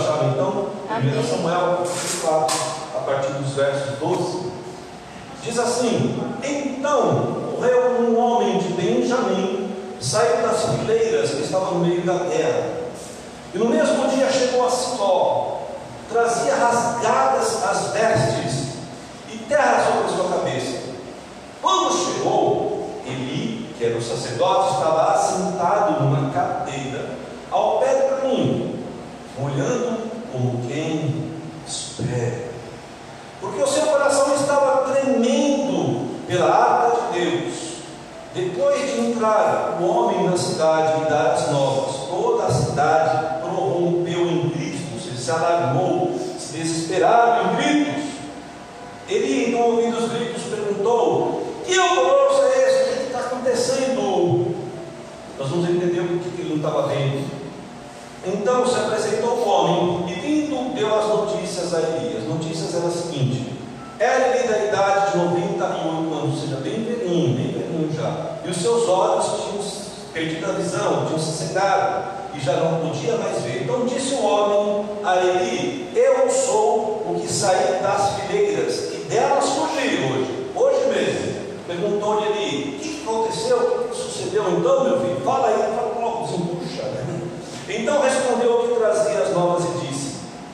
acharam 0.00 0.30
então? 0.30 0.66
1 0.90 1.28
Samuel 1.28 1.84
4, 2.22 2.56
a 2.96 3.00
partir 3.00 3.32
dos 3.34 3.52
versos 3.52 3.98
12. 3.98 4.50
Diz 5.42 5.58
assim: 5.58 6.22
Então 6.42 7.40
morreu 7.52 8.00
um 8.00 8.18
homem 8.18 8.58
de 8.58 8.68
Benjamim, 8.72 9.70
saiu 10.00 10.42
das 10.42 10.62
fileiras 10.64 11.30
que 11.30 11.42
estavam 11.42 11.74
no 11.74 11.86
meio 11.86 12.02
da 12.02 12.18
terra. 12.20 12.80
E 13.54 13.58
no 13.58 13.68
mesmo 13.68 14.08
dia 14.08 14.30
chegou 14.30 14.66
a 14.66 14.70
Siló, 14.70 15.58
trazia 16.08 16.54
rasgadas 16.54 17.62
as 17.64 17.92
vestes 17.92 18.68
e 19.28 19.38
terra 19.48 19.84
sobre 19.84 20.04
a 20.04 20.16
sua 20.16 20.38
cabeça. 20.38 20.78
Quando 21.60 21.92
chegou, 21.92 23.00
Eli, 23.06 23.74
que 23.76 23.84
era 23.84 23.98
o 23.98 24.02
sacerdote, 24.02 24.74
estava 24.74 25.12
assentado 25.12 26.02
numa 26.02 26.30
cadeira 26.30 27.10
ao 27.50 27.78
pé 27.80 27.94
do 27.94 28.16
caminho, 28.16 28.78
olhando 29.42 30.10
como 30.32 30.66
quem 30.68 31.30
espera. 32.00 32.50
Porque 33.40 33.62
o 33.62 33.66
seu 33.66 33.82
coração 33.86 34.34
estava 34.34 34.92
tremendo 34.92 36.10
pela 36.26 36.46
arca 36.46 37.12
de 37.12 37.20
Deus. 37.20 37.54
Depois 38.34 38.80
de 38.80 39.00
entrar 39.00 39.78
o 39.80 39.84
homem 39.84 40.28
na 40.28 40.36
cidade 40.36 41.02
e 41.02 41.10
dar 41.10 41.32
as 41.32 41.50
novas, 41.50 41.96
toda 42.08 42.46
a 42.46 42.52
cidade 42.52 43.40
prorrompeu 43.42 44.20
em 44.20 44.48
gritos, 44.50 45.18
se 45.18 45.30
alarmou, 45.30 46.16
se 46.38 46.58
desesperaram 46.58 47.52
em 47.52 47.56
gritos. 47.56 48.04
Ele, 49.08 49.48
então, 49.48 49.62
ouvindo 49.62 49.98
os 49.98 50.12
gritos, 50.12 50.42
perguntou: 50.44 51.42
Que 51.66 51.76
alvoroço 51.76 52.42
é 52.44 52.68
esse? 52.68 52.90
O 52.90 52.96
que 52.98 53.06
está 53.06 53.18
acontecendo? 53.20 54.54
Nós 55.36 55.48
vamos 55.48 55.68
entender 55.68 56.00
o 56.00 56.18
que 56.20 56.40
ele 56.40 56.50
não 56.50 56.56
estava 56.56 56.86
vendo. 56.86 57.40
Então 58.26 58.66
se 58.66 58.76
apresentou 58.76 59.38
o 59.38 59.48
homem 59.48 60.09
vindo, 60.30 60.74
deu 60.74 60.94
as 60.96 61.06
notícias 61.08 61.74
a 61.74 61.80
Eli. 61.80 62.16
As 62.16 62.24
notícias 62.24 62.74
eram 62.74 62.86
as 62.86 62.94
seguintes: 62.94 63.46
Era 63.98 64.36
ele 64.36 64.48
da 64.48 64.64
idade 64.64 65.12
de 65.12 65.18
98 65.18 66.14
anos, 66.14 66.34
ou 66.34 66.40
seja, 66.40 66.56
bem 66.56 66.84
velhinho, 66.84 67.36
bem 67.36 67.52
velhinho 67.52 67.92
já. 67.94 68.36
E 68.44 68.50
os 68.50 68.56
seus 68.56 68.88
olhos 68.88 69.26
tinham 69.42 69.90
perdido 70.12 70.50
a 70.50 70.52
visão, 70.52 71.06
tinham 71.06 71.18
se 71.18 71.46
cegado 71.46 72.20
e 72.34 72.40
já 72.40 72.54
não 72.54 72.88
podia 72.88 73.16
mais 73.16 73.42
ver. 73.42 73.64
Então 73.64 73.86
disse 73.86 74.14
o 74.14 74.24
homem 74.24 74.86
a 75.04 75.16
Eli: 75.16 75.90
Eu 75.94 76.30
sou 76.30 77.04
o 77.08 77.20
que 77.20 77.30
saí 77.30 77.80
das 77.82 78.14
fileiras 78.14 78.92
e 78.94 79.06
delas 79.08 79.48
fugi 79.48 79.98
hoje, 80.12 80.50
hoje 80.54 80.86
mesmo. 80.88 81.40
Perguntou-lhe 81.66 82.26
Eli: 82.26 82.76
O 82.76 82.80
que 82.80 83.02
aconteceu? 83.02 83.56
O 83.56 83.88
que 83.88 83.96
sucedeu 83.96 84.44
então, 84.48 84.84
meu 84.84 85.00
filho? 85.00 85.20
Fala 85.24 85.48
aí, 85.48 85.74
fala 85.74 86.00
logo, 86.00 86.28
puxa. 86.28 86.82
Né? 86.82 87.20
Então 87.68 88.02
respondeu 88.02 88.52
o 88.52 88.68
que 88.68 88.74
trazia 88.80 89.22
as 89.22 89.32
novas 89.32 89.64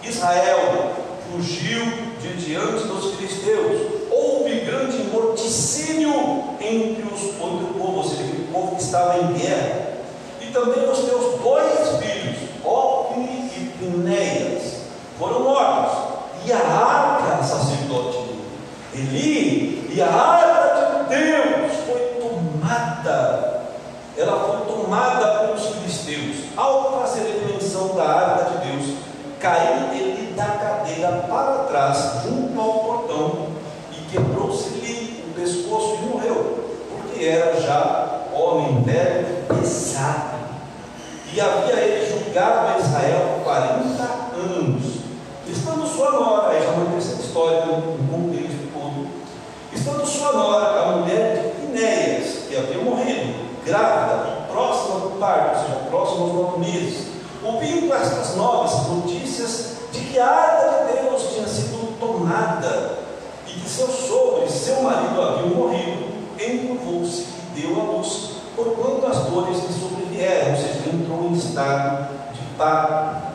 Israel 0.08 0.92
fugiu 1.30 1.84
de 2.20 2.34
diante 2.34 2.86
dos 2.86 3.14
filisteus. 3.14 4.06
Houve 4.10 4.60
grande 4.60 4.98
morticínio 5.12 6.44
entre, 6.60 7.02
os, 7.02 7.22
entre 7.22 7.64
o 7.64 7.74
povo, 7.78 7.98
ou 7.98 8.05
seja, 8.05 8.22
o 8.22 8.52
povo 8.52 8.77
que 8.77 8.83
estava 8.83 9.18
em 9.18 9.33
guerra 9.34 9.96
e 10.40 10.52
também 10.52 10.89
os 10.89 10.98
teus 11.00 11.40
dois 11.40 12.02
filhos, 12.02 12.36
Ofni 12.64 13.50
e 13.56 13.72
Pinéias, 13.78 14.77
foram 15.18 15.40
mortos, 15.40 15.98
e 16.45 16.52
a 16.52 16.58
arca 16.58 17.42
sacerdote 17.42 18.27
Eli, 18.95 19.90
e 19.95 20.00
a 20.00 20.08
arca 20.08 21.05
de 21.08 21.16
Deus 21.16 21.72
foi 21.86 22.00
tomada, 22.20 23.62
ela 24.16 24.64
foi 24.64 24.74
tomada 24.74 25.39
pelos 25.40 25.66
filisteus. 25.66 26.46
Ao 26.56 27.00
fazer 27.00 27.46
menção 27.52 27.95
da 27.95 28.05
arca 28.05 28.50
de 28.50 28.70
Deus, 28.70 28.96
caiu 29.46 29.92
ele 29.92 30.34
da 30.34 30.45
cadeira 30.45 31.24
para 31.29 31.64
trás, 31.68 32.24
junto 32.24 32.61
ao 32.61 32.79
portão, 32.80 33.46
e 33.92 34.11
quebrou-se-lhe 34.11 35.24
o 35.29 35.34
pescoço 35.34 35.98
e 36.02 36.07
morreu, 36.07 36.64
porque 36.90 37.24
era 37.24 37.61
já 37.61 38.23
homem 38.34 38.83
velho 38.83 39.46
pesado 39.46 40.36
e 41.33 41.40
havia 41.40 41.74
ele 41.74 42.07
julgado 42.07 42.74
a 42.74 42.79
Israel 42.79 43.40
40 43.45 44.02
anos. 44.34 44.96
Estando 45.46 45.86
sua 45.86 46.11
nora, 46.11 46.61
já 46.61 46.73
não 46.73 46.98
essa 46.98 47.23
história 47.23 47.67
no 47.67 47.98
contexto 48.11 48.73
todo, 48.73 49.07
estando 49.73 50.05
sua 50.05 50.33
nora, 50.33 50.80
a 50.80 50.96
mulher 50.96 51.36
de 51.36 51.67
Pinéias, 51.67 52.48
que 52.48 52.57
havia 52.57 52.78
morrido, 52.78 53.46
grávida 53.64 54.28
e 54.28 54.52
próxima 54.52 55.01
do 55.01 55.20
parto, 55.20 55.57
ou 55.57 55.63
seja, 55.63 55.89
próxima 55.89 56.23
aos 56.23 56.34
nove 56.34 56.58
meses, 56.58 57.15
ouvindo 57.46 57.95
estas 57.95 58.36
novas 58.36 58.89
notícias 58.89 59.77
de 59.92 60.01
que 60.01 60.18
a 60.18 60.27
arca 60.27 60.86
de 60.86 61.02
Deus 61.02 61.23
tinha 61.33 61.46
sido 61.46 61.98
tomada 62.01 62.98
e 63.46 63.52
que 63.52 63.68
seu 63.68 63.89
sogro 63.89 64.45
e 64.46 64.51
seu 64.51 64.83
marido 64.83 65.23
haviam 65.23 65.48
morrido, 65.48 66.07
encurvou-se 66.39 67.27
e 67.57 67.61
deu 67.61 67.80
a 67.80 67.84
luz 67.84 68.36
porquanto 68.57 69.07
as 69.07 69.18
dores 69.27 69.58
lhe 69.58 69.73
sobrevieram, 69.79 70.52
ou 70.52 70.57
seja, 70.57 70.90
entrou 70.92 71.29
em 71.29 71.34
estado 71.34 72.08
de 72.33 72.40
parto. 72.57 73.27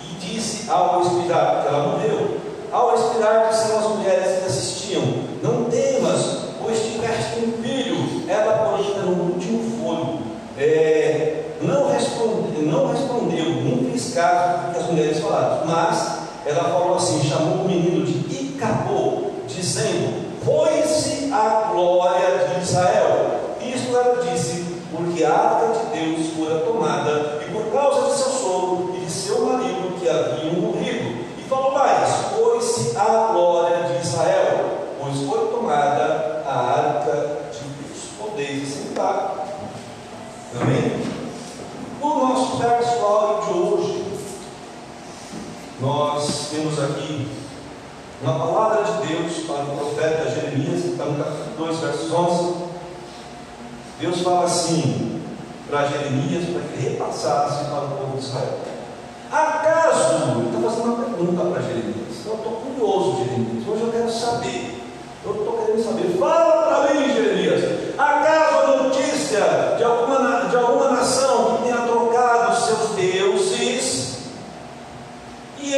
E 0.00 0.14
disse 0.14 0.70
ao 0.70 1.02
expirar, 1.02 1.62
que 1.62 1.68
ela 1.68 1.88
morreu, 1.88 2.40
ao 2.72 2.94
expirar 2.94 3.50
disseram 3.50 3.78
as 3.78 3.86
mulheres 3.96 4.38
que 4.38 4.46
assistiam, 4.46 5.02
não 5.42 5.64
temas, 5.64 6.38
pois 6.60 6.80
tiveste 6.80 7.40
um 7.40 7.62
filho, 7.62 8.24
ela 8.28 8.70
porém 8.70 8.98
no 9.04 9.34
último 9.34 9.78
fôlego, 9.78 10.22
é, 10.58 11.44
não, 11.60 11.94
responde, 12.62 12.66
não 12.66 12.88
respondeu, 12.88 13.52
caso 14.14 14.66
do 14.66 14.72
que 14.72 14.78
as 14.78 14.86
mulheres 14.86 15.20
falaram, 15.20 15.66
mas 15.66 16.18
ela 16.44 16.64
falou 16.64 16.96
assim, 16.96 17.22
chamou 17.22 17.64
o 17.64 17.68
menino 17.68 18.04
de 18.04 18.34
Icabô, 18.34 19.30
dizendo, 19.46 20.32
foi-se 20.44 21.32
a 21.32 21.70
glória 21.72 22.48
de 22.48 22.62
Israel, 22.62 23.40
isto 23.60 23.96
ela 23.96 24.22
disse, 24.22 24.80
porque 24.94 25.24
a 25.24 25.32
arca 25.32 25.78
de 25.78 25.98
Deus 25.98 26.26
fora 26.36 26.60
tomada, 26.60 27.40
e 27.46 27.52
por 27.52 27.72
causa 27.72 28.08
de 28.08 28.16
seu 28.16 28.32
sogro 28.32 28.94
e 28.96 29.04
de 29.04 29.10
seu 29.10 29.46
marido 29.46 29.98
que 29.98 30.08
haviam 30.08 30.54
morrido. 30.54 31.24
E 31.38 31.48
falou 31.48 31.72
mais: 31.72 32.10
Foi-se 32.36 32.96
a 32.96 33.32
glória 33.32 33.84
de 33.84 34.06
Israel, 34.06 34.88
pois 35.00 35.18
foi 35.20 35.48
tomada 35.48 36.42
a 36.46 36.58
arca 36.76 37.38
de 37.52 37.60
Deus. 37.60 38.08
Podeis 38.18 38.68
sentar. 38.68 39.46
Amém? 40.60 41.02
No 42.02 42.28
nosso 42.28 42.56
verso 42.58 42.98
áudio 42.98 43.52
de 43.52 43.58
hoje, 43.58 44.04
nós 45.82 46.48
temos 46.52 46.78
aqui 46.78 47.26
uma 48.22 48.38
palavra 48.38 48.84
de 48.84 49.08
Deus 49.08 49.32
para 49.48 49.64
o 49.64 49.76
profeta 49.76 50.30
Jeremias, 50.30 50.84
está 50.84 51.06
no 51.06 51.22
capítulo 51.22 51.66
2, 51.66 51.78
versos 51.80 52.12
11 52.12 52.72
Deus 53.98 54.20
fala 54.20 54.44
assim 54.44 55.20
para 55.68 55.86
Jeremias, 55.86 56.44
para 56.50 56.62
que 56.62 56.88
repassasse 56.88 57.64
para 57.64 57.84
o 57.84 57.88
povo 57.88 58.18
de 58.18 58.24
Israel. 58.24 58.58
Acaso, 59.30 60.38
ele 60.38 60.48
está 60.48 60.68
fazendo 60.68 60.94
uma 60.94 61.04
pergunta 61.04 61.44
para 61.50 61.62
Jeremias. 61.62 62.26
Eu 62.26 62.34
estou 62.34 62.52
curioso, 62.52 63.24
Jeremias. 63.24 63.68
Hoje 63.68 63.82
eu 63.82 63.92
quero 63.92 64.10
saber. 64.10 64.82
Eu 65.24 65.34
estou 65.34 65.52
querendo 65.52 65.84
saber. 65.84 66.18
Fala 66.18 66.62
para 66.62 66.94
mim, 66.94 67.14
Jeremias. 67.14 67.94
Acaso 67.96 68.56
a 68.56 68.82
notícia 68.82 69.74
de 69.78 69.84
alguma, 69.84 70.48
de 70.48 70.56
alguma 70.56 70.90
nação 70.90 71.56
que 71.56 71.62
tenha 71.62 71.86
trocado 71.86 72.60
seus 72.60 72.90
deuses 72.96 74.12
e 75.62 75.74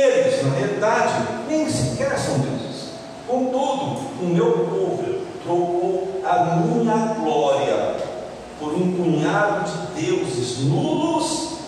realidade, 0.85 1.27
nem 1.49 1.69
sequer 1.69 2.19
são 2.19 2.39
deuses. 2.39 2.91
Contudo, 3.27 4.01
o 4.21 4.27
meu 4.27 4.53
povo 4.53 5.05
trocou 5.43 6.21
a 6.25 6.57
minha 6.57 7.15
glória 7.15 7.97
por 8.59 8.75
um 8.75 8.93
punhado 8.93 9.71
de 9.71 10.03
deuses 10.03 10.65
nulos 10.65 11.59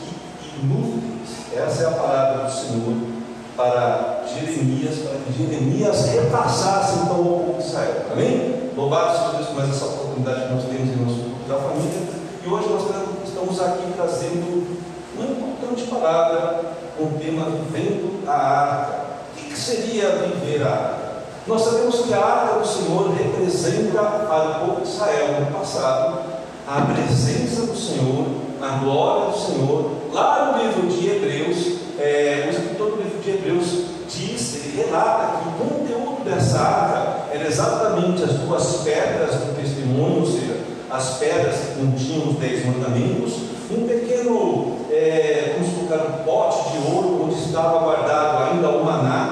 e 0.43 0.65
inúteis. 0.65 1.57
Essa 1.57 1.85
é 1.85 1.87
a 1.87 1.93
palavra 1.93 2.45
do 2.45 2.53
Senhor 2.53 2.97
para 3.57 4.25
Jeremias, 4.27 4.99
para 4.99 5.19
que 5.19 5.33
Jeremias 5.33 6.07
repassasse 6.07 6.99
então 7.01 7.21
o 7.21 7.25
povo 7.25 7.59
de 7.59 7.67
Israel. 7.67 8.03
Amém? 8.13 8.71
Louvado 8.77 9.17
seja 9.17 9.33
Deus 9.33 9.47
por 9.47 9.57
mais 9.57 9.71
essa 9.71 9.87
oportunidade 9.87 10.43
que 10.43 10.55
nós 10.55 10.65
temos 10.65 10.89
em 10.91 11.05
nosso 11.05 11.21
grupo 11.21 11.49
da 11.49 11.57
família. 11.57 12.17
E 12.45 12.49
hoje 12.49 12.69
nós 12.69 12.83
estamos 13.27 13.61
aqui 13.61 13.93
trazendo 13.97 14.77
uma 15.17 15.27
importante 15.27 15.85
palavra 15.85 16.77
com 16.97 17.05
o 17.05 17.19
tema 17.19 17.47
Vivendo 17.47 18.29
a 18.29 18.33
Arca 18.33 19.06
que 19.57 19.63
seria 19.63 20.11
viver 20.11 20.63
a 20.63 20.71
arca? 20.71 21.07
Nós 21.47 21.63
sabemos 21.63 22.01
que 22.03 22.13
a 22.13 22.19
arca 22.19 22.59
do 22.59 22.67
Senhor 22.67 23.11
representa 23.13 24.03
para 24.03 24.51
o 24.51 24.67
povo 24.67 24.81
de 24.83 24.89
Israel 24.89 25.41
no 25.41 25.59
passado 25.59 26.19
a 26.69 26.83
presença 26.83 27.63
do 27.63 27.77
Senhor, 27.77 28.27
a 28.61 28.79
glória 28.79 29.31
do 29.31 29.39
Senhor. 29.39 29.93
Lá 30.13 30.53
no 30.53 30.63
livro 30.63 30.87
de 30.89 31.09
Hebreus, 31.09 31.79
é, 31.99 32.45
o 32.47 32.51
escritor 32.51 32.91
do 32.91 33.03
livro 33.03 33.19
de 33.23 33.31
Hebreus 33.31 33.67
diz, 34.09 34.57
ele 34.57 34.83
relata 34.83 35.39
que 35.39 35.49
o 35.49 35.69
conteúdo 35.69 36.25
dessa 36.25 36.59
arca 36.59 37.33
era 37.33 37.47
exatamente 37.47 38.25
as 38.25 38.33
duas 38.33 38.83
pedras 38.83 39.37
do 39.37 39.57
testemunho, 39.57 40.21
ou 40.21 40.27
seja, 40.27 40.61
as 40.91 41.15
pedras 41.19 41.57
que 41.57 41.81
continham 41.81 42.29
os 42.29 42.39
dez 42.39 42.67
mandamentos, 42.67 43.35
um 43.71 43.87
pequeno, 43.87 44.77
é, 44.91 45.57
vamos 45.57 45.75
colocar 45.75 46.05
um 46.07 46.25
pote 46.25 46.71
de 46.71 46.93
ouro 46.93 47.25
onde 47.25 47.41
estava 47.41 47.79
guardado 47.79 48.53
ainda 48.53 48.69
o 48.69 48.85
maná 48.85 49.26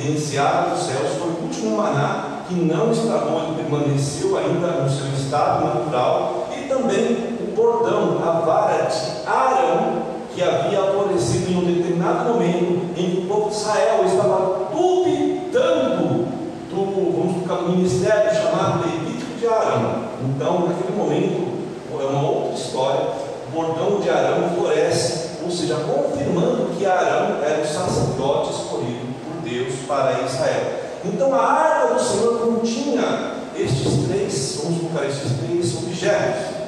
Providenciado 0.00 0.70
dos 0.70 0.84
céus, 0.84 1.18
foi 1.18 1.28
o 1.28 1.42
último 1.42 1.76
maná 1.76 2.44
que 2.48 2.54
não 2.54 2.90
estragou, 2.90 3.42
ele 3.42 3.62
permaneceu 3.62 4.34
ainda 4.38 4.68
no 4.68 4.88
seu 4.88 5.06
estado 5.12 5.62
natural, 5.62 6.48
e 6.56 6.62
também 6.68 7.36
o 7.38 7.54
bordão, 7.54 8.18
a 8.26 8.40
vara 8.40 8.84
de 8.84 9.28
Arão, 9.28 10.02
que 10.34 10.42
havia 10.42 10.80
aparecido 10.80 11.52
em 11.52 11.56
um 11.58 11.74
determinado 11.74 12.32
momento 12.32 12.98
em 12.98 13.10
que 13.10 13.18
o 13.18 13.26
povo 13.26 13.50
de 13.50 13.56
Israel 13.56 14.04
estava 14.06 14.70
duvidando 14.74 16.24
do, 16.70 17.12
vamos 17.18 17.46
colocar, 17.46 17.68
ministério 17.68 18.34
chamado 18.34 18.86
Levítico 18.86 19.38
de 19.38 19.46
Arão. 19.46 20.04
Então, 20.24 20.66
naquele 20.66 20.96
momento, 20.96 21.60
é 21.92 22.06
uma 22.06 22.26
outra 22.26 22.54
história, 22.54 23.00
o 23.48 23.50
bordão 23.54 24.00
de 24.00 24.08
Arão 24.08 24.48
floresce, 24.56 25.28
ou 25.44 25.50
seja, 25.50 25.74
confirmando 25.74 26.70
que 26.78 26.86
Arão 26.86 27.36
era 27.44 27.60
o 27.60 27.66
sacerdote 27.66 28.52
escolhido 28.52 29.09
Deus 29.50 29.74
para 29.86 30.22
Israel. 30.24 30.80
Então 31.04 31.34
a 31.34 31.42
arca 31.42 31.94
do 31.94 32.00
Senhor 32.00 32.38
continha 32.38 33.32
estes 33.56 34.06
três, 34.06 34.60
vamos 34.62 34.80
colocar 34.80 35.06
estes 35.06 35.32
três 35.44 35.76
objetos. 35.76 36.60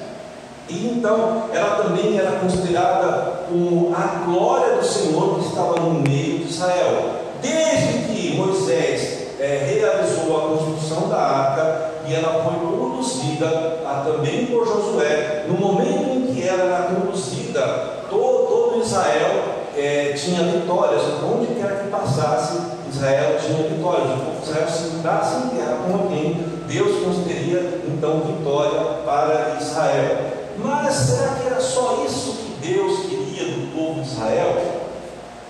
E 0.68 0.88
então 0.88 1.44
ela 1.52 1.82
também 1.82 2.18
era 2.18 2.32
considerada 2.40 3.44
como 3.48 3.94
a 3.94 4.24
glória 4.24 4.76
do 4.76 4.84
Senhor 4.84 5.38
que 5.38 5.46
estava 5.46 5.80
no 5.80 6.00
meio 6.00 6.38
de 6.38 6.50
Israel. 6.50 7.22
Desde 7.40 8.08
que 8.08 8.36
Moisés 8.36 9.22
é, 9.38 9.78
realizou 9.78 10.36
a 10.36 10.56
construção 10.56 11.08
da 11.08 11.18
arca 11.18 11.92
e 12.06 12.14
ela 12.14 12.42
foi 12.44 12.54
conduzida 12.66 13.80
a, 13.86 14.04
também 14.04 14.46
por 14.46 14.66
Josué, 14.66 15.46
no 15.48 15.54
momento 15.54 16.10
em 16.10 16.34
que 16.34 16.46
ela 16.46 16.64
era 16.64 16.94
conduzida, 16.94 17.60
todo, 18.08 18.46
todo 18.46 18.82
Israel 18.82 19.42
é, 19.76 20.12
tinha 20.12 20.42
vitórias, 20.44 21.02
onde 21.24 21.54
quer 21.54 21.82
que 21.82 21.88
passasse, 21.88 22.71
Israel 23.02 23.36
tinha 23.40 23.68
vitórias. 23.68 24.10
O 24.10 24.24
povo 24.24 24.40
de 24.40 24.48
Israel 24.48 24.68
se 24.68 24.96
entrasse 24.96 25.36
em 25.36 25.56
guerra 25.56 25.76
com 25.84 25.94
alguém, 25.94 26.34
Deus 26.68 27.04
concederia 27.04 27.82
então 27.88 28.20
vitória 28.20 28.80
para 29.04 29.58
Israel. 29.60 30.30
Mas 30.58 30.94
será 30.94 31.34
que 31.34 31.46
era 31.48 31.60
só 31.60 32.04
isso 32.06 32.36
que 32.36 32.68
Deus 32.68 33.06
queria 33.06 33.44
do 33.44 33.74
povo 33.74 34.02
de 34.02 34.08
Israel? 34.08 34.82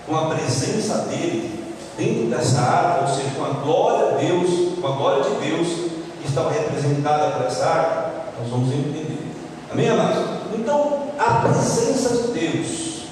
Com 0.07 0.17
a 0.17 0.25
presença 0.33 1.05
dele 1.09 1.63
dentro 1.95 2.25
dessa 2.25 2.59
arca, 2.59 3.01
ou 3.01 3.15
seja, 3.15 3.29
com 3.37 3.45
a 3.45 3.49
glória 3.49 4.17
de 4.17 4.25
Deus, 4.25 4.79
com 4.81 4.87
a 4.87 4.91
glória 4.95 5.23
de 5.23 5.47
Deus 5.47 5.67
que 6.21 6.27
estava 6.27 6.51
representada 6.51 7.37
por 7.37 7.45
essa 7.45 7.65
arca, 7.65 8.11
nós 8.39 8.49
vamos 8.49 8.73
entender. 8.73 9.31
Amém, 9.71 9.89
amados? 9.89 10.25
Então, 10.55 11.03
a 11.19 11.47
presença 11.47 12.17
de 12.17 12.39
Deus, 12.39 13.03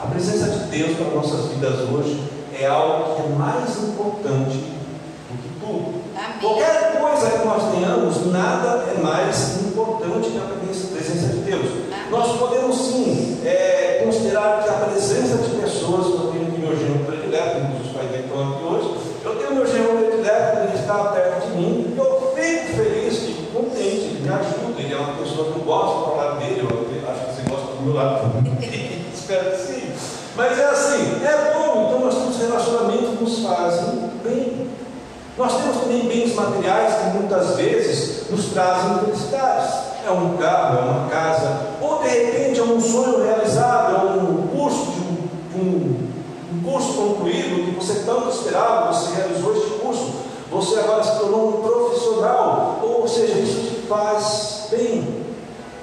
a 0.00 0.06
presença 0.06 0.48
de 0.48 0.58
Deus 0.66 0.96
para 0.96 1.06
nossas 1.06 1.46
vidas 1.48 1.80
hoje 1.90 2.31
é 2.58 2.66
algo 2.66 3.14
que 3.14 3.22
é 3.22 3.36
mais 3.36 3.70
importante 3.78 4.56
do 4.58 5.42
que 5.42 5.60
tudo. 5.60 6.02
Amém. 6.16 6.38
Qualquer 6.40 7.00
coisa 7.00 7.30
que 7.30 7.46
nós 7.46 7.72
tenhamos, 7.72 8.32
nada 8.32 8.84
é 8.90 9.00
mais 9.00 9.62
importante 9.62 10.30
que 10.30 10.38
a 10.38 10.92
presença 10.92 11.32
de 11.32 11.38
Deus. 11.38 11.66
Amém. 11.66 12.10
Nós 12.10 12.36
podemos 12.38 12.76
sim 12.76 13.40
é, 13.44 14.02
considerar 14.04 14.62
que 14.62 14.68
a 14.68 14.72
presença 14.72 15.38
de 15.38 15.60
pessoas, 15.60 16.06
eu 16.08 16.32
tenho 16.32 16.48
aqui 16.48 16.60
meu 16.60 16.76
genro 16.76 17.04
predileto, 17.06 17.60
como 17.60 17.80
os 17.80 17.92
pais 17.92 18.10
dele 18.10 18.24
estão 18.24 18.52
aqui 18.52 18.64
hoje, 18.64 18.96
eu 19.24 19.36
tenho 19.36 19.54
meu 19.54 19.66
genro 19.66 19.96
predileto, 19.98 20.58
ele 20.58 20.78
está 20.78 20.94
perto 21.04 21.46
de 21.46 21.56
mim, 21.56 21.94
e 21.94 21.98
eu 21.98 22.32
fico 22.36 22.76
feliz, 22.76 23.18
fico 23.18 23.42
contente, 23.52 23.82
ele 23.82 24.20
me 24.22 24.28
ajuda, 24.28 24.80
ele 24.80 24.92
é 24.92 24.96
uma 24.96 25.14
pessoa 25.14 25.52
que 25.52 25.58
eu 25.58 25.64
gosto 25.64 25.98
de 25.98 26.10
falar 26.10 26.34
dele, 26.36 26.60
eu 26.60 27.10
acho 27.10 27.20
que 27.20 27.32
você 27.34 27.50
gosta 27.50 27.76
do 27.76 27.82
meu 27.82 27.94
lado 27.94 28.32
também, 28.32 29.06
espero 29.14 29.50
que 29.50 29.56
sim. 29.56 29.92
Mas 30.34 30.58
é 30.58 30.64
assim, 30.64 31.24
é 31.24 31.52
bom, 31.52 31.86
então 31.86 32.00
nós 32.00 32.14
temos 32.14 32.38
relacionamentos 32.38 33.10
que 33.10 33.24
nos 33.24 33.41
fazem 33.54 34.10
bem. 34.24 34.68
Nós 35.36 35.56
temos 35.56 35.78
também 35.78 36.06
bens 36.06 36.34
materiais 36.34 36.94
que 36.94 37.18
muitas 37.18 37.56
vezes 37.56 38.30
nos 38.30 38.46
trazem 38.46 38.98
felicidades. 38.98 39.92
É 40.06 40.10
um 40.10 40.36
carro, 40.36 40.78
é 40.78 40.82
uma 40.82 41.08
casa, 41.08 41.60
ou 41.80 42.02
de 42.02 42.08
repente 42.08 42.58
é 42.58 42.62
um 42.64 42.80
sonho 42.80 43.22
realizado, 43.22 43.94
é 43.94 44.20
um 44.20 44.48
curso 44.48 44.86
de 44.90 45.58
um, 45.58 46.08
um, 46.56 46.62
curso 46.64 46.94
concluído 46.94 47.66
que 47.66 47.76
você 47.76 48.02
tanto 48.04 48.30
esperava, 48.30 48.92
você 48.92 49.14
realizou 49.14 49.54
este 49.54 49.70
curso, 49.78 50.12
você 50.50 50.80
agora 50.80 51.04
se 51.04 51.18
tornou 51.20 51.48
um 51.48 51.62
profissional, 51.62 52.80
ou 52.82 53.06
seja, 53.06 53.38
isso 53.38 53.60
te 53.60 53.86
faz 53.86 54.66
bem. 54.72 55.22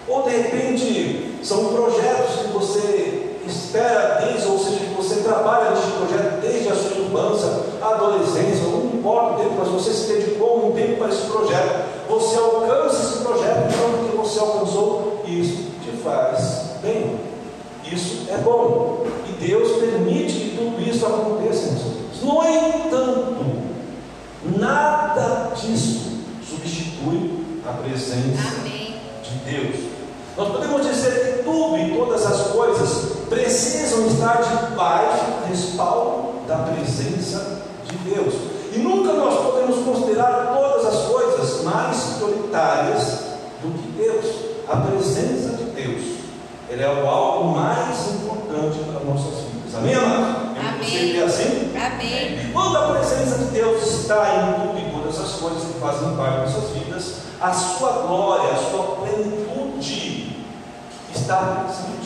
Ou 0.06 0.24
de 0.24 0.32
repente 0.32 1.40
são 1.42 1.74
projetos 1.74 2.42
que 2.42 2.48
você 2.50 3.38
espera 3.48 4.26
desde, 4.26 4.48
ou 4.48 4.60
seja, 4.60 4.80
que 4.86 4.96
você 4.96 5.22
trabalha 5.22 5.72
neste 5.72 5.92
projeto 5.92 6.39
adolescência, 7.82 8.68
não 8.68 8.86
importa 8.86 9.36
o 9.36 9.44
tempo, 9.44 9.56
mas 9.60 9.68
você 9.70 9.92
se 9.92 10.14
dedicou 10.14 10.68
um 10.68 10.72
tempo 10.74 10.98
para 10.98 11.10
esse 11.10 11.28
projeto, 11.28 11.86
você 12.10 12.36
alcança 12.38 13.04
esse 13.04 13.24
projeto, 13.24 13.70
então 13.70 14.10
que 14.10 14.18
você 14.18 14.40
alcançou, 14.40 15.22
isso 15.26 15.68
te 15.84 15.92
faz 16.04 16.76
bem. 16.82 17.20
Isso 17.92 18.28
é 18.30 18.38
bom. 18.38 19.06
E 19.28 19.32
Deus 19.46 19.78
permite 19.80 20.34
que 20.34 20.58
tudo 20.58 20.82
isso 20.82 21.06
aconteça. 21.06 21.76
No 22.22 22.44
entanto, 22.44 23.46
nada 24.58 25.52
disso 25.56 26.20
substitui 26.44 27.46
a 27.68 27.74
presença 27.74 28.60
Amém. 28.60 28.96
de 29.24 29.52
Deus. 29.52 29.90
Nós 30.38 30.50
podemos 30.50 30.86
dizer 30.86 31.38
que 31.38 31.44
tudo 31.44 31.78
e 31.78 31.98
todas 31.98 32.26
as 32.26 32.48
coisas 32.52 33.12
precisam 33.28 34.08
estar 34.08 34.42
debaixo 34.42 35.26
do 35.26 35.50
respaldo 35.50 36.39
da 36.50 36.58
presença 36.58 37.62
de 37.88 37.96
Deus. 38.10 38.34
E 38.74 38.80
nunca 38.80 39.14
nós 39.14 39.40
podemos 39.40 39.86
considerar 39.86 40.56
todas 40.58 40.86
as 40.88 41.06
coisas 41.06 41.64
mais 41.64 41.98
prioritárias 42.18 43.20
do 43.62 43.72
que 43.78 43.92
Deus. 43.92 44.26
A 44.68 44.78
presença 44.78 45.58
de 45.58 45.64
Deus. 45.66 46.20
Ele 46.70 46.84
é 46.84 46.90
o 46.90 47.08
algo 47.08 47.56
mais 47.56 47.98
importante 48.16 48.80
para 48.80 49.04
nossas 49.04 49.46
vidas. 49.46 49.76
Amém, 49.76 49.94
amado? 49.96 50.50
Amém. 50.60 51.22
assim? 51.22 51.72
Amém. 51.76 52.52
Quando 52.52 52.78
a 52.78 52.94
presença 52.94 53.38
de 53.38 53.46
Deus 53.46 53.82
está 53.84 54.36
em 54.36 54.62
tudo 54.62 54.80
e 54.80 54.92
todas 54.92 55.20
as 55.20 55.32
coisas 55.40 55.64
que 55.64 55.80
fazem 55.80 56.16
parte 56.16 56.34
de 56.34 56.40
nossas 56.42 56.70
vidas, 56.72 57.16
a 57.40 57.54
sua 57.54 57.92
glória, 58.08 58.52
a 58.52 58.58
sua 58.58 58.98
plenitude 58.98 60.46
está 61.16 61.66
presente. 61.66 61.99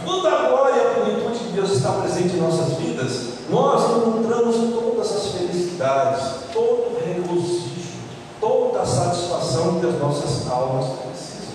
E 0.00 0.04
quando 0.04 0.26
a 0.26 0.48
glória 0.48 0.76
e 0.76 0.80
a 0.80 0.90
plenitude 0.94 1.38
de 1.38 1.52
Deus 1.52 1.70
está 1.72 1.92
presente 1.92 2.36
em 2.36 2.40
nossas 2.40 2.78
vidas, 2.78 3.40
nós 3.50 3.96
encontramos 3.96 4.56
todas 4.72 5.12
as 5.12 5.26
felicidades, 5.32 6.22
todo 6.52 6.92
o 6.92 7.02
regozijo, 7.04 7.98
toda 8.40 8.80
a 8.80 8.86
satisfação 8.86 9.80
que 9.80 9.86
as 9.86 9.98
nossas 9.98 10.50
almas 10.50 10.86
precisam. 11.00 11.54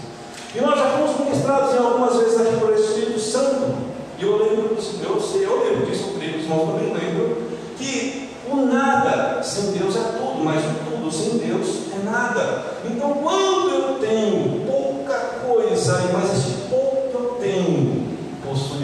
E 0.54 0.62
nós 0.62 0.78
já 0.78 0.90
fomos 0.98 1.20
ministrados 1.20 1.74
em 1.74 1.78
algumas 1.78 2.16
vezes 2.18 2.40
aqui 2.40 2.58
por 2.58 2.74
Espírito 2.74 3.20
Santo. 3.20 3.74
E 4.18 4.24
eu 4.24 4.38
lembro, 4.38 4.78
eu 5.04 5.22
sei, 5.22 5.46
eu 5.46 5.64
lembro 5.64 5.86
disso, 5.86 6.12
eu 6.14 6.20
que 6.20 6.38
os 6.38 6.44
irmãos 6.44 6.72
também 6.72 6.94
lembram, 6.94 7.38
que 7.78 8.30
o 8.50 8.56
nada 8.58 9.42
sem 9.44 9.72
Deus 9.72 9.96
é 9.96 10.18
tudo, 10.18 10.44
mas 10.44 10.64
o 10.64 10.92
tudo 10.92 11.12
sem 11.12 11.38
Deus 11.38 11.92
é 11.94 12.04
nada. 12.04 12.66
Então, 12.86 13.14
quando 13.16 13.70
eu 13.70 14.00
tenho 14.00 14.66
pouca 14.66 15.18
coisa, 15.46 16.12
mas 16.14 16.32
esse 16.32 16.70
pouco 16.70 17.10
que 17.10 17.16
eu 17.16 17.38
tenho 17.42 18.06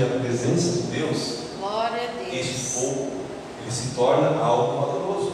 a 0.03 0.19
presença 0.19 0.71
de 0.71 0.81
Deus, 0.83 1.17
Deus. 2.19 2.33
esse 2.33 2.79
pouco 2.79 3.21
ele 3.61 3.71
se 3.71 3.95
torna 3.95 4.43
algo 4.43 4.81
valoroso. 4.81 5.31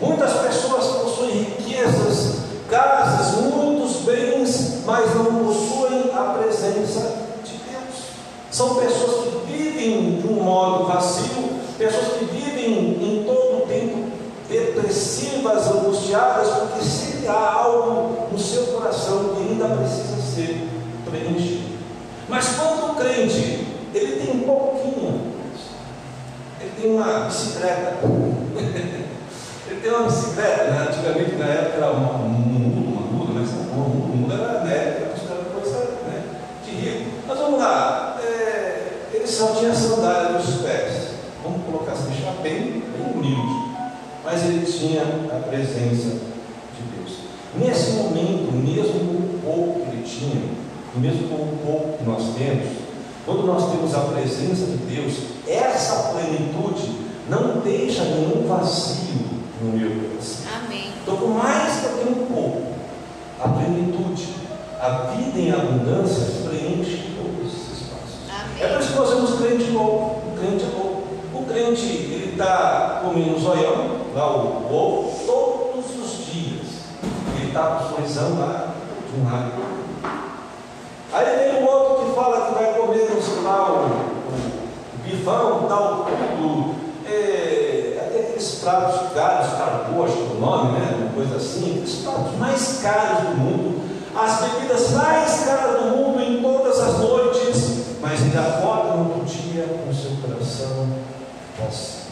Muitas 0.00 0.32
pessoas 0.32 0.86
possuem 1.02 1.42
riquezas, 1.42 2.36
casas, 2.68 3.36
muitos 3.38 4.02
bens, 4.02 4.82
mas 4.84 5.14
não 5.14 5.44
possuem 5.44 6.10
a 6.14 6.38
presença 6.38 7.16
de 7.44 7.52
Deus. 7.52 8.04
São 8.50 8.76
pessoas 8.76 9.24
que 9.24 9.52
vivem 9.52 10.20
de 10.20 10.26
um 10.26 10.42
modo 10.42 10.84
vazio, 10.84 11.60
pessoas 11.78 12.18
que 12.18 12.24
vivem 12.24 12.98
em 13.02 13.24
todo 13.24 13.62
o 13.62 13.66
tempo 13.66 14.14
depressivas, 14.48 15.66
angustiadas, 15.66 16.48
porque 16.48 16.84
sempre 16.84 17.26
há 17.28 17.52
algo 17.52 18.28
no 18.30 18.38
seu 18.38 18.66
coração 18.66 19.34
que 19.34 19.42
ainda 19.42 19.66
precisa 19.76 20.16
ser 20.34 20.68
preenchido. 21.10 21.74
Mas 22.28 22.48
quando 22.56 22.92
o 22.92 22.94
crente, 22.94 23.66
ele 23.92 24.16
tem 24.20 24.36
um 24.36 24.40
pouquinho, 24.40 25.32
ele 26.60 26.70
tem 26.84 26.92
uma 26.92 27.20
bicicleta, 27.20 27.96
ele 29.66 29.80
tem 29.82 29.90
uma 29.90 30.02
bicicleta, 30.02 30.64
né? 30.64 30.86
antigamente 30.86 31.36
na 31.36 31.46
época 31.46 31.76
era 31.78 31.90
uma, 31.92 32.12
um 32.12 32.28
mulo, 32.28 32.92
uma 32.92 33.06
mula, 33.10 33.40
mas 33.40 33.48
um 33.52 33.74
mulo 33.74 34.30
era 34.30 35.06
considerada 35.10 35.44
coisa 35.44 35.78
né? 36.06 36.24
de 36.62 36.70
rico. 36.72 37.10
Mas 37.26 37.38
vamos 37.38 37.58
lá, 37.58 38.20
é, 38.22 39.08
ele 39.14 39.26
só 39.26 39.54
tinha 39.54 39.74
sandália 39.74 40.32
nos 40.32 40.56
pés, 40.56 41.14
vamos 41.42 41.64
colocar 41.64 41.92
assim, 41.92 42.10
deixar 42.10 42.32
bem, 42.42 42.82
bem 42.82 43.14
humilde. 43.14 43.64
mas 44.22 44.44
ele 44.44 44.66
tinha 44.66 45.04
a 45.04 45.40
presença 45.48 46.18
de 46.76 46.82
Deus. 46.98 47.18
Nesse 47.54 47.92
momento, 47.92 48.52
mesmo 48.52 49.00
o 49.00 49.40
pouco 49.42 49.86
que 49.86 49.96
ele 49.96 50.02
tinha, 50.02 50.42
mesmo 50.96 51.28
com 51.28 51.34
o 51.44 51.58
pouco 51.64 51.96
que 51.96 52.04
nós 52.04 52.34
temos, 52.36 52.68
quando 53.24 53.46
nós 53.46 53.70
temos 53.72 53.94
a 53.94 54.00
presença 54.00 54.66
de 54.66 54.76
Deus, 54.76 55.33
essa 55.46 56.12
plenitude 56.12 57.04
não 57.28 57.60
deixa 57.60 58.04
nenhum 58.04 58.46
vazio 58.46 59.24
no 59.60 59.78
meu 59.78 60.08
coração. 60.08 60.46
Amém. 60.64 60.90
Então, 61.02 61.16
por 61.16 61.30
mais 61.30 61.80
que 61.80 61.86
eu 61.86 61.92
tenha 61.98 62.10
um 62.10 62.26
pouco, 62.26 62.62
a 63.40 63.48
plenitude, 63.48 64.34
a 64.80 64.88
vida 65.14 65.38
em 65.38 65.52
abundância 65.52 66.48
preenche 66.48 67.14
todos 67.16 67.52
esses 67.52 67.82
espaços. 67.82 68.28
É 68.60 68.66
por 68.66 68.74
Amém. 68.74 68.80
isso 68.80 68.92
que 68.92 68.98
nós 68.98 69.10
vemos 69.10 69.38
crente 69.38 69.70
louco. 69.70 70.28
O 70.28 70.38
crente 70.38 70.64
é 70.64 70.68
louco. 70.68 71.04
O 71.34 71.44
crente, 71.46 71.86
ele 71.86 72.32
está 72.32 73.00
comendo 73.04 73.38
zoião, 73.40 74.00
lá 74.14 74.36
o 74.36 74.74
ovo, 74.74 75.26
todos 75.26 75.84
os 75.90 76.26
dias. 76.26 76.66
Ele 77.36 77.48
está 77.48 77.62
com 77.62 77.94
sorrisão 77.94 78.38
lá 78.38 78.74
de 79.10 79.20
um 79.20 79.24
lado. 79.24 79.52
Aí 81.12 81.52
vem 81.52 81.62
o 81.62 81.66
outro 81.66 82.06
que 82.06 82.14
fala 82.14 82.46
que 82.46 82.54
vai 82.54 82.74
comer, 82.74 83.10
não 83.10 83.22
sei 83.22 83.42
lá, 83.42 83.72
o, 83.72 84.14
o 85.14 85.18
bifão, 85.18 85.66
tal, 85.68 86.06
tudo. 86.36 86.74
É, 87.06 88.06
até 88.06 88.20
aqueles 88.20 88.54
pratos 88.56 89.12
caros, 89.12 89.48
é 89.50 90.32
o 90.32 90.40
nome, 90.40 90.78
né? 90.78 90.96
Uma 91.00 91.12
coisa 91.12 91.36
assim, 91.36 91.72
aqueles 91.72 91.96
pratos 91.96 92.38
mais 92.38 92.80
caros 92.82 93.28
do 93.28 93.36
mundo, 93.36 93.82
as 94.16 94.40
bebidas 94.40 94.90
mais 94.90 95.44
caras 95.44 95.82
do 95.82 95.96
mundo 95.96 96.20
em 96.20 96.42
todas 96.42 96.80
as 96.80 96.98
noites, 96.98 97.98
mas 98.00 98.20
ele 98.20 98.38
acorda 98.38 98.96
no 98.96 99.24
dia 99.24 99.64
com 99.64 99.92
seu 99.92 100.12
coração 100.22 100.88
vazio. 101.58 102.04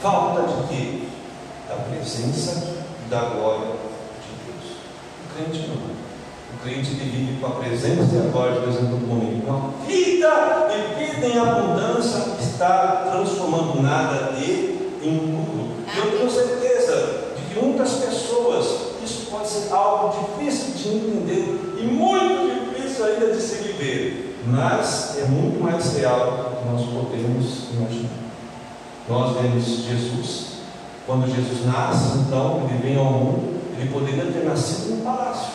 Falta 0.00 0.42
de 0.42 0.68
quê? 0.68 1.08
Da 1.68 1.76
presença 1.76 2.74
da 3.10 3.20
glória 3.20 3.66
de 3.66 4.32
Deus. 4.44 4.76
O 5.24 5.34
crente 5.34 5.68
não. 5.68 5.95
O 6.64 6.68
ele 6.68 6.82
vive 6.82 7.40
com 7.40 7.46
a 7.46 7.50
presença 7.50 8.14
e 8.14 8.18
a 8.18 8.30
glória 8.30 8.54
de 8.54 8.60
Deus 8.60 8.76
em 8.76 8.86
todo 8.86 9.06
momento. 9.06 9.74
Vida 9.86 10.56
vida 11.16 11.26
em 11.26 11.38
abundância 11.38 12.36
está 12.40 13.08
transformando 13.10 13.82
nada 13.82 14.32
e 14.38 14.90
em 15.02 15.18
tudo. 15.18 15.76
Eu 15.96 16.18
tenho 16.18 16.30
certeza 16.30 17.32
de 17.36 17.54
que 17.54 17.60
muitas 17.60 17.92
pessoas 17.92 18.96
isso 19.02 19.26
pode 19.30 19.48
ser 19.48 19.72
algo 19.72 20.14
difícil 20.38 20.74
de 20.74 20.88
entender 20.88 21.76
e 21.80 21.84
muito 21.84 22.74
difícil 22.74 23.04
ainda 23.04 23.32
de 23.32 23.40
se 23.40 23.56
viver, 23.62 24.42
mas 24.46 25.18
é 25.18 25.24
muito 25.26 25.62
mais 25.62 25.96
real 25.96 26.50
do 26.50 26.56
que 26.56 26.68
nós 26.68 26.82
podemos 26.86 27.70
imaginar. 27.72 28.26
Nós 29.08 29.36
vemos 29.40 29.64
Jesus, 29.64 30.46
quando 31.06 31.32
Jesus 31.32 31.64
nasce, 31.64 32.18
então, 32.18 32.68
ele 32.68 32.82
vem 32.82 32.98
ao 32.98 33.04
mundo, 33.04 33.60
ele 33.78 33.88
poderia 33.90 34.24
ter 34.24 34.44
nascido 34.44 34.96
num 34.96 35.04
palácio. 35.04 35.52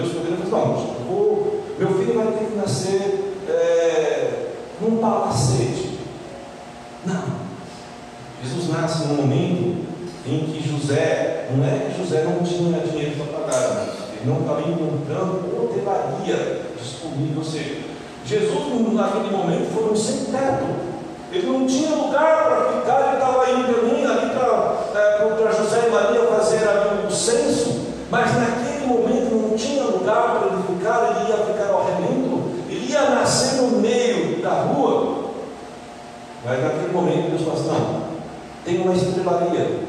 Deus 0.00 0.12
poderia 0.12 0.36
dizer, 0.36 0.50
não, 0.50 0.60
eu 0.60 1.04
vou- 1.08 1.60
meu 1.78 1.88
filho 1.94 2.14
vai 2.14 2.26
ter 2.32 2.44
que 2.46 2.56
nascer 2.56 3.34
é, 3.48 4.50
num 4.80 4.96
palacete. 4.98 5.98
Não. 7.04 7.22
Jesus 8.42 8.68
nasce 8.68 9.06
num 9.08 9.14
momento 9.14 9.86
em 10.26 10.38
que 10.46 10.68
José, 10.68 11.48
não 11.54 11.64
é 11.64 11.90
que 11.90 12.02
José 12.02 12.24
não 12.24 12.42
tinha 12.42 12.80
dinheiro 12.80 13.16
para 13.16 13.40
pagar, 13.40 13.86
ele 14.12 14.30
não 14.30 14.40
estava 14.40 14.60
encontrando 14.60 15.44
hotelaria 15.56 16.62
disponível. 16.80 17.38
Ou 17.38 17.44
seja, 17.44 17.76
Jesus 18.24 18.92
naquele 18.94 19.30
momento 19.30 19.72
foi 19.74 19.90
um 19.92 19.96
sem 19.96 20.26
teto. 20.26 20.90
Ele 21.32 21.46
não 21.46 21.66
tinha 21.66 21.90
lugar 21.90 22.44
para 22.44 22.72
ficar, 22.72 23.06
ele 23.06 23.14
estava 23.14 23.50
indo 23.50 23.80
ali 23.80 24.02
para 25.40 25.52
José 25.52 25.86
e 25.86 25.90
Maria 25.90 26.26
fazer 26.26 26.68
ali 26.68 27.06
o 27.06 27.10
censo, 27.10 27.80
mas 28.10 28.34
naquele 28.36 28.79
momento 28.90 29.34
não 29.34 29.56
tinha 29.56 29.84
lugar 29.84 30.38
para 30.38 30.48
ele 30.48 30.62
ficar, 30.62 31.16
ele 31.16 31.30
ia 31.30 31.46
ficar 31.46 31.72
ao 31.72 31.84
relento, 31.84 32.42
ele 32.68 32.92
ia 32.92 33.10
nascer 33.10 33.62
no 33.62 33.80
meio 33.80 34.42
da 34.42 34.50
rua. 34.62 35.30
Mas 36.44 36.62
naquele 36.62 36.92
momento 36.92 37.30
Deus 37.30 37.42
falou 37.42 37.54
assim, 37.54 37.68
não, 37.68 38.02
tem 38.64 38.80
uma 38.80 38.94
estrelaria, 38.94 39.80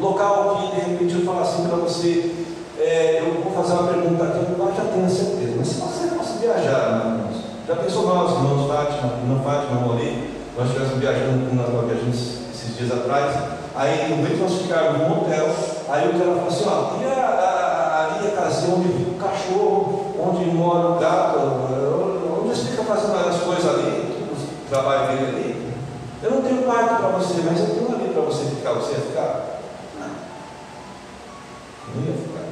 local 0.00 0.56
que 0.56 0.74
de 0.74 0.90
repente 0.90 1.14
eu 1.14 1.24
falo 1.24 1.40
assim 1.40 1.68
para 1.68 1.76
você, 1.76 2.34
é, 2.78 3.20
eu 3.20 3.42
vou 3.42 3.52
fazer 3.52 3.74
uma 3.74 3.92
pergunta 3.92 4.24
aqui, 4.24 4.46
eu 4.58 4.74
já 4.76 4.84
tenho 4.92 5.08
certeza, 5.08 5.54
mas 5.56 5.68
se 5.68 5.80
você 5.80 6.08
fosse 6.08 6.38
viajar, 6.38 7.04
irmãos, 7.04 7.36
já 7.68 7.76
pensou 7.76 8.06
nós, 8.06 8.32
irmãos 8.32 8.68
Fátima, 8.68 9.12
irmã 9.22 9.42
Fátima, 9.42 9.80
Mori, 9.80 10.34
nós 10.56 10.66
estivemos 10.66 10.98
viajando, 10.98 11.54
nós 11.54 11.86
viajamos 11.86 12.16
esses 12.52 12.76
dias 12.76 12.92
atrás, 12.92 13.36
aí 13.74 14.08
no 14.08 14.16
meio 14.16 14.36
nós 14.38 14.52
ficávamos 14.60 15.00
num 15.00 15.22
hotel, 15.22 15.46
aí 15.88 16.08
o 16.08 16.18
cara 16.18 16.34
falou 16.34 16.48
assim, 16.48 16.64
ó, 16.66 17.00
e 17.00 17.04
a, 17.04 17.26
a, 17.26 17.53
ali 18.24 18.32
a 18.32 18.36
casinha 18.36 18.76
onde 18.76 18.88
fica 18.88 19.10
o 19.10 19.28
cachorro, 19.28 20.14
onde 20.18 20.44
mora 20.46 20.90
o 20.90 20.98
gato, 20.98 21.38
onde 22.40 22.48
eles 22.48 22.68
ficam 22.68 22.84
fazendo 22.84 23.14
as 23.14 23.40
coisas 23.42 23.68
ali, 23.68 24.28
o 24.30 24.68
trabalho 24.68 25.08
dele 25.08 25.28
ali, 25.28 25.74
eu 26.22 26.30
não 26.30 26.42
tenho 26.42 26.62
quarto 26.62 26.96
para 26.96 27.18
você, 27.18 27.42
mas 27.44 27.60
eu 27.60 27.66
tenho 27.66 27.94
ali 27.94 28.14
para 28.14 28.22
você 28.22 28.44
ficar, 28.46 28.72
você 28.72 28.92
ia 28.92 29.00
ficar? 29.00 29.60
Não 31.94 32.02
ia 32.02 32.12
ficar. 32.14 32.44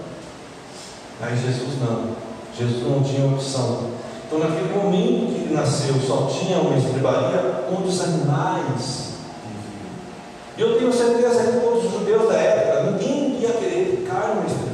Mas 1.21 1.41
Jesus 1.41 1.81
não. 1.81 2.23
Jesus 2.55 2.87
não 2.87 3.03
tinha 3.03 3.27
opção. 3.27 3.93
Então, 4.27 4.39
naquele 4.41 4.75
momento 4.75 5.33
que 5.33 5.41
ele 5.41 5.55
nasceu, 5.55 5.95
só 6.07 6.27
tinha 6.27 6.59
uma 6.59 6.77
estrebaria 6.77 7.65
onde 7.71 7.89
os 7.89 8.01
animais 8.03 9.13
viviam. 9.47 10.59
E 10.59 10.61
eu 10.61 10.79
tenho 10.79 10.93
certeza 10.93 11.45
que 11.45 11.61
todos 11.61 11.87
os 11.87 11.93
judeus 11.93 12.29
da 12.29 12.35
época, 12.35 12.91
ninguém 12.91 13.41
ia 13.41 13.53
querer 13.53 13.97
ficar 13.97 14.35
numa 14.35 14.47
estrebaria. 14.47 14.72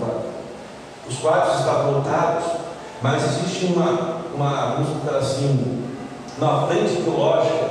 Os 1.08 1.18
quartos 1.18 1.60
estavam 1.60 1.92
lotados, 1.92 2.44
mas 3.00 3.22
existe 3.24 3.66
uma, 3.66 4.18
uma 4.34 4.76
vamos 4.76 4.88
assim, 5.16 5.82
uma 6.36 6.66
frente 6.66 7.02
teológica 7.02 7.70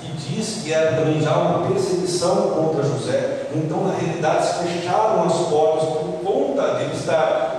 que 0.00 0.12
diz 0.12 0.62
que 0.62 0.72
era 0.72 0.96
também 0.96 1.20
já 1.20 1.36
uma 1.36 1.66
perseguição 1.66 2.50
contra 2.50 2.84
José. 2.84 3.48
Então, 3.54 3.84
na 3.84 3.94
realidade, 3.94 4.46
se 4.46 4.54
fecharam 4.64 5.24
as 5.24 5.32
portas 5.48 5.88
por 5.88 6.20
conta 6.24 6.74
dele 6.74 6.94
estar 6.94 7.56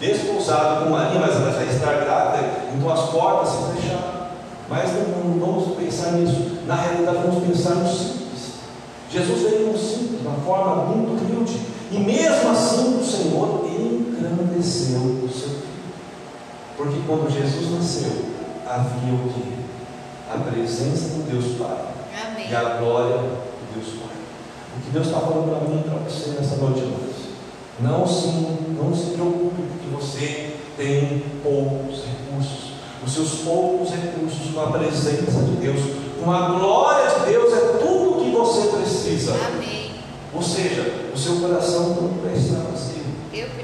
desposado 0.00 0.84
com 0.84 0.90
Maria, 0.90 1.20
mas 1.20 1.36
ela 1.36 1.52
já 1.52 1.64
está 1.64 1.92
grávida, 1.92 2.44
então 2.74 2.92
as 2.92 3.10
portas 3.10 3.48
se 3.48 3.80
fecharam. 3.80 4.16
Mas 4.68 4.90
não, 4.92 5.34
não 5.34 5.46
vamos 5.46 5.76
pensar 5.76 6.12
nisso. 6.12 6.58
Na 6.66 6.74
realidade, 6.74 7.18
vamos 7.24 7.44
pensar 7.44 7.76
no 7.76 7.88
simples. 7.88 8.54
Jesus 9.10 9.42
veio 9.42 9.72
no 9.72 9.78
simples, 9.78 10.20
de 10.20 10.26
uma 10.26 10.36
forma 10.38 10.84
muito 10.86 11.22
humilde. 11.22 11.60
E 11.92 11.98
mesmo 11.98 12.50
assim, 12.50 12.98
o 13.00 13.04
Senhor 13.04 13.66
engrandeceu 14.36 15.00
o 15.00 15.28
seu 15.28 15.48
filho. 15.48 15.66
Porque 16.76 17.00
quando 17.06 17.32
Jesus 17.32 17.72
nasceu, 17.72 18.12
havia 18.66 19.14
o 19.14 19.32
que? 19.32 19.56
A 20.30 20.38
presença 20.50 21.14
do 21.14 21.30
Deus 21.30 21.56
Pai 21.56 21.94
Amém. 22.26 22.50
e 22.50 22.54
a 22.54 22.76
glória 22.78 23.16
do 23.16 23.74
Deus 23.74 23.94
Pai. 24.00 24.16
O 24.76 24.84
que 24.84 24.90
Deus 24.90 25.06
está 25.06 25.20
falando 25.20 25.48
para 25.48 25.68
mim 25.68 25.80
e 25.80 25.88
para 25.88 25.98
você 26.00 26.30
nessa 26.30 26.56
noite, 26.56 26.80
irmãos. 26.80 27.16
Não 27.80 28.06
se, 28.06 28.28
não 28.76 28.94
se 28.94 29.10
preocupe 29.12 29.62
porque 29.62 29.94
você 29.94 30.56
tem 30.76 31.22
poucos 31.42 32.02
recursos. 32.04 32.72
Os 33.04 33.12
seus 33.12 33.30
poucos 33.44 33.90
recursos 33.90 34.52
com 34.52 34.60
a 34.60 34.72
presença 34.72 35.42
de 35.44 35.56
Deus, 35.56 35.80
com 36.22 36.32
a 36.32 36.48
glória 36.48 37.20
de 37.20 37.26
Deus, 37.26 37.52
é 37.52 37.78
tudo 37.78 38.18
o 38.18 38.24
que 38.24 38.30
você 38.30 38.68
precisa. 38.68 39.34
Amém. 39.34 39.92
Ou 40.34 40.42
seja, 40.42 41.10
o 41.14 41.16
seu 41.16 41.36
coração 41.36 41.90
não. 41.90 42.16
Eu 42.26 42.75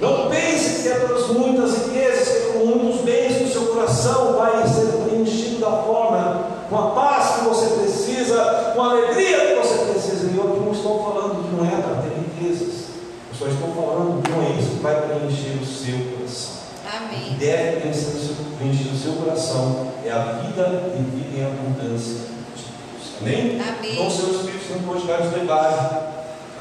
Não 0.00 0.29
pense 0.29 0.83
que 0.83 0.88
é 0.88 0.95
pelas 0.95 1.29
muitas 1.29 1.87
riquezas, 1.87 2.29
que 2.29 2.52
com 2.52 2.67
muitos 2.67 3.00
bens 3.02 3.37
que 3.37 3.45
o 3.45 3.50
seu 3.50 3.67
coração 3.67 4.35
vai 4.35 4.67
ser 4.67 4.87
preenchido 5.05 5.61
da 5.61 5.71
forma, 5.71 6.47
com 6.69 6.79
a 6.79 6.91
paz 6.91 7.37
que 7.37 7.45
você 7.45 7.67
precisa, 7.81 8.73
com 8.75 8.83
a 8.83 8.91
alegria 8.91 9.47
que 9.47 9.55
você 9.55 9.93
precisa. 9.93 10.31
E 10.31 10.37
eu 10.37 10.49
aqui 10.49 10.61
não 10.61 10.73
estou 10.73 11.05
falando 11.05 11.57
não 11.57 11.67
é 11.67 11.81
para 11.81 12.02
ter 12.02 12.14
riquezas. 12.19 12.87
Eu 13.31 13.38
só 13.38 13.47
estou 13.47 13.69
falando 13.75 14.23
não 14.29 14.43
é 14.43 14.59
isso 14.59 14.71
que 14.71 14.83
vai 14.83 15.00
preencher 15.02 15.59
o 15.61 15.67
seu 15.67 15.99
coração. 16.17 16.62
Amém. 16.95 17.37
deve 17.38 17.81
preencher 17.81 18.09
o 18.09 18.21
seu, 18.21 18.37
preencher 18.59 18.88
o 18.88 18.99
seu 18.99 19.12
coração 19.14 19.93
é 20.05 20.11
a 20.11 20.43
vida 20.43 20.93
e 20.95 21.02
vida 21.02 21.38
em 21.38 21.45
abundância 21.47 22.21
de 22.55 22.64
Deus. 22.64 23.17
Amém? 23.21 23.61
Amém. 23.61 23.93
Então, 23.93 24.07
o 24.07 24.11
seu 24.11 24.31
Espírito 24.31 24.69
Santo 24.69 24.85
pode 24.85 25.07
nos 25.07 25.33
levar 25.33 26.12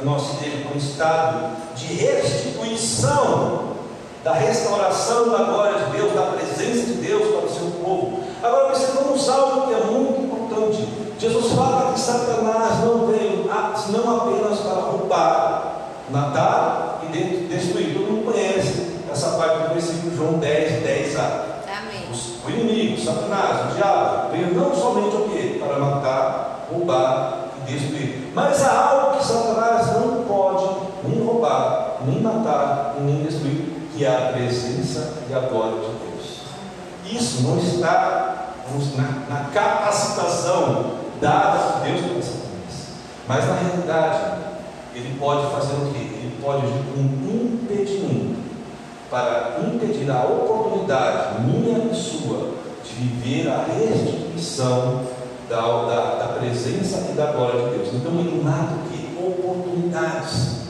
igreja 0.06 0.64
para 0.64 0.74
um 0.74 0.78
estado 0.78 1.58
de 1.76 1.94
restituição 1.94 3.72
da 4.24 4.34
restauração 4.34 5.30
da 5.30 5.44
glória 5.46 5.80
de 5.86 5.92
Deus, 5.98 6.14
da 6.14 6.22
presença 6.24 6.86
de 6.86 6.94
Deus 6.94 7.36
para 7.36 7.46
o 7.46 7.50
seu 7.50 7.72
povo. 7.84 8.24
Agora 8.44 8.68
percebamos 8.68 9.28
algo 9.30 9.68
que 9.68 9.74
é 9.74 9.84
muito 9.86 10.22
importante. 10.22 10.88
Jesus 11.20 11.54
fala 11.54 11.94
que 11.94 12.00
Satanás 12.00 12.80
não 12.84 13.08
veio 13.08 13.50
senão 13.76 14.18
apenas 14.18 14.60
para 14.60 14.74
roubar, 14.82 15.78
matar 16.10 17.02
e 17.04 17.08
de- 17.12 17.48
destruir. 17.48 17.94
Todo 17.94 18.12
mundo 18.12 18.32
conhece 18.32 18.92
essa 19.12 19.32
parte 19.38 19.68
do 19.68 19.74
versículo 19.74 20.16
João 20.16 20.34
10, 20.34 20.84
10a. 20.84 21.22
Amém. 21.68 22.10
Os- 22.12 22.32
O 22.46 22.50
inimigo, 22.50 23.00
Satanás, 23.00 23.72
o 23.72 23.76
diabo, 23.76 24.32
veio 24.32 24.54
não 24.54 24.74
somente 24.76 25.16
o 25.16 25.30
quê? 25.30 25.60
Para 25.64 25.78
matar, 25.80 26.68
roubar 26.72 27.46
e 27.68 27.72
destruir. 27.72 28.01
Mas 28.34 28.64
há 28.64 28.90
algo 28.90 29.18
que 29.18 29.26
Satanás 29.26 29.88
não 29.94 30.24
pode 30.24 30.66
nem 31.04 31.24
roubar, 31.24 31.98
nem 32.06 32.22
matar, 32.22 32.96
nem 33.02 33.24
destruir, 33.24 33.90
que 33.94 34.06
é 34.06 34.10
a 34.10 34.32
presença 34.32 35.24
e 35.30 35.34
a 35.34 35.40
glória 35.40 35.80
de 35.80 35.88
Deus. 35.88 36.42
Isso 37.06 37.44
não 37.44 37.58
está 37.58 38.54
na, 38.98 39.36
na 39.36 39.50
capacitação 39.50 40.92
dada 41.20 41.60
por 41.60 41.82
Deus 41.82 42.02
para 42.02 42.22
Satanás. 42.22 42.52
Mas 43.28 43.48
na 43.48 43.56
realidade, 43.56 44.20
ele 44.96 45.18
pode 45.20 45.52
fazer 45.52 45.74
o 45.74 45.92
quê? 45.92 46.00
Ele 46.00 46.38
pode 46.42 46.66
agir 46.66 46.84
com 46.94 47.02
um 47.02 47.62
impedimento 47.64 48.42
para 49.10 49.58
impedir 49.62 50.10
a 50.10 50.24
oportunidade 50.24 51.42
minha 51.42 51.92
e 51.92 51.96
sua 51.96 52.52
de 52.84 52.94
viver 52.94 53.50
a 53.50 53.66
restituição 53.66 55.02
da, 55.52 55.60
da, 55.60 56.16
da 56.16 56.28
presença 56.40 57.10
e 57.12 57.14
da 57.14 57.34
glória 57.34 57.70
de 57.70 57.78
Deus. 57.78 57.90
Então 57.94 58.14
ele 58.14 58.42
mata 58.42 58.74
o 58.74 58.90
que? 58.90 59.02
Oportunidades. 59.22 60.62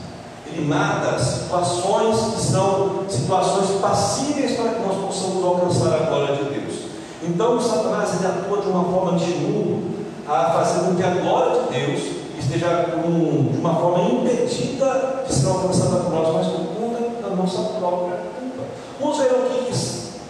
Ele 0.46 0.66
mata 0.66 1.18
situações 1.18 2.34
que 2.34 2.42
são 2.42 3.04
situações 3.08 3.80
passíveis 3.80 4.56
para 4.56 4.70
que 4.70 4.82
nós 4.82 4.96
possamos 5.06 5.42
alcançar 5.44 5.94
a 5.94 6.06
glória 6.06 6.36
de 6.36 6.44
Deus. 6.44 6.74
Então 7.22 7.60
Satanás 7.60 8.16
ele 8.18 8.26
atua 8.26 8.60
de 8.60 8.68
uma 8.68 8.84
forma 8.84 9.18
de 9.18 9.26
mundo 9.26 9.92
a 10.28 10.50
fazer 10.50 10.80
com 10.80 10.96
que 10.96 11.02
a 11.02 11.10
glória 11.10 11.62
de 11.62 11.80
Deus 11.80 12.00
esteja 12.38 12.90
com, 12.92 13.52
de 13.52 13.58
uma 13.58 13.74
forma 13.76 14.02
impedida 14.10 15.24
de 15.26 15.32
ser 15.32 15.48
alcançada 15.48 15.96
por 16.00 16.12
nós, 16.12 16.34
mas 16.34 16.46
por 16.48 16.66
conta 16.76 17.28
da 17.28 17.36
nossa 17.36 17.62
própria 17.78 18.16
culpa. 18.16 18.64
Vamos 19.00 19.18
ver 19.18 19.32
o 19.32 19.48
que 19.48 19.72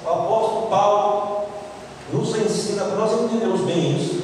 o 0.04 0.08
apóstolo 0.08 0.66
Paulo 0.68 1.42
nos 2.12 2.28
ensina, 2.36 2.84
para 2.84 2.96
nós 2.96 3.12
entendermos 3.12 3.62
bem 3.62 3.96
isso. 3.96 4.21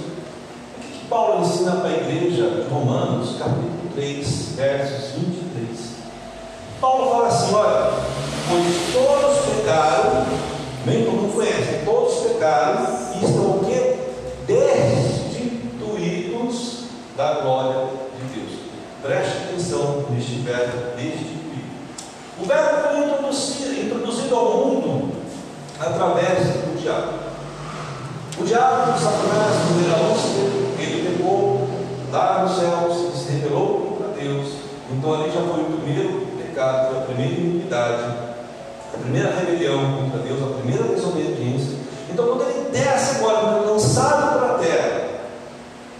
Paulo 1.08 1.40
ensina 1.40 1.76
para 1.76 1.88
a 1.88 1.96
igreja 1.96 2.66
Romanos, 2.70 3.38
capítulo 3.38 3.80
3, 3.94 4.52
versos 4.56 5.12
23? 5.12 5.78
Paulo 6.82 7.10
fala 7.10 7.28
assim: 7.28 7.54
olha, 7.54 7.92
pois 8.46 8.92
todos 8.92 9.38
pecaram, 9.54 10.26
nem 10.84 11.06
todo 11.06 11.14
mundo 11.14 11.34
conhece, 11.34 11.82
todos 11.86 12.14
pecaram 12.14 12.86
e 13.14 13.24
estão 13.24 13.56
o 13.56 13.64
quê? 13.64 13.96
Destituídos 14.46 16.80
da 17.16 17.40
glória 17.40 17.86
de 18.14 18.24
Deus. 18.38 18.52
Preste 19.00 19.44
atenção 19.44 20.04
neste 20.10 20.40
verbo 20.40 20.94
destituído. 20.94 21.68
O 22.38 22.44
verbo 22.44 22.82
foi 22.86 22.98
introduzido, 22.98 23.80
introduzido 23.80 24.36
ao 24.36 24.58
mundo 24.58 25.10
através 25.80 26.48
do 26.48 26.78
diabo. 26.78 27.14
O 28.38 28.44
diabo, 28.44 28.92
Satanás, 28.92 29.54
no 29.70 29.80
ele 29.80 30.52
pegou 30.52 30.67
lá 32.10 32.42
nos 32.42 32.58
céus 32.58 33.14
e 33.14 33.18
se 33.18 33.32
revelou 33.32 33.98
para 33.98 34.08
Deus. 34.20 34.52
Então 34.90 35.14
ali 35.14 35.30
já 35.30 35.40
foi 35.40 35.62
o 35.62 35.78
primeiro 35.80 36.26
pecado, 36.38 36.96
a 36.96 37.00
primeira 37.02 37.32
iniquidade, 37.32 38.02
a 38.94 38.98
primeira 38.98 39.34
rebelião 39.34 39.98
contra 39.98 40.18
Deus, 40.20 40.42
a 40.42 40.58
primeira 40.58 40.84
desobediência. 40.84 41.78
Então 42.10 42.26
quando 42.26 42.42
ele 42.42 42.70
desce 42.70 43.16
agora, 43.16 43.40
quando 43.40 43.64
é 43.64 43.70
lançado 43.72 44.38
para 44.38 44.54
a 44.54 44.58
terra, 44.58 45.08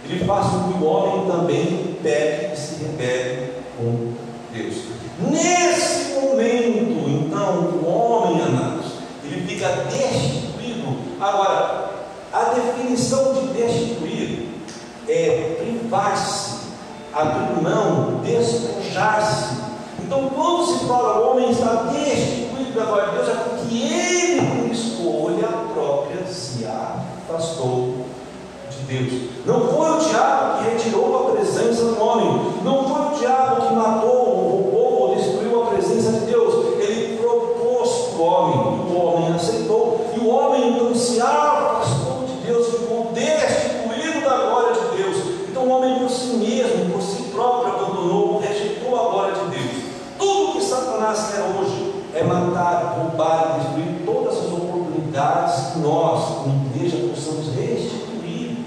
ele 0.05 0.25
faz 0.25 0.47
com 0.47 0.73
que 0.73 0.83
o 0.83 0.85
homem 0.85 1.31
também 1.31 1.97
pegue 2.01 2.53
e 2.53 2.57
se 2.57 2.83
rebele 2.83 3.53
com 3.77 4.13
Deus. 4.51 4.75
Nesse 5.19 6.13
momento, 6.13 7.09
então, 7.09 7.59
o 7.83 7.85
homem, 7.85 8.41
amados, 8.41 8.93
ele 9.23 9.45
fica 9.47 9.67
destituído. 9.91 10.97
Agora, 11.19 11.89
a 12.31 12.43
definição 12.55 13.33
de 13.33 13.47
destituir 13.53 14.49
é 15.07 15.57
privar-se, 15.59 16.59
abrir 17.13 17.61
mão, 17.61 18.21
despojar-se. 18.23 19.57
Então, 19.99 20.29
quando 20.29 20.65
se 20.65 20.85
fala 20.85 21.19
o 21.19 21.31
homem 21.31 21.53
está 21.69 21.83
destituído 21.83 22.79
da 22.79 22.85
glória 22.85 23.09
de 23.09 23.15
Deus, 23.15 23.29
é 23.29 23.33
porque 23.33 23.75
ele, 23.75 24.41
por 24.41 24.71
escolha 24.71 25.47
própria, 25.73 26.25
se 26.25 26.65
afastou 26.65 28.05
de 28.69 28.77
Deus. 28.87 29.29
Não 29.45 29.67
foi 29.67 29.91
o 29.91 29.97
diabo 29.99 30.57
que 30.57 30.69
retirou 30.71 31.29
a 31.29 31.31
presença 31.31 31.83
do 31.85 32.01
homem, 32.01 32.53
não 32.63 32.87
foi 32.87 33.01
o 33.01 33.19
diabo 33.19 33.67
que 33.67 33.73
matou, 33.73 34.25
roubou 34.25 35.09
ou 35.09 35.15
destruiu 35.15 35.63
a 35.63 35.65
presença 35.67 36.11
de 36.11 36.25
Deus. 36.25 36.79
Ele 36.79 37.17
propôs 37.17 37.89
para 38.13 38.19
o 38.19 38.23
homem, 38.23 38.89
e 38.89 38.91
o 38.91 38.97
homem 38.97 39.33
aceitou, 39.33 40.11
e 40.15 40.19
o 40.19 40.29
homem 40.29 40.75
então 40.75 40.95
se 40.95 41.21
afastou 41.21 42.19
Deus 42.49 42.67
ficou 42.67 43.11
destituído 43.13 44.21
da 44.21 44.37
glória 44.37 44.73
de 44.73 44.97
Deus. 44.97 45.17
Então 45.47 45.63
o 45.63 45.69
homem 45.69 45.99
por 45.99 46.09
si 46.09 46.35
mesmo, 46.37 46.91
por 46.91 47.01
si 47.01 47.23
próprio, 47.31 47.75
abandonou, 47.75 48.39
rejeitou 48.39 48.99
a 48.99 49.11
glória 49.11 49.35
de 49.35 49.57
Deus. 49.57 49.83
Tudo 50.17 50.53
que 50.53 50.63
Satanás 50.63 51.31
quer 51.31 51.41
hoje 51.41 51.93
é 52.15 52.23
matar, 52.23 52.97
roubar 52.97 53.55
e 53.55 53.63
destruir 53.63 54.05
todas 54.05 54.37
as 54.39 54.51
oportunidades 54.51 55.73
que 55.73 55.79
nós, 55.79 56.25
como 56.25 56.65
igreja, 56.73 56.97
possamos 57.07 57.53
restituir 57.55 58.65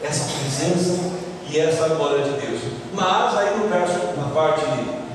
essa 0.00 0.24
presença 0.38 1.12
e 1.50 1.58
essa 1.58 1.88
glória 1.88 2.22
de 2.22 2.46
Deus. 2.46 2.60
Mas 2.94 3.36
aí 3.36 3.58
no 3.58 3.68
verso, 3.68 3.98
na 4.16 4.28
parte 4.32 4.64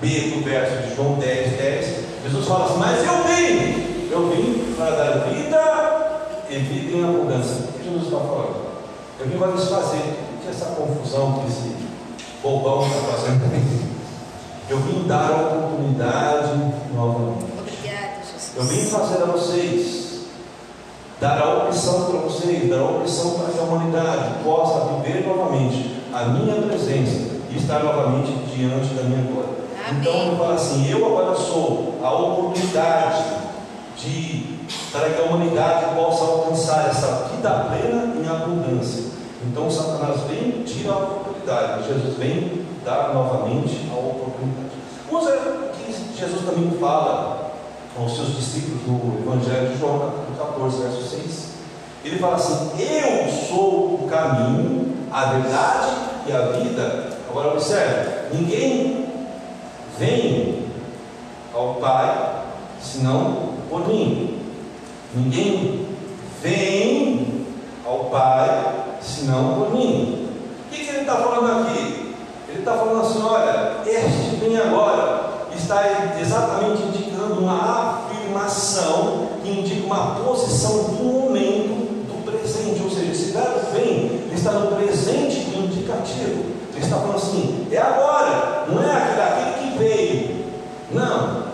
B 0.02 0.08
do 0.08 0.44
verso 0.44 0.90
de 0.90 0.96
João 0.96 1.14
10, 1.14 1.58
10, 1.58 2.06
Jesus 2.24 2.46
fala 2.46 2.66
assim, 2.66 2.80
mas 2.80 3.04
eu 3.06 3.24
vim, 3.24 4.10
eu 4.12 4.30
vim 4.30 4.76
para 4.76 4.92
dar 4.92 5.30
vida 5.30 5.88
e 6.50 6.56
vida 6.60 6.98
em 6.98 7.04
abundância. 7.04 7.66
Jesus 7.84 8.04
está 8.06 8.18
Eu 9.20 9.28
vim 9.28 9.38
para 9.40 9.52
desfazer 9.54 10.16
que 10.44 10.50
essa 10.50 10.76
confusão 10.76 11.40
que 11.40 11.48
esse 11.48 11.76
bobão 12.44 12.86
está 12.86 13.00
fazendo 13.12 13.50
comigo. 13.50 13.88
Eu 14.70 14.78
vim 14.80 15.08
dar 15.08 15.32
a 15.32 15.42
oportunidade 15.42 16.52
novamente. 16.94 17.46
Obrigada, 17.58 18.22
Jesus. 18.22 18.52
Eu 18.56 18.64
vim 18.64 18.86
fazer 18.86 19.24
a 19.24 19.26
vocês, 19.26 20.20
dar 21.20 21.42
a 21.42 21.64
opção 21.64 22.06
para 22.06 22.20
vocês, 22.20 22.70
dar 22.70 22.80
a 22.80 22.86
opção 22.86 23.32
para 23.40 23.54
que 23.54 23.60
a 23.60 23.64
humanidade 23.64 24.44
possa 24.44 24.94
viver 24.94 25.26
novamente 25.26 25.96
a 26.14 26.26
minha 26.26 26.62
presença 26.62 27.38
e 27.50 27.58
estar 27.58 27.84
novamente 27.84 28.32
diante 28.56 28.94
da 28.94 29.04
minha 29.04 29.24
glória. 29.32 29.50
Amém. 29.90 30.02
Então 30.02 30.14
ele 30.14 30.38
fala 30.38 30.54
assim: 30.54 30.92
eu 30.92 31.06
agora 31.06 31.36
sou 31.36 31.96
a 32.04 32.12
oportunidade 32.12 33.24
de 33.98 34.58
para 34.92 35.10
que 35.10 35.22
a 35.22 35.26
humanidade 35.26 35.96
possa 35.96 36.24
alcançar 36.26 36.90
essa 36.90 37.30
vida 37.32 37.50
plena 37.50 38.14
em 38.16 38.28
abundância. 38.28 39.07
Então 39.46 39.70
Satanás 39.70 40.22
vem, 40.22 40.64
tira 40.64 40.94
a 40.94 40.98
oportunidade, 40.98 41.88
Jesus 41.88 42.18
vem 42.18 42.66
dar 42.84 43.14
novamente 43.14 43.88
a 43.92 43.96
oportunidade. 43.96 44.76
Vamos 45.10 45.26
ver 45.30 45.38
o 45.38 45.70
que 45.72 46.18
Jesus 46.18 46.46
também 46.46 46.72
fala 46.80 47.52
aos 47.98 48.16
seus 48.16 48.36
discípulos 48.36 48.82
no 48.88 49.20
Evangelho 49.20 49.70
de 49.70 49.80
João, 49.80 50.00
capítulo 50.00 50.38
14, 50.38 50.82
verso 50.82 51.02
6. 51.04 51.48
Ele 52.06 52.20
fala 52.20 52.36
assim: 52.36 52.72
Eu 52.80 53.32
sou 53.48 53.96
o 53.96 54.08
caminho, 54.10 54.96
a 55.12 55.26
verdade 55.26 55.92
e 56.28 56.32
a 56.32 56.40
vida. 56.52 57.10
Agora 57.30 57.54
observe: 57.54 58.36
ninguém 58.36 59.08
vem 59.98 60.68
ao 61.54 61.76
Pai 61.76 62.44
senão 62.82 63.54
por 63.70 63.88
mim. 63.88 64.40
Ninguém 65.14 65.88
vem 66.42 67.46
ao 67.86 68.06
Pai 68.06 68.87
senão 69.08 69.56
por 69.56 69.74
mim. 69.74 70.30
O 70.66 70.70
que, 70.70 70.84
que 70.84 70.90
ele 70.90 71.00
está 71.00 71.16
falando 71.16 71.68
aqui? 71.68 72.16
Ele 72.50 72.60
está 72.60 72.74
falando 72.74 73.02
assim: 73.02 73.24
olha, 73.24 73.78
este 73.86 74.36
vem 74.36 74.58
agora, 74.58 75.48
está 75.56 75.82
exatamente 76.20 76.84
indicando 76.84 77.42
uma 77.42 78.04
afirmação 78.06 79.30
que 79.44 79.50
indica 79.50 79.86
uma 79.86 80.16
posição 80.16 80.84
do 80.84 81.04
momento 81.04 82.06
do 82.08 82.32
presente. 82.32 82.84
Ou 82.84 82.90
seja, 82.90 83.12
esse 83.12 83.32
verbo 83.32 83.60
vem, 83.74 84.28
está 84.34 84.52
no 84.52 84.76
presente 84.76 85.58
indicativo. 85.58 86.58
Ele 86.74 86.84
está 86.84 86.98
falando 86.98 87.16
assim: 87.16 87.68
é 87.72 87.78
agora, 87.78 88.66
não 88.70 88.84
é 88.84 88.92
aquele, 88.92 89.22
aquele 89.22 89.72
que 89.72 89.78
veio. 89.78 90.38
Não, 90.92 91.48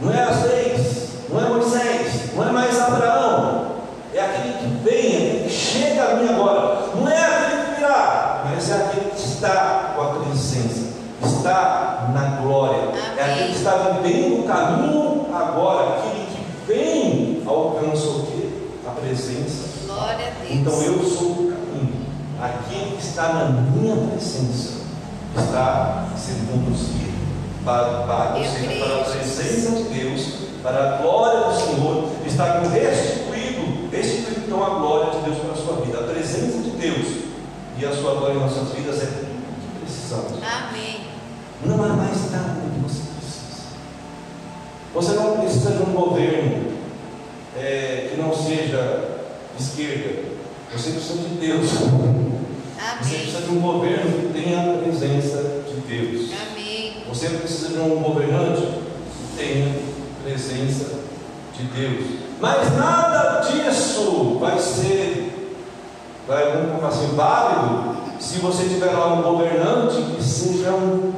não 0.00 0.12
é 0.12 0.22
as 0.22 0.42
leis, 0.44 1.08
não 1.30 1.40
é 1.40 1.48
Moisés, 1.48 2.34
não 2.34 2.48
é 2.48 2.50
mais 2.50 2.80
Abraão, 2.80 3.66
é 4.12 4.20
aquele 4.20 4.54
que 4.54 4.84
vem, 4.84 5.14
é 5.14 5.16
aquele 5.16 5.44
que 5.44 5.50
chega 5.50 6.02
a 6.02 6.16
mim 6.16 6.28
agora, 6.28 6.86
não 6.94 7.08
é 7.08 7.24
aquele 7.24 7.62
que 7.62 7.80
virá, 7.80 8.44
mas 8.44 8.68
é 8.68 8.74
aquele 8.74 9.10
que 9.10 9.31
está 9.42 9.94
com 9.96 10.02
a 10.02 10.08
presença, 10.20 10.92
está 11.24 12.10
na 12.14 12.40
glória, 12.40 12.92
é 13.16 13.24
aquele 13.24 13.52
que 13.52 13.58
está 13.58 13.98
vivendo 14.00 14.40
o 14.40 14.44
caminho 14.44 15.26
agora, 15.34 15.98
aquele 15.98 16.26
que 16.26 16.72
vem 16.72 17.42
alcança 17.44 18.06
o 18.06 18.26
que? 18.26 18.70
A 18.86 18.90
presença. 18.92 19.86
Glória 19.86 20.28
a 20.28 20.44
Deus. 20.44 20.50
Então 20.50 20.82
eu 20.82 21.02
sou 21.04 21.30
o 21.30 21.52
caminho, 21.52 22.06
aquele 22.40 22.96
que 22.96 23.02
está 23.02 23.32
na 23.32 23.44
minha 23.46 23.96
presença 23.96 24.82
está 25.36 26.06
sendo 26.16 26.52
conduzido 26.52 27.12
para, 27.64 28.02
para, 28.02 28.34
seja, 28.44 28.84
para 28.84 29.00
a 29.00 29.04
presença 29.04 29.70
de 29.70 29.82
Deus 29.84 30.42
para 30.62 30.94
a 30.94 30.96
glória 30.98 31.48
do 31.48 31.54
Senhor, 31.56 32.08
está 32.24 32.60
restituído, 32.60 33.90
restituído 33.90 34.42
então 34.46 34.64
a 34.64 34.78
glória 34.78 35.10
de 35.10 35.24
Deus 35.24 35.38
para 35.38 35.50
a 35.50 35.56
sua 35.56 35.84
vida, 35.84 35.98
a 35.98 36.02
presença 36.04 36.58
de 36.58 36.70
Deus 36.70 37.22
e 37.78 37.84
a 37.84 37.92
sua 37.92 38.14
glória 38.14 38.34
em 38.34 38.38
nossas 38.38 38.68
vidas 38.68 39.02
é. 39.02 39.21
Amém. 40.72 41.00
Não 41.66 41.84
há 41.84 41.88
mais 41.88 42.30
nada 42.30 42.62
que 42.62 42.80
você 42.80 43.02
precisa. 43.18 43.62
Você 44.94 45.12
não 45.12 45.36
precisa 45.36 45.72
de 45.72 45.82
um 45.82 45.92
governo 45.92 46.72
é, 47.58 48.08
que 48.10 48.18
não 48.18 48.34
seja 48.34 49.20
de 49.54 49.62
esquerda. 49.62 50.32
Você 50.72 50.92
precisa 50.92 51.28
de 51.28 51.34
Deus. 51.34 51.68
Você 53.02 53.16
precisa 53.16 53.42
de 53.42 53.50
um 53.50 53.60
governo 53.60 54.28
que 54.28 54.40
tenha 54.40 54.60
a 54.60 54.78
presença 54.78 55.62
de 55.68 55.80
Deus. 55.82 56.30
Amém. 56.50 57.04
Você 57.06 57.28
precisa 57.28 57.68
de 57.68 57.78
um 57.78 58.02
governante 58.02 58.62
que 58.62 59.36
tenha 59.36 59.74
presença 60.24 61.00
de 61.54 61.64
Deus. 61.64 62.06
Mas 62.40 62.74
nada 62.78 63.40
disso 63.40 64.38
vai 64.40 64.58
ser, 64.58 65.52
vai, 66.26 66.52
vamos 66.52 66.68
colocar 66.70 66.88
assim, 66.88 67.14
válido 67.14 68.01
se 68.22 68.38
você 68.38 68.68
tiver 68.68 68.92
lá 68.92 69.14
um 69.14 69.22
governante 69.22 70.00
que 70.00 70.22
seja 70.22 70.70
um 70.70 71.12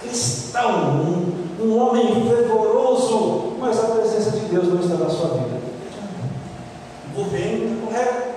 cristão, 0.00 1.00
um, 1.00 1.62
um 1.62 1.78
homem 1.78 2.28
fervoroso, 2.28 3.52
mas 3.60 3.78
a 3.78 3.86
presença 3.86 4.32
de 4.32 4.46
Deus 4.46 4.66
não 4.66 4.80
está 4.80 4.96
na 4.96 5.08
sua 5.08 5.28
vida. 5.28 5.60
O 7.14 7.22
governo 7.22 7.66
está 7.66 7.86
correto. 7.86 8.30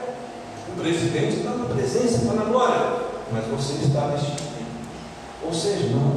O 0.70 0.80
presidente 0.80 1.38
está 1.38 1.50
na 1.52 1.66
presença, 1.66 2.22
está 2.22 2.34
na 2.34 2.44
glória, 2.44 2.98
mas 3.32 3.46
você 3.46 3.84
está 3.84 4.08
neste 4.10 4.32
tempo. 4.32 4.54
Ou 5.46 5.54
seja, 5.54 5.88
não. 5.88 6.14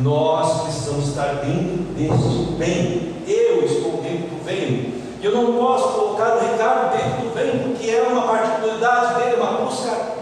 Nós 0.00 0.62
precisamos 0.62 1.10
estar 1.10 1.44
dentro 1.44 1.94
deste 1.94 2.52
bem. 2.58 3.14
Eu 3.28 3.64
estou 3.64 4.02
dentro 4.02 4.30
do 4.30 4.44
bem. 4.44 4.94
Eu 5.22 5.32
não 5.32 5.54
posso 5.54 5.88
colocar 5.94 6.36
o 6.36 6.40
Ricardo 6.40 6.96
dentro 6.96 7.28
do 7.28 7.34
bem, 7.34 7.68
porque 7.68 7.88
é 7.88 8.02
uma 8.02 8.22
particularidade 8.22 9.14
dele, 9.14 9.36
uma 9.40 9.64
busca. 9.64 10.13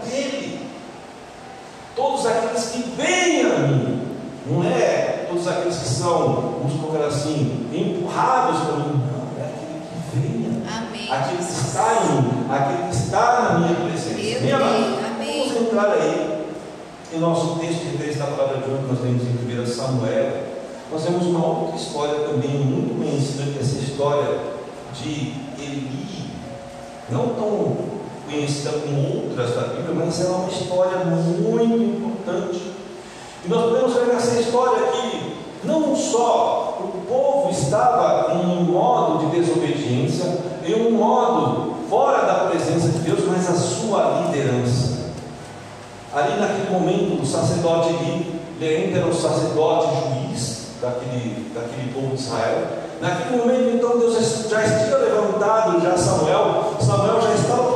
Todos 1.95 2.25
aqueles 2.25 2.65
que 2.69 2.83
vêm 2.97 3.41
a 3.41 3.59
mim, 3.59 4.07
não 4.47 4.63
é 4.63 5.27
todos 5.29 5.47
aqueles 5.47 5.77
que 5.77 5.87
são, 5.87 6.57
vamos 6.59 6.79
colocar 6.81 7.05
assim, 7.05 7.67
empurrados 7.71 8.61
por 8.61 8.77
mim, 8.79 9.01
não, 9.11 9.43
é 9.43 9.49
aquele 9.49 9.81
que 9.81 10.17
vem 10.17 10.45
a 10.47 10.81
mim. 10.91 11.09
Aquele 11.11 11.37
que 11.37 11.43
está 11.43 11.93
em 11.93 12.21
mim, 12.21 12.45
aquele 12.49 12.89
que 12.89 12.95
está 12.95 13.41
na 13.41 13.59
minha 13.59 13.75
presença. 13.75 14.43
Meu 14.43 14.55
amém. 14.55 15.03
Vamos 15.53 15.67
entrar 15.67 15.91
aí 15.91 16.45
em 17.13 17.19
nosso 17.19 17.59
texto 17.59 17.81
de 17.81 17.91
referência 17.91 18.25
da 18.25 18.31
palavra 18.31 18.57
de 18.57 18.69
hoje, 18.69 18.83
nós 18.89 19.01
lemos 19.01 19.23
em 19.23 19.61
1 19.61 19.65
Samuel. 19.67 20.43
Nós 20.91 21.03
temos 21.03 21.25
uma 21.27 21.45
outra 21.45 21.75
história 21.75 22.27
também 22.27 22.51
muito 22.51 22.97
conhecida, 22.97 23.51
que 23.51 23.59
é 23.59 23.61
essa 23.61 23.77
história 23.77 24.39
de 24.93 25.33
Eli, 25.59 26.25
não 27.09 27.29
tão 27.29 27.77
conhecida 28.29 28.71
como 28.71 29.25
outras 29.25 29.55
da 29.55 29.72
mas 30.13 30.25
ela 30.25 30.35
é 30.35 30.39
uma 30.41 30.49
história 30.49 30.97
muito 31.05 31.83
importante. 31.83 32.71
E 33.43 33.49
nós 33.49 33.63
podemos 33.63 33.93
ver 33.93 34.13
nessa 34.13 34.39
história 34.39 34.87
que 34.91 35.37
não 35.63 35.95
só 35.95 36.77
o 36.79 37.01
povo 37.07 37.49
estava 37.49 38.35
em 38.35 38.45
um 38.45 38.63
modo 38.63 39.25
de 39.25 39.37
desobediência, 39.37 40.37
em 40.63 40.87
um 40.87 40.91
modo 40.91 41.73
fora 41.89 42.27
da 42.27 42.49
presença 42.49 42.89
de 42.89 42.99
Deus, 42.99 43.21
mas 43.27 43.49
a 43.49 43.55
sua 43.55 44.25
liderança. 44.25 45.13
Ali 46.13 46.39
naquele 46.39 46.69
momento, 46.69 47.23
o 47.23 47.25
sacerdote 47.25 47.89
Eli, 47.89 48.39
ele 48.61 48.95
era 48.95 49.07
o 49.07 49.13
sacerdote 49.13 49.87
juiz 49.95 50.67
daquele, 50.79 51.51
daquele 51.55 51.91
povo 51.91 52.15
de 52.15 52.21
Israel. 52.21 52.67
Naquele 53.01 53.37
momento, 53.37 53.75
então, 53.75 53.97
Deus 53.97 54.13
já 54.47 54.61
tinha 54.61 54.95
levantado 54.95 55.81
já 55.81 55.97
Samuel, 55.97 56.75
Samuel 56.79 57.19
já 57.19 57.33
estava 57.33 57.72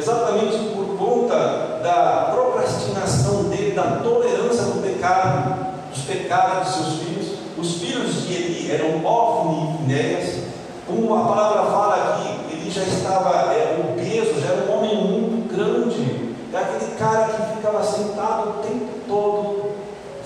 exatamente 0.00 0.56
por 0.74 0.96
conta 0.96 1.80
da 1.82 2.30
procrastinação 2.32 3.44
dele, 3.44 3.72
da 3.72 4.00
tolerância 4.02 4.64
do 4.64 4.82
pecado, 4.82 5.74
dos 5.90 6.02
pecados 6.02 6.68
de 6.68 6.74
seus 6.74 6.94
filhos. 7.00 7.38
Os 7.58 7.74
filhos 7.74 8.26
de 8.26 8.34
Eli 8.34 8.72
eram 8.72 9.04
Ofni 9.04 9.62
e 9.62 9.78
Finéias. 9.78 10.44
Como 10.86 11.14
a 11.14 11.24
palavra 11.24 11.70
fala 11.70 12.14
aqui, 12.14 12.52
ele 12.52 12.70
já 12.70 12.82
estava 12.82 13.52
é, 13.52 13.78
obeso, 13.78 14.40
já 14.40 14.52
era 14.54 14.70
um 14.70 14.78
homem 14.78 14.96
muito 14.96 15.54
grande. 15.54 16.34
É 16.52 16.56
aquele 16.56 16.96
cara 16.96 17.26
que 17.26 17.56
ficava 17.56 17.84
sentado 17.84 18.48
o 18.48 18.52
tempo 18.62 18.88
todo 19.06 19.70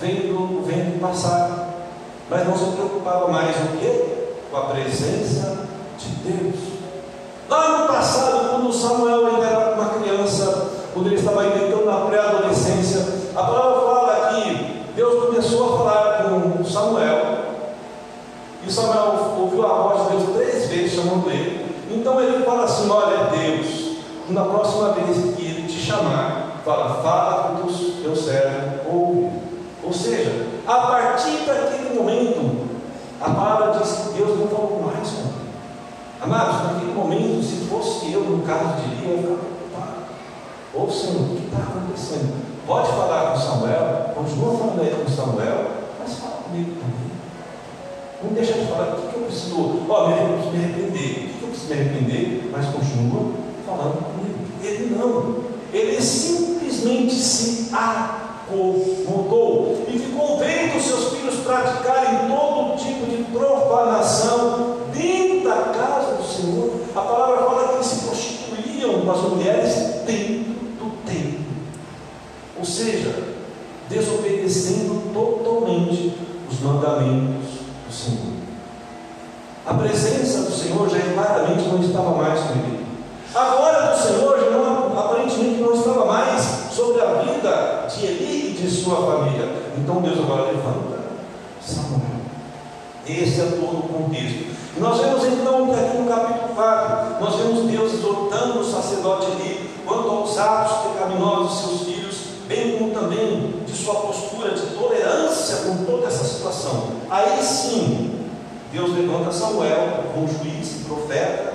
vendo 0.00 0.34
o 0.34 0.62
vento 0.62 1.00
passar. 1.00 1.68
Mas 2.30 2.46
não 2.46 2.56
se 2.56 2.76
preocupava 2.76 3.28
mais 3.28 3.54
o 3.56 3.76
quê? 3.78 4.28
Com 4.50 4.56
a 4.56 4.64
presença 4.66 5.66
de 5.98 6.08
Deus. 6.30 6.74
Lá 7.48 7.78
no 7.78 7.88
passado, 7.88 8.50
quando 8.50 8.72
Samuel 8.72 9.26
ainda 9.26 9.46
era 9.46 9.63
quando 10.94 11.08
ele 11.08 11.16
estava 11.16 11.42
ainda 11.42 11.56
entrando 11.56 11.86
na 11.86 12.06
pré-adolescência, 12.06 13.04
a 13.34 13.42
palavra 13.42 13.80
fala 13.80 14.34
que 14.34 14.84
Deus 14.94 15.24
começou 15.24 15.74
a 15.74 15.78
falar 15.78 16.22
com 16.22 16.64
Samuel, 16.64 17.34
e 18.64 18.72
Samuel 18.72 19.34
ouviu 19.38 19.66
a 19.66 19.68
voz 19.68 20.02
de 20.04 20.16
Deus 20.16 20.36
três 20.36 20.68
vezes 20.68 20.94
chamando 20.94 21.28
ele. 21.28 21.66
Então 21.90 22.18
ele 22.20 22.44
fala 22.44 22.64
assim: 22.64 22.88
Olha, 22.88 23.28
Deus, 23.30 23.98
na 24.30 24.44
próxima 24.44 24.92
vez 24.92 25.34
que 25.34 25.42
ele 25.42 25.66
te 25.68 25.78
chamar, 25.78 26.62
fala, 26.64 27.02
fala 27.02 27.60
com 27.60 27.66
o 27.66 28.02
teu 28.02 28.16
servo 28.16 28.88
ouve. 28.88 29.30
Ou 29.82 29.92
seja, 29.92 30.46
a 30.66 30.74
partir 30.74 31.44
daquele 31.44 31.94
momento, 31.94 32.68
a 33.20 33.30
palavra 33.30 33.78
diz 33.78 33.90
que 33.92 34.18
Deus 34.18 34.38
não 34.38 34.48
falou 34.48 34.82
mais 34.82 35.08
com 35.10 35.20
ele. 35.20 35.44
Amados, 36.22 36.72
naquele 36.72 36.94
momento, 36.94 37.42
se 37.42 37.66
fosse 37.66 38.10
eu, 38.12 38.20
no 38.20 38.42
caso 38.46 38.80
de 38.80 38.94
Lia, 38.94 39.16
eu 39.16 39.53
Ô 40.76 40.90
Senhor, 40.90 41.22
o 41.22 41.36
que 41.36 41.44
está 41.44 41.58
acontecendo? 41.58 42.34
Pode 42.66 42.88
falar 42.88 43.30
com 43.30 43.38
Samuel, 43.38 44.10
continua 44.12 44.58
falando 44.58 44.80
aí 44.80 44.90
com 44.90 45.08
Samuel, 45.08 45.70
mas 46.00 46.14
fala 46.14 46.42
comigo 46.42 46.72
também. 46.80 47.12
Não 48.24 48.32
deixa 48.32 48.54
de 48.54 48.66
falar 48.66 48.94
o 48.94 48.96
que, 48.96 49.06
que 49.08 49.14
eu 49.14 49.22
preciso, 49.22 49.86
ó, 49.88 50.08
me, 50.08 50.14
eu 50.18 50.28
preciso 50.34 50.50
me 50.50 50.64
arrepender, 50.64 50.90
o 50.90 51.14
que, 51.28 51.38
que 51.38 51.42
eu 51.42 51.48
preciso 51.48 51.68
me 51.68 51.80
arrepender, 51.80 52.50
mas 52.50 52.66
continua 52.66 53.32
falando 53.64 54.02
comigo. 54.02 54.38
Ele 54.64 54.96
não, 54.96 55.44
ele 55.72 56.02
simplesmente 56.02 57.14
se 57.14 57.72
acomodou 57.72 58.66
e 59.86 59.96
ficou 59.96 60.38
vendo 60.38 60.82
seus 60.82 61.12
filhos 61.12 61.36
praticarem 61.44 62.28
todo 62.28 62.76
tipo 62.78 63.06
de 63.06 63.22
profanação 63.30 64.78
dentro 64.92 65.48
da 65.48 65.72
casa 65.72 66.14
do 66.14 66.24
Senhor. 66.24 66.72
A 66.96 67.00
palavra 67.00 67.44
fala 67.44 67.68
que 67.68 67.74
eles 67.74 67.86
se 67.86 68.06
prostituíam 68.06 69.02
com 69.02 69.10
as 69.12 69.20
mulheres 69.20 69.74
dentro. 70.04 70.43
Ou 72.64 72.70
seja, 72.70 73.14
desobedecendo 73.90 75.12
totalmente 75.12 76.14
os 76.50 76.60
mandamentos 76.60 77.60
do 77.86 77.92
Senhor. 77.92 78.32
A 79.66 79.74
presença 79.74 80.44
do 80.44 80.50
Senhor 80.50 80.88
já 80.88 80.98
claramente 81.12 81.68
não 81.68 81.82
estava 81.82 82.12
mais 82.12 82.40
com 82.40 82.52
ele. 82.54 82.86
A 83.34 83.44
glória 83.50 83.90
do 83.90 84.02
Senhor 84.02 84.40
já 84.40 84.50
não, 84.50 84.98
aparentemente 84.98 85.60
não 85.60 85.74
estava 85.74 86.06
mais 86.06 86.40
sobre 86.72 87.02
a 87.02 87.22
vida 87.24 87.86
de 87.86 88.06
Eli 88.06 88.52
e 88.52 88.62
de 88.62 88.70
sua 88.70 88.96
família. 88.96 89.46
Então 89.76 90.00
Deus 90.00 90.20
agora 90.20 90.44
levanta 90.44 91.00
Samuel. 91.60 92.00
Esse 93.06 93.42
é 93.42 93.44
todo 93.60 93.76
o 93.76 93.88
contexto. 93.92 94.54
E 94.74 94.80
nós 94.80 94.98
vemos 95.02 95.22
então 95.22 95.70
aqui 95.70 95.98
no 95.98 96.08
capítulo 96.08 96.54
4, 96.54 97.20
nós 97.20 97.36
vemos 97.36 97.70
Deus 97.70 97.92
exortando 97.92 98.60
o 98.60 98.64
sacerdote 98.64 99.32
Eli 99.32 99.64
quanto 99.86 100.08
aos 100.08 100.38
atos 100.38 100.92
pecaminosos 100.92 101.50
de 101.50 101.58
seus 101.58 101.80
filhos, 101.82 101.93
bem 102.46 102.78
como 102.78 102.92
também 102.92 103.54
de 103.66 103.72
sua 103.72 103.94
postura 103.94 104.50
de 104.50 104.66
tolerância 104.74 105.56
com 105.66 105.84
toda 105.84 106.06
essa 106.06 106.24
situação. 106.24 106.88
Aí 107.10 107.42
sim, 107.42 108.28
Deus 108.72 108.90
levanta 108.96 109.32
Samuel 109.32 110.04
como 110.12 110.28
juiz 110.28 110.80
e 110.80 110.84
profeta, 110.84 111.54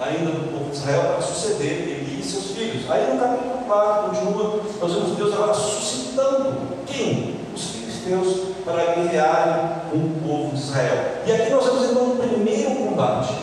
ainda 0.00 0.30
do 0.30 0.52
povo 0.52 0.70
de 0.70 0.76
Israel, 0.76 1.02
para 1.12 1.22
suceder 1.22 1.72
Eli 1.72 2.20
e 2.20 2.24
seus 2.24 2.52
filhos. 2.52 2.90
Aí 2.90 3.12
no 3.12 3.20
capítulo 3.20 3.64
4, 3.66 4.10
continua, 4.10 4.60
nós 4.80 4.92
vemos 4.92 5.16
Deus 5.16 5.34
agora 5.34 5.54
suscitando 5.54 6.54
quem? 6.86 7.36
Os 7.54 7.70
filisteus 7.70 8.48
para 8.64 8.94
guerrearem 8.94 9.70
com 9.90 9.96
o 9.96 10.20
povo 10.26 10.54
de 10.54 10.62
Israel. 10.62 11.22
E 11.26 11.32
aqui 11.32 11.50
nós 11.50 11.64
vemos 11.64 11.90
então 11.90 12.12
o 12.12 12.16
primeiro 12.16 12.74
combate. 12.74 13.34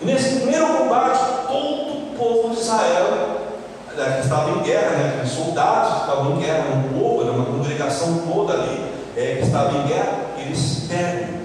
E 0.00 0.04
nesse 0.04 0.36
primeiro 0.36 0.66
combate, 0.78 1.20
todo 1.46 1.92
o 1.92 2.14
povo 2.16 2.54
de 2.54 2.60
Israel 2.60 3.39
que 4.04 4.20
estava 4.20 4.50
em 4.50 4.62
guerra, 4.62 4.90
né, 4.90 5.24
soldados 5.26 5.94
que 5.94 6.00
estavam 6.00 6.32
em 6.32 6.38
guerra, 6.38 6.64
um 6.74 6.98
povo, 6.98 7.24
né, 7.24 7.30
uma 7.30 7.44
congregação 7.44 8.22
toda 8.30 8.54
ali 8.54 8.90
é, 9.16 9.36
que 9.36 9.46
estava 9.46 9.76
em 9.76 9.86
guerra, 9.86 10.18
eles 10.38 10.86
perdem. 10.88 11.40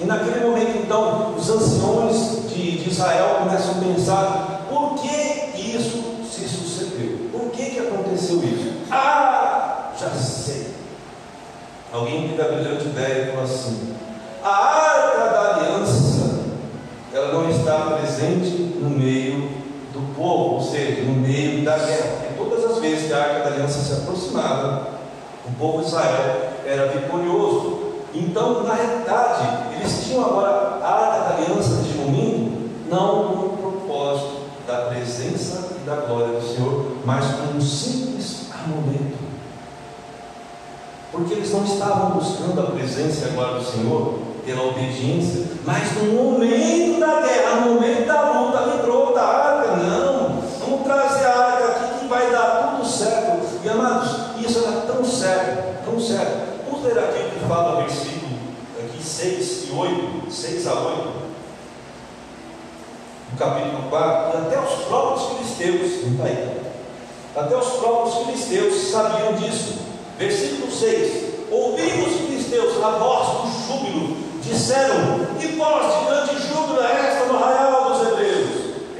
E 0.00 0.04
naquele 0.04 0.46
momento, 0.46 0.78
então, 0.78 1.34
os 1.36 1.50
anciões 1.50 2.48
de, 2.48 2.78
de 2.78 2.88
Israel 2.88 3.38
começam 3.40 3.72
a 3.72 3.84
pensar: 3.84 4.66
por 4.68 4.94
que 4.94 5.60
isso 5.60 6.24
se 6.30 6.48
sucedeu? 6.48 7.28
Por 7.32 7.50
que, 7.50 7.70
que 7.70 7.78
aconteceu 7.80 8.36
isso? 8.44 8.72
Ah, 8.90 9.90
já 9.98 10.10
sei. 10.10 10.68
Alguém 11.92 12.28
teve 12.28 12.42
a 12.42 12.52
brilhante 12.52 12.84
ideia 12.84 13.24
e 13.24 13.26
falou 13.32 13.44
assim: 13.44 13.94
a 14.44 14.48
arca 14.48 15.30
da 15.30 15.54
aliança, 15.56 16.40
ela 17.12 17.32
não 17.32 17.50
está 17.50 17.96
presente 17.96 18.50
no 18.80 18.90
meio 18.90 19.57
povo, 20.18 20.54
ou 20.56 20.60
seja, 20.60 21.02
no 21.02 21.14
meio 21.14 21.64
da 21.64 21.78
guerra. 21.78 22.18
Porque 22.18 22.34
todas 22.34 22.70
as 22.70 22.78
vezes 22.78 23.06
que 23.06 23.12
a 23.12 23.18
arca 23.18 23.38
da 23.40 23.46
aliança 23.54 23.78
se 23.78 23.92
aproximava, 23.92 24.98
o 25.46 25.52
povo 25.58 25.78
de 25.80 25.86
Israel 25.86 26.50
era 26.66 26.88
vitorioso. 26.88 27.88
Então, 28.14 28.64
na 28.64 28.74
realidade, 28.74 29.74
eles 29.76 30.04
tinham 30.04 30.24
agora 30.24 30.78
a 30.82 30.88
arca 30.88 31.28
da 31.28 31.36
aliança 31.36 31.88
momento, 32.08 32.70
não 32.88 33.28
com 33.28 33.46
o 33.46 33.56
propósito 33.56 34.48
da 34.66 34.86
presença 34.86 35.76
e 35.80 35.86
da 35.86 35.96
glória 35.96 36.40
do 36.40 36.46
Senhor, 36.46 36.96
mas 37.04 37.24
com 37.24 37.56
um 37.56 37.60
simples 37.60 38.46
armamento. 38.52 39.18
Porque 41.12 41.34
eles 41.34 41.52
não 41.52 41.64
estavam 41.64 42.10
buscando 42.10 42.60
a 42.60 42.70
presença 42.70 43.26
e 43.26 43.28
a 43.28 43.34
glória 43.34 43.60
do 43.60 43.64
Senhor 43.64 44.18
pela 44.44 44.68
obediência, 44.68 45.46
mas 45.64 45.94
no 45.96 46.12
momento 46.12 47.00
da 47.00 47.20
guerra, 47.20 47.60
no 47.60 47.74
momento 47.74 48.06
da 48.06 48.30
luta, 48.30 48.60
lembrou 48.60 49.14
da 49.14 49.22
arca, 49.22 49.76
não, 49.76 50.40
vamos 50.60 50.82
trazer 50.84 51.26
a 51.26 51.36
arca 51.36 51.64
aqui 51.66 52.00
que 52.00 52.08
vai 52.08 52.30
dar 52.30 52.76
tudo 52.76 52.88
certo. 52.88 53.38
E 53.62 53.68
amados, 53.68 54.10
isso 54.38 54.60
era 54.60 54.80
tão 54.82 55.04
certo, 55.04 55.84
tão 55.84 56.00
certo. 56.00 56.64
Vamos 56.66 56.77
ler 56.88 56.98
aqui 56.98 57.18
o 57.18 57.30
que 57.30 57.48
fala 57.48 57.82
versículo 57.82 58.38
aqui 58.78 59.02
6 59.02 59.68
e 59.68 59.72
8, 59.72 60.30
6 60.30 60.66
a 60.66 60.74
8, 60.74 61.12
no 63.32 63.38
capítulo 63.38 63.82
4, 63.90 64.38
e 64.38 64.46
até 64.46 64.60
os 64.60 64.84
próprios 64.84 65.28
filisteus, 65.28 66.12
está 66.12 66.24
aí, 66.24 66.60
até 67.36 67.56
os 67.56 67.68
próprios 67.68 68.14
filisteus 68.24 68.74
sabiam 68.90 69.34
disso. 69.34 69.78
Versículo 70.18 70.72
6: 70.72 71.28
Ouvimos 71.50 72.06
os 72.08 72.20
filisteus 72.22 72.82
a 72.82 72.90
voz 72.90 73.28
do 73.42 73.66
júbilo, 73.66 74.16
disseram: 74.42 75.26
Que 75.38 75.48
voz 75.48 75.98
de 75.98 76.04
grande 76.06 76.48
júbilo 76.48 76.80
é 76.82 77.08
esta 77.08 77.26
no 77.26 77.38
arraial 77.38 77.92
dos 77.92 78.08
hebreus? 78.08 78.48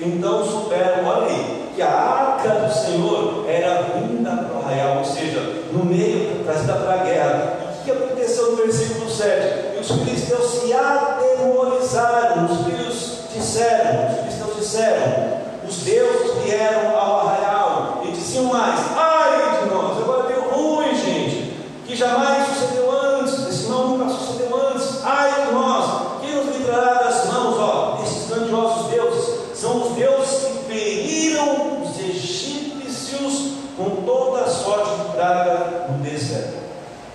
Então 0.01 0.45
souberam, 0.45 1.09
olha 1.09 1.27
aí, 1.27 1.73
que 1.75 1.83
a 1.83 1.91
arca 1.91 2.49
do 2.49 2.73
Senhor 2.73 3.45
era 3.49 3.83
vinda 3.83 4.31
para 4.31 4.57
o 4.57 4.63
arraial, 4.65 4.99
ou 4.99 5.05
seja, 5.05 5.41
no 5.73 5.85
meio, 5.85 6.45
trazida 6.45 6.75
para 6.75 6.95
a 6.95 7.05
guerra. 7.05 7.58
Que 7.89 7.93
aconteceu 7.93 8.51
no 8.51 8.57
versículo 8.59 9.11
7? 9.11 9.75
E 9.75 9.81
os 9.81 9.91
filisteus 9.91 10.51
se 10.51 10.75
atemorizaram, 10.75 12.45
os 12.45 12.67
filhos 12.67 13.21
disseram, 13.35 14.11
os 14.11 14.19
filisteus 14.19 14.57
disseram, 14.57 15.39
os 15.67 15.77
deuses 15.79 16.43
vieram 16.45 16.95
ao 16.95 17.21
arraial 17.21 18.03
e 18.05 18.13
diziam 18.13 18.45
mais: 18.45 18.79
Ai 18.95 19.63
de 19.63 19.71
nós, 19.71 20.03
agora 20.03 20.25
deu 20.25 20.51
ruim, 20.51 20.95
gente, 20.97 21.57
que 21.87 21.97
jamais 21.97 22.47
sucedeu 22.49 22.91
antes, 22.91 23.49
esse 23.49 23.71
não 23.71 23.89
nunca 23.89 24.11
sucedeu 24.11 24.55
antes. 24.69 25.03
Ai 25.03 25.47
de 25.47 25.53
nós, 25.53 26.21
quem 26.21 26.35
nos 26.35 26.55
livrará 26.55 26.93
das 27.05 27.25
mãos, 27.33 27.57
ó, 27.59 27.97
desses 28.03 28.29
grandiosos 28.29 28.91
deuses? 28.91 29.59
São 29.59 29.81
os 29.81 29.97
deuses 29.97 30.45
que 30.45 30.71
feriram 30.71 31.81
os 31.83 31.99
egípcios 31.99 33.55
com 33.79 34.03
toda 34.05 34.43
a 34.45 34.51
sorte 34.51 34.91
de 34.91 35.09
praga 35.13 35.87
no 35.89 36.05
deserto. 36.05 36.59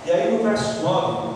E 0.06 0.12
aí 0.12 0.36
no 0.36 0.42
verso 0.42 0.82
9, 0.82 1.28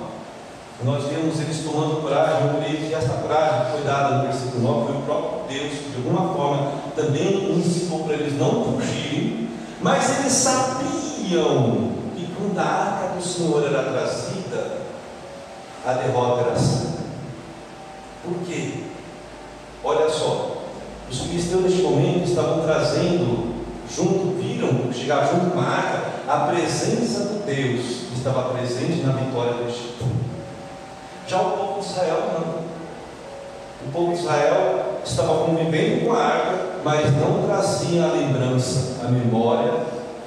nós 0.84 1.04
vemos 1.04 1.40
eles 1.40 1.64
tomando 1.64 2.02
coragem, 2.02 2.48
eu 2.48 2.60
creio 2.60 2.86
que 2.86 2.94
esta 2.94 3.14
coragem 3.14 3.64
que 3.64 3.70
foi 3.72 3.77
dada 3.88 4.16
no 4.16 4.22
versículo 4.24 4.62
9 4.62 4.86
foi 4.86 4.96
o 4.96 5.02
próprio 5.04 5.40
Deus, 5.48 5.72
que 5.72 5.90
de 5.90 5.96
alguma 5.96 6.34
forma 6.34 6.72
também 6.94 7.58
incitou 7.58 8.04
para 8.04 8.14
eles 8.14 8.38
não 8.38 8.64
fugirem, 8.64 9.48
mas 9.80 10.18
eles 10.18 10.32
sabiam 10.32 11.92
que 12.14 12.28
quando 12.36 12.58
a 12.58 12.64
arca 12.64 13.14
do 13.16 13.22
Senhor 13.22 13.64
era 13.64 13.84
trazida, 13.84 14.82
a 15.86 15.92
derrota 15.94 16.42
era 16.42 16.58
certa. 16.58 16.98
Por 18.22 18.34
quê? 18.46 18.84
Olha 19.82 20.10
só, 20.10 20.64
os 21.10 21.20
filisteus 21.20 21.62
neste 21.62 21.82
momento 21.82 22.28
estavam 22.28 22.60
trazendo 22.62 23.54
junto, 23.90 24.36
viram 24.38 24.92
chegar 24.92 25.26
junto 25.32 25.50
com 25.52 25.60
a 25.60 25.64
arca 25.64 26.02
a 26.28 26.52
presença 26.52 27.24
de 27.24 27.54
Deus 27.54 27.86
que 28.08 28.18
estava 28.18 28.50
presente 28.52 29.02
na 29.02 29.12
vitória 29.14 29.54
do 29.54 29.62
Egito. 29.66 30.04
Já 31.26 31.40
o 31.40 31.50
povo 31.52 31.80
de 31.80 31.86
Israel 31.86 32.30
não. 32.34 32.77
O 33.86 33.92
povo 33.92 34.12
de 34.12 34.18
Israel 34.18 35.00
estava 35.04 35.44
convivendo 35.44 36.04
com 36.04 36.12
a 36.12 36.18
arca, 36.18 36.58
mas 36.84 37.16
não 37.16 37.44
trazia 37.46 38.04
a 38.04 38.12
lembrança, 38.12 39.04
a 39.04 39.08
memória 39.08 39.72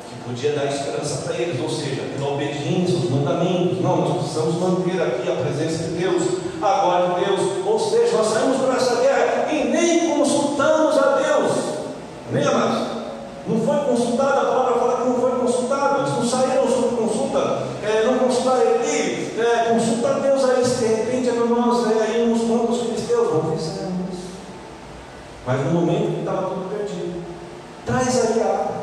que 0.09 0.23
podia 0.23 0.53
dar 0.53 0.65
esperança 0.65 1.23
para 1.23 1.35
eles, 1.35 1.59
ou 1.61 1.69
seja, 1.69 2.01
pela 2.15 2.33
obediência 2.33 2.95
aos 2.95 3.09
mandamentos. 3.09 3.81
Não, 3.81 3.97
nós 3.97 4.17
precisamos 4.19 4.55
manter 4.55 5.01
aqui 5.01 5.29
a 5.29 5.35
presença 5.35 5.83
de 5.83 5.97
Deus, 5.97 6.23
a 6.61 6.81
glória 6.81 7.15
de 7.15 7.25
Deus. 7.25 7.41
Ou 7.65 7.79
seja, 7.79 8.17
nós 8.17 8.27
saímos 8.27 8.57
para 8.57 8.75
essa 8.75 8.95
guerra 9.01 9.51
e 9.51 9.65
nem 9.65 10.17
consultamos 10.17 10.97
a 10.97 11.17
Deus. 11.17 11.51
Nem 12.31 12.43
amados? 12.45 12.87
Não 13.47 13.59
foi 13.59 13.77
consultado, 13.85 14.39
a 14.39 14.45
palavra 14.45 14.80
Mas 25.45 25.65
no 25.65 25.71
momento 25.71 26.13
que 26.13 26.19
estava 26.19 26.49
tudo 26.49 26.69
perdido, 26.69 27.23
traz 27.85 28.25
aí 28.25 28.41
a 28.41 28.45
água, 28.45 28.75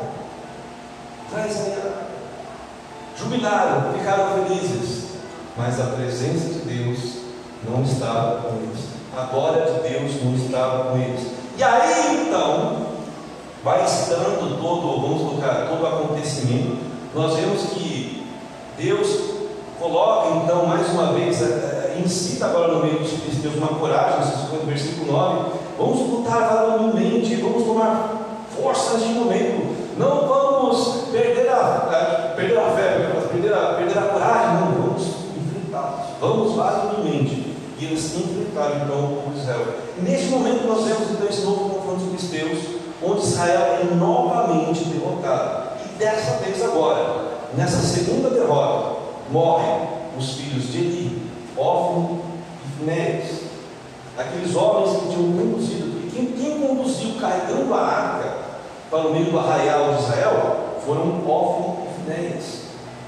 traz 1.31 1.55
aí 1.57 1.73
a 1.73 1.77
água. 1.77 2.09
Jubilaram, 3.17 3.93
ficaram 3.93 4.45
felizes, 4.45 5.09
mas 5.57 5.79
a 5.79 5.85
presença 5.85 6.53
de 6.53 6.59
Deus 6.59 7.19
não 7.67 7.83
estava 7.83 8.41
com 8.41 8.57
eles, 8.57 8.85
a 9.17 9.23
glória 9.23 9.65
de 9.65 9.89
Deus 9.89 10.23
não 10.23 10.35
estava 10.35 10.91
com 10.91 10.97
eles. 10.97 11.27
E 11.57 11.63
aí 11.63 12.27
então, 12.27 12.87
vai 13.63 13.83
estando 13.83 14.57
todo, 14.61 15.01
vamos 15.01 15.21
colocar, 15.21 15.67
todo 15.67 15.83
o 15.83 15.87
acontecimento, 15.87 16.77
nós 17.13 17.35
vemos 17.35 17.61
que 17.73 18.25
Deus 18.77 19.39
coloca 19.79 20.35
então 20.37 20.65
mais 20.65 20.89
uma 20.89 21.13
vez, 21.13 21.41
é, 21.41 21.45
é, 21.45 22.01
incita 22.03 22.45
agora 22.45 22.73
no 22.73 22.81
meio 22.81 22.99
dos 22.99 23.11
filisteus 23.11 23.55
uma 23.55 23.79
coragem, 23.79 24.19
versículo 24.65 25.11
9, 25.11 25.58
vamos 25.79 26.09
lutar 26.09 26.53
varonilmente, 26.53 27.35
vamos 27.35 27.63
tomar 27.63 28.37
força 28.53 28.97
neste 28.97 29.13
momento, 29.13 29.75
não 29.97 30.27
vamos 30.27 31.05
perder 31.11 31.49
a, 31.49 32.33
perder 32.35 32.57
a 32.59 32.71
fé, 32.71 33.21
perder 33.31 33.53
a, 33.53 33.73
perder 33.75 33.97
a 33.97 34.01
coragem, 34.01 34.55
não, 34.55 34.71
vamos 34.83 35.07
enfrentá-los, 35.37 36.19
vamos 36.19 36.55
varonilmente. 36.55 37.47
E 37.79 37.85
eles 37.85 38.13
enfrentaram 38.13 38.75
então 38.83 39.05
o 39.05 39.21
povo 39.21 39.31
de 39.33 39.39
Israel. 39.39 39.65
Neste 40.01 40.25
momento 40.27 40.67
nós 40.67 40.83
vemos 40.83 41.11
então 41.11 41.27
esse 41.29 41.41
novo 41.43 41.69
confronto 41.69 42.03
dos 42.03 42.29
filisteus, 42.29 42.75
onde 43.01 43.21
Israel 43.21 43.79
é 43.81 43.95
novamente 43.95 44.83
derrotado. 44.83 45.79
E 45.85 45.97
dessa 45.97 46.43
vez 46.43 46.61
agora, 46.61 47.37
nessa 47.55 47.77
segunda 47.77 48.31
derrota, 48.31 48.97
morrem 49.31 49.87
os 50.17 50.33
filhos 50.33 50.73
de 50.73 50.77
Eli, 50.77 51.21
Ófilo 51.57 52.19
e 52.65 52.79
Finéias. 52.79 53.38
Aqueles 54.19 54.53
homens 54.53 54.97
que 54.97 55.07
tinham 55.07 55.31
conduzido, 55.31 56.11
quem, 56.11 56.25
quem 56.33 56.59
conduziu 56.59 57.13
carregando 57.21 57.73
a 57.73 57.79
arca 57.79 58.29
para 58.91 59.07
o 59.07 59.13
meio 59.13 59.31
do 59.31 59.39
arraial 59.39 59.93
de 59.93 60.03
Israel 60.03 60.55
foram 60.85 61.25
Ófilo 61.25 61.77
e 61.85 62.03
Finéias. 62.03 62.59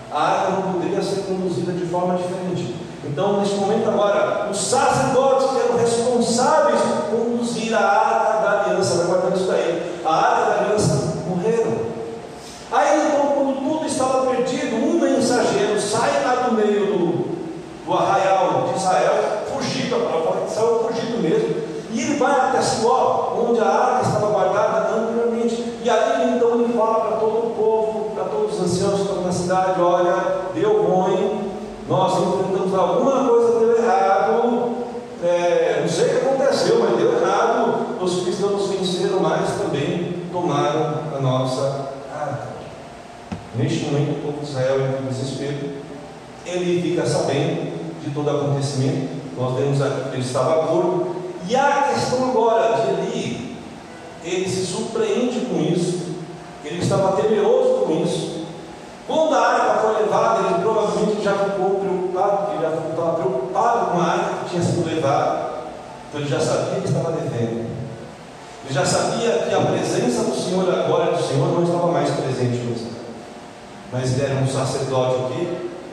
A 0.09 0.21
arca 0.21 0.51
não 0.51 0.71
poderia 0.71 1.01
ser 1.01 1.23
conduzida 1.23 1.73
de 1.73 1.85
forma 1.87 2.15
diferente. 2.15 2.75
Então, 3.03 3.41
neste 3.41 3.55
momento 3.55 3.89
agora, 3.89 4.47
os 4.49 4.57
sacerdotes 4.57 5.49
que 5.49 5.59
eram 5.59 5.77
responsáveis 5.77 6.79
por 6.79 7.17
conduzir 7.17 7.73
a 7.73 7.81
arca 7.81 8.41
da 8.41 8.61
aliança, 8.61 8.95
vai 8.95 9.07
guardar 9.07 9.33
isso 9.33 9.47
daí, 9.47 10.01
a 10.05 10.13
arca 10.13 10.45
da 10.45 10.59
aliança 10.61 11.13
morreram. 11.27 11.91
Aí 12.71 13.07
então, 13.09 13.33
quando 13.33 13.59
tudo 13.59 13.85
estava 13.85 14.27
perdido, 14.27 14.77
um 14.77 14.97
mensageiro 14.97 15.77
sai 15.77 16.23
lá 16.23 16.47
do 16.47 16.53
meio 16.53 16.85
do, 16.85 17.85
do 17.85 17.93
arraial 17.93 18.69
de 18.71 18.79
Israel, 18.79 19.40
fugido, 19.99 20.87
fugido 20.87 21.21
mesmo, 21.21 21.55
e 21.91 22.01
ele 22.01 22.15
vai 22.15 22.31
até 22.31 22.61
Siló, 22.61 23.33
onde 23.49 23.59
a 23.59 23.65
arca 23.65 24.07
estava 24.07 24.27
guardada 24.27 24.95
anteriormente, 24.95 25.79
e 25.83 25.89
ali 25.89 26.35
então 26.35 26.61
ele 26.61 26.73
fala 26.73 27.01
para 27.01 27.17
todo 27.17 27.47
o 27.47 27.55
povo, 27.55 28.11
para 28.15 28.25
todos 28.25 28.53
os 28.53 28.61
anciãos 28.61 28.95
que 28.95 29.01
estão 29.01 29.21
na 29.23 29.31
cidade: 29.31 29.81
olha, 29.81 30.15
deu 30.53 30.83
ruim, 30.83 31.51
nós 31.89 32.13
enfrentamos 32.13 32.73
alguma 32.73 33.27
coisa 33.27 33.59
deu 33.59 33.77
errado, 33.77 34.71
é, 35.23 35.79
não 35.81 35.89
sei 35.89 36.05
o 36.05 36.09
que 36.09 36.25
aconteceu, 36.25 36.79
mas 36.79 36.97
deu 36.97 37.21
errado, 37.21 37.97
os 38.01 38.23
cristãos 38.23 38.69
venceram, 38.69 39.19
mas 39.19 39.49
também 39.61 40.23
tomaram 40.31 40.95
a 41.15 41.19
nossa 41.19 41.89
arca. 42.13 42.47
Neste 43.55 43.85
momento, 43.85 44.11
o 44.11 44.21
povo 44.21 44.39
de 44.45 44.49
Israel 44.49 44.81
entra 44.81 45.01
em 45.01 45.07
desespero, 45.07 45.81
ele 46.45 46.81
fica 46.81 47.05
sabendo 47.05 47.71
de 48.01 48.09
todo 48.11 48.27
o 48.27 48.29
acontecimento, 48.29 49.10
nós 49.37 49.55
vemos 49.55 49.81
aqui 49.81 50.09
que 50.09 50.15
ele 50.15 50.25
estava 50.25 50.67
gordo, 50.67 51.15
e 51.47 51.55
a 51.55 51.91
questão 51.93 52.29
agora 52.29 52.81
de 52.81 52.89
Eli, 52.89 53.57
ele 54.23 54.49
se 54.49 54.65
surpreende 54.65 55.41
com 55.41 55.59
isso, 55.59 56.11
ele 56.63 56.79
estava 56.79 57.21
temeroso 57.21 57.85
com 57.85 58.03
isso, 58.03 58.41
quando 59.07 59.35
a 59.35 59.39
arca 59.39 59.81
foi 59.81 60.03
levada, 60.03 60.47
ele 60.47 60.61
provavelmente 60.61 61.23
já 61.23 61.33
ficou 61.33 61.79
preocupado, 61.79 62.37
porque 62.37 62.53
ele 62.53 62.61
já 62.63 62.89
estava 62.89 63.13
preocupado 63.15 63.91
com 63.91 63.99
a 63.99 64.05
arca 64.05 64.43
que 64.43 64.49
tinha 64.51 64.61
sido 64.61 64.85
levada. 64.85 65.51
Então 66.07 66.21
ele 66.21 66.29
já 66.29 66.39
sabia 66.39 66.79
que 66.79 66.87
estava 66.87 67.11
devendo. 67.11 67.71
Ele 68.63 68.73
já 68.73 68.85
sabia 68.85 69.31
que 69.31 69.53
a 69.53 69.61
presença 69.61 70.23
do 70.23 70.35
Senhor, 70.35 70.69
a 70.69 70.83
glória 70.87 71.11
do 71.13 71.21
Senhor, 71.21 71.47
não 71.47 71.63
estava 71.63 71.91
mais 71.91 72.09
presente 72.11 72.57
Israel. 72.57 73.01
Mas 73.91 74.13
ele 74.13 74.31
era 74.31 74.35
um 74.35 74.47
sacerdote 74.47 75.15
o 75.15 75.27
quê? 75.29 75.47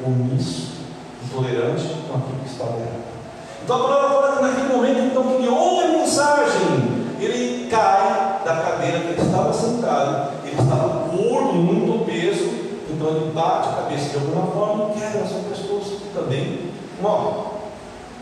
Omisso 0.07 0.79
intolerante 1.25 1.89
com 2.09 2.19
aquilo 2.19 2.39
que 2.45 2.51
estava 2.51 2.77
errado. 2.79 3.18
Então 3.63 3.77
a 3.77 3.89
palavra 3.89 4.09
fala 4.09 4.37
que 4.37 4.43
naquele 4.43 4.77
momento, 4.77 4.99
então, 5.01 5.23
que 5.23 5.49
ouve 5.49 5.85
a 5.85 5.89
mensagem, 5.99 7.07
ele 7.21 7.69
cai 7.71 8.41
da 8.45 8.57
cadeira 8.57 9.01
que 9.01 9.09
ele 9.09 9.23
estava 9.23 9.53
sentado, 9.53 10.33
ele 10.45 10.61
estava 10.61 11.09
gordo, 11.15 11.55
muito 11.55 12.07
peso, 12.07 12.49
então 12.91 13.09
ele 13.09 13.33
bate 13.33 13.69
a 13.69 13.73
cabeça 13.73 14.11
de 14.11 14.17
alguma 14.17 14.47
forma 14.47 14.91
e 14.91 15.01
quebra 15.01 15.27
sua 15.27 15.41
pescoço 15.51 16.03
também 16.15 16.71
morre. 17.01 17.49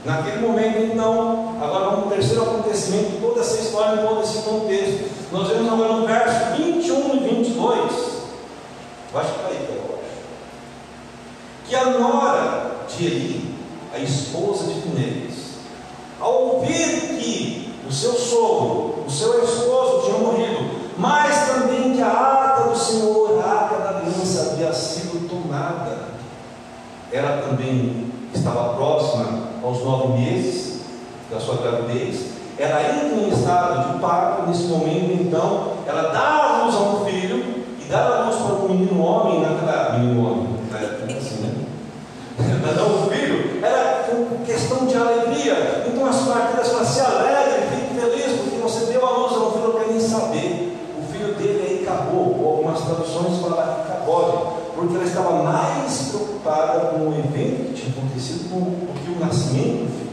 Naquele 0.04 0.46
momento, 0.46 0.92
então, 0.92 1.56
agora 1.60 1.86
ao 1.86 2.02
terceiro 2.02 2.42
acontecimento, 2.42 3.20
toda 3.20 3.40
essa 3.40 3.60
história, 3.60 4.02
todo 4.02 4.22
esse 4.22 4.38
contexto. 4.42 5.10
Nós 5.32 5.48
vemos 5.48 5.72
agora 5.72 5.94
no 5.94 6.06
verso 6.06 6.56
21 6.56 7.16
e 7.16 7.18
22. 7.18 7.66
Eu 9.12 9.20
acho 9.20 9.32
que 9.32 9.36
está 9.36 9.48
aí, 9.48 9.66
eu 9.68 9.98
acho. 9.98 10.16
Que 11.68 11.74
a 11.74 11.98
nora 11.98 12.76
de 12.88 13.04
Eli, 13.04 13.54
a 13.92 13.98
esposa 13.98 14.72
de 14.72 14.80
Finéis, 14.82 15.25
ao 16.20 16.32
ouvir 16.32 17.18
que 17.18 17.74
o 17.88 17.92
seu 17.92 18.12
sogro, 18.12 19.04
o 19.06 19.10
seu 19.10 19.42
esposo 19.44 20.06
tinha 20.06 20.18
morrido, 20.18 20.70
mas 20.98 21.46
também 21.46 21.94
que 21.94 22.02
a 22.02 22.08
arca 22.08 22.70
do 22.70 22.76
Senhor, 22.76 23.42
a 23.44 23.50
arca 23.50 23.76
da 23.76 23.98
aliança, 23.98 24.52
havia 24.52 24.72
sido 24.72 25.28
tomada, 25.28 26.06
ela 27.12 27.42
também 27.42 28.12
estava 28.34 28.74
próxima 28.74 29.46
aos 29.62 29.82
nove 29.84 30.20
meses 30.20 30.80
da 31.30 31.38
sua 31.38 31.56
gravidez, 31.56 32.36
ela 32.58 32.82
entra 32.82 33.18
em 33.18 33.28
estado 33.28 33.92
de 33.92 33.98
parto, 34.00 34.48
nesse 34.48 34.64
momento 34.64 35.22
então, 35.22 35.72
ela 35.86 36.10
dá 36.10 36.20
a 36.20 36.64
luz 36.64 36.74
a 36.74 36.78
um 36.78 37.04
filho, 37.04 37.66
e 37.80 37.88
dá 37.88 38.04
a 38.04 38.24
luz 38.24 38.36
para 38.36 38.54
um 38.54 38.68
menino 38.68 39.00
homem, 39.00 39.40
naquela, 39.40 39.98
menino 39.98 40.26
homem, 40.26 40.48
na 40.70 40.78
época 40.78 41.18
assim, 41.18 41.36
né? 41.42 41.54
Ela 42.38 42.74
dá 42.74 42.82
um 42.84 43.08
filho, 43.08 43.64
era 43.64 44.08
questão 44.44 44.86
de 44.86 44.96
alegria, 44.96 45.84
então 45.86 46.06
as 46.06 46.16
parteiras 46.22 46.68
falam, 46.68 46.84
se 46.84 47.00
alegre, 47.00 47.66
fique 47.76 48.00
feliz, 48.00 48.40
porque 48.40 48.56
você 48.56 48.86
deu 48.86 49.06
a 49.06 49.10
luz 49.10 49.32
a 49.32 49.38
um 49.38 49.50
filho, 49.52 49.68
não 49.68 49.80
quer 49.80 49.88
nem 49.88 50.00
saber, 50.00 50.78
o 50.98 51.12
filho 51.12 51.34
dele 51.34 51.66
aí 51.68 51.86
acabou, 51.86 52.40
ou 52.40 52.56
algumas 52.56 52.80
traduções 52.80 53.40
falam 53.40 53.56
que 53.56 53.92
acabou, 53.92 54.72
porque 54.86 54.96
ela 54.98 55.04
estava 55.04 55.42
mais 55.42 56.10
preocupada 56.10 56.78
com 56.86 57.08
o 57.08 57.14
evento 57.18 57.74
que 57.74 57.82
tinha 57.82 57.92
acontecido 57.96 58.48
do 58.48 59.00
que 59.00 59.10
o 59.10 59.24
nascimento 59.24 59.84
do 59.84 59.98
filho. 59.98 60.10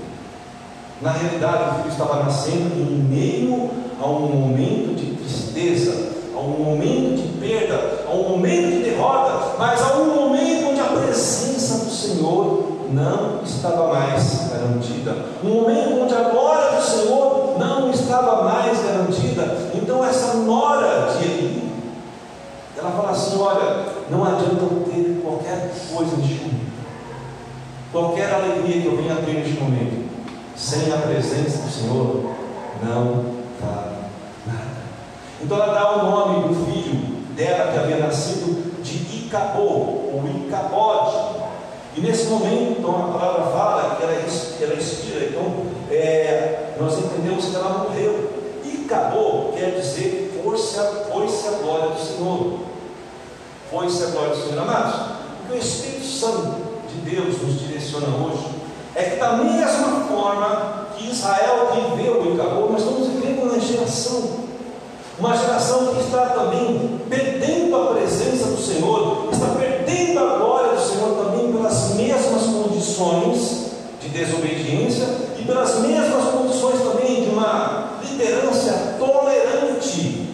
Na 1.02 1.12
realidade, 1.12 1.64
o 1.64 1.76
filho 1.76 1.92
estava 1.92 2.24
nascendo 2.24 2.76
em 2.76 3.04
meio 3.04 3.70
a 4.02 4.08
um 4.08 4.28
momento 4.28 4.96
de 4.96 5.16
tristeza, 5.16 6.12
a 6.36 6.40
um 6.40 6.64
momento 6.64 7.22
de 7.22 7.40
perda, 7.40 8.06
a 8.08 8.12
um 8.12 8.30
momento 8.30 8.72
de 8.72 8.84
derrota, 8.84 9.56
mas 9.60 9.82
a 9.82 9.98
um 9.98 10.16
momento 10.16 10.70
onde 10.70 10.80
a 10.80 10.86
presença 10.86 11.86
do 11.86 11.92
Senhor 11.92 12.64
não 12.92 13.44
estava 13.44 13.94
mais 13.94 14.50
garantida. 14.50 15.16
Um 15.44 15.50
momento 15.50 16.04
onde 16.04 16.16
a 16.16 16.30
glória 16.30 16.78
do 16.78 16.84
Senhor 16.84 17.56
não 17.60 17.92
estava 17.92 18.44
mais 18.44 18.80
garantida. 18.84 19.70
Então, 19.76 20.04
essa 20.04 20.34
nora 20.36 21.14
de 21.14 21.26
Eli, 21.26 21.72
ela 22.78 22.92
fala 22.92 23.12
assim: 23.12 23.40
olha, 23.40 23.93
não 24.10 24.24
adianta 24.24 24.64
eu 24.64 24.84
ter 24.86 25.22
qualquer 25.24 25.72
coisa 25.94 26.18
neste 26.18 26.44
momento, 26.44 26.74
qualquer 27.92 28.34
alegria 28.34 28.82
que 28.82 28.88
eu 28.88 28.98
venha 28.98 29.16
ter 29.16 29.34
neste 29.34 29.60
momento, 29.60 30.10
sem 30.56 30.92
a 30.94 30.98
presença 30.98 31.64
do 31.64 31.72
Senhor, 31.72 32.36
não 32.82 33.34
vale 33.62 33.96
nada. 34.46 34.84
Então 35.42 35.58
ela 35.58 35.74
dá 35.74 35.96
o 35.96 36.12
nome 36.12 36.48
do 36.48 36.66
filho 36.66 37.14
dela 37.36 37.72
que 37.72 37.80
havia 37.80 37.98
nascido 37.98 38.82
de 38.82 39.26
Icabô, 39.26 39.62
ou 39.62 40.24
Icabode. 40.46 41.44
E 41.96 42.02
nesse 42.02 42.26
momento, 42.26 42.80
então, 42.80 42.92
a 42.92 43.18
palavra 43.18 43.52
fala 43.52 43.96
que 43.96 44.04
ela, 44.04 44.14
ela 44.14 44.74
expira. 44.74 45.26
Então, 45.26 45.68
é, 45.92 46.74
nós 46.80 46.98
entendemos 46.98 47.46
que 47.46 47.56
ela 47.56 47.84
morreu. 47.84 48.32
Icabô 48.66 49.54
quer 49.56 49.80
dizer 49.80 50.24
foi-se 50.44 50.78
a, 50.80 50.84
a 50.84 51.58
glória 51.62 51.90
do 51.90 52.00
Senhor 52.00 52.60
foi-se 53.74 54.04
a 54.04 54.08
glória 54.08 54.36
do 54.36 54.42
Senhor. 54.44 54.62
Amados, 54.62 54.96
o 55.42 55.48
que 55.48 55.54
o 55.54 55.58
Espírito 55.58 56.06
Santo 56.06 56.56
de 56.88 57.10
Deus 57.10 57.42
nos 57.42 57.60
direciona 57.60 58.06
hoje 58.24 58.46
é 58.94 59.04
que, 59.04 59.16
da 59.16 59.34
mesma 59.38 60.06
forma 60.08 60.86
que 60.96 61.10
Israel 61.10 61.72
viveu 61.74 62.24
e 62.24 62.40
acabou, 62.40 62.72
nós 62.72 62.82
estamos 62.82 63.08
vivendo 63.08 63.50
uma 63.50 63.60
geração. 63.60 64.44
Uma 65.18 65.36
geração 65.36 65.88
que 65.88 66.02
está 66.02 66.28
também 66.28 67.00
perdendo 67.10 67.76
a 67.76 67.94
presença 67.94 68.46
do 68.46 68.62
Senhor, 68.62 69.30
está 69.32 69.48
perdendo 69.48 70.20
a 70.20 70.38
glória 70.38 70.76
do 70.76 70.82
Senhor 70.82 71.24
também 71.24 71.52
pelas 71.52 71.96
mesmas 71.96 72.44
condições 72.44 73.72
de 74.00 74.10
desobediência 74.10 75.08
e 75.40 75.44
pelas 75.46 75.80
mesmas 75.80 76.26
condições 76.26 76.80
também 76.82 77.24
de 77.24 77.30
uma 77.30 78.00
liderança 78.08 78.96
tolerante, 79.00 80.28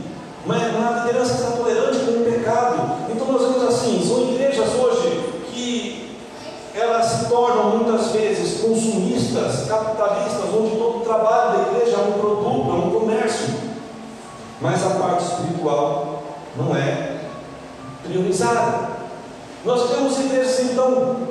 uma, 0.45 0.55
uma 0.55 1.01
liderança 1.01 1.33
que 1.35 1.41
está 1.41 1.51
tolerante 1.51 1.99
com 1.99 2.11
o 2.11 2.25
pecado, 2.25 2.99
nós 3.31 3.41
vemos 3.41 3.63
assim, 3.63 4.03
são 4.05 4.33
igrejas 4.33 4.69
hoje 4.73 5.23
que 5.53 6.17
elas 6.73 7.05
se 7.05 7.25
tornam 7.29 7.77
muitas 7.77 8.07
vezes 8.07 8.61
consumistas, 8.61 9.67
capitalistas, 9.67 10.49
onde 10.53 10.75
todo 10.75 10.97
o 10.97 11.01
trabalho 11.01 11.57
da 11.57 11.71
igreja 11.71 11.97
é 11.97 11.99
um 11.99 12.19
produto, 12.19 12.69
é 12.69 12.73
um 12.73 12.99
comércio. 12.99 13.69
Mas 14.61 14.85
a 14.85 14.89
parte 14.91 15.23
espiritual 15.23 16.23
não 16.55 16.75
é 16.75 17.17
priorizada. 18.03 18.89
Nós 19.63 19.89
temos 19.89 20.17
igrejas 20.19 20.59
então 20.61 21.27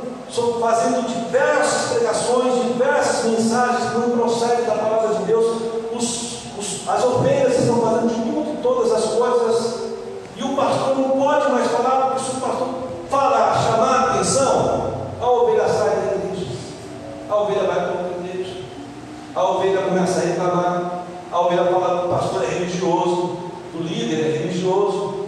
fazendo 0.61 1.07
diversas 1.07 1.93
pregações, 1.93 2.73
diversas 2.73 3.25
mensagens 3.25 3.91
que 3.91 3.99
não 3.99 4.11
procedem 4.11 4.65
da 4.65 4.75
palavra 4.75 5.15
de 5.17 5.25
Deus. 5.25 5.63
Os, 5.93 6.59
os, 6.59 6.89
as 6.89 7.05
ovelhas 7.05 7.59
estão 7.59 7.81
fazendo 7.81 8.09
de 8.09 8.21
tudo 8.21 8.63
todas 8.63 8.93
as 8.93 9.05
coisas 9.13 9.89
e 10.37 10.45
o 10.45 10.55
pastor 10.55 10.97
não 10.97 11.11
pode 11.11 11.51
mais 11.51 11.67
falar, 11.69 12.07
porque 12.07 12.21
se 12.21 12.37
o 12.37 12.41
pastor 12.41 12.69
falar, 13.11 13.57
chamar 13.57 13.95
a 13.95 14.15
atenção, 14.15 14.93
a 15.21 15.31
ovelha 15.31 15.69
sai 15.69 15.97
da 15.97 16.15
igreja. 16.15 16.47
A 17.29 17.37
ovelha 17.37 17.67
vai 17.67 17.75
para 17.75 18.03
outra 18.03 18.25
igreja. 18.25 18.63
A 19.35 19.43
ovelha 19.43 19.83
começa 19.83 20.21
a 20.21 20.23
reclamar. 20.23 21.05
A 21.31 21.41
ovelha 21.41 21.65
fala 21.65 22.07
o 22.07 22.09
pastor 22.09 22.45
é 22.45 22.58
religioso, 22.79 23.39
o 23.75 23.83
líder 23.83 24.21
é 24.21 24.39
religioso. 24.39 25.27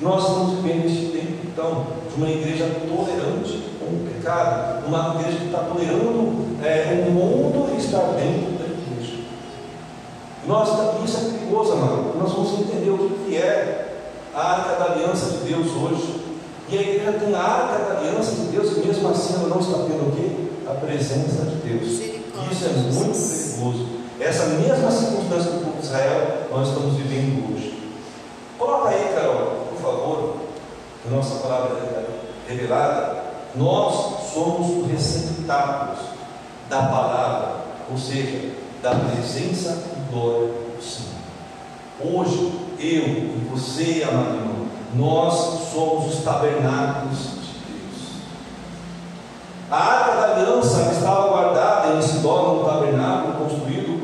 Nós 0.00 0.28
estamos 0.28 0.54
vivendo 0.54 0.86
este 0.86 1.06
tempo, 1.06 1.38
então, 1.44 1.86
de 2.08 2.22
uma 2.22 2.30
igreja 2.30 2.66
tolerante 2.88 3.64
com 3.78 3.86
o 3.86 4.08
pecado, 4.08 4.86
uma 4.86 5.16
igreja 5.16 5.38
que 5.38 5.46
está 5.46 5.58
tolerando 5.58 6.46
é, 6.62 7.04
o 7.08 7.10
mundo 7.10 7.76
estar 7.76 8.12
dentro 8.12 8.52
da 8.58 8.64
igreja. 8.64 9.24
Nós, 10.46 10.68
isso 11.04 11.18
é 11.18 11.38
perigoso, 11.38 11.72
amado. 11.72 12.16
Nós 12.18 12.32
vamos 12.32 12.60
entender 12.60 12.90
o 12.90 13.10
que 13.26 13.36
é 13.36 13.96
a 14.34 14.40
arca 14.40 14.76
da 14.76 14.92
aliança 14.92 15.30
de 15.30 15.52
Deus 15.52 15.66
hoje. 15.66 16.28
E 16.70 16.78
a 16.78 16.80
igreja 16.80 17.12
tem 17.12 17.34
a 17.34 17.42
arca 17.42 17.84
da 17.84 18.00
aliança 18.00 18.32
de 18.32 18.42
Deus 18.52 18.76
e 18.76 18.86
mesmo 18.86 19.08
assim 19.08 19.34
ela 19.34 19.48
não 19.48 19.58
está 19.58 19.78
tendo 19.78 20.08
o 20.08 20.12
quê? 20.14 20.48
A 20.70 20.74
presença 20.74 21.44
de 21.44 21.56
Deus. 21.56 21.88
Isso 21.88 22.64
é 22.64 22.68
muito 22.68 23.18
perigoso. 23.18 24.07
Essa 24.28 24.44
mesma 24.44 24.90
circunstância 24.90 25.52
do 25.52 25.64
povo 25.64 25.78
de 25.80 25.86
Israel 25.86 26.48
nós 26.50 26.68
estamos 26.68 26.96
vivendo 26.96 27.50
hoje. 27.50 27.82
Coloca 28.58 28.90
aí, 28.90 29.14
Carol, 29.14 29.68
por 29.70 29.80
favor, 29.80 30.36
a 31.06 31.10
nossa 31.10 31.36
palavra 31.36 32.04
revelada. 32.46 33.24
Nós 33.54 34.30
somos 34.34 34.84
os 34.84 34.90
receptáculos 34.90 36.00
da 36.68 36.82
palavra, 36.82 37.54
ou 37.90 37.96
seja, 37.96 38.50
da 38.82 38.96
presença 38.96 39.82
e 39.96 40.12
glória 40.12 40.48
do 40.48 40.82
Senhor. 40.82 41.08
Hoje, 41.98 42.52
eu 42.78 43.06
e 43.06 43.48
você, 43.50 44.02
amado 44.02 44.68
nós 44.94 45.70
somos 45.72 46.14
os 46.14 46.22
tabernáculos 46.22 47.18
de 47.18 47.72
Deus. 47.72 48.02
A 49.70 49.76
arca 49.76 50.16
da 50.16 50.34
aliança 50.34 50.92
estava 50.92 51.28
guardada 51.28 51.94
em 51.94 52.02
Sidom, 52.02 52.56
no 52.56 52.64
tabernáculo 52.64 53.44
construído. 53.44 53.97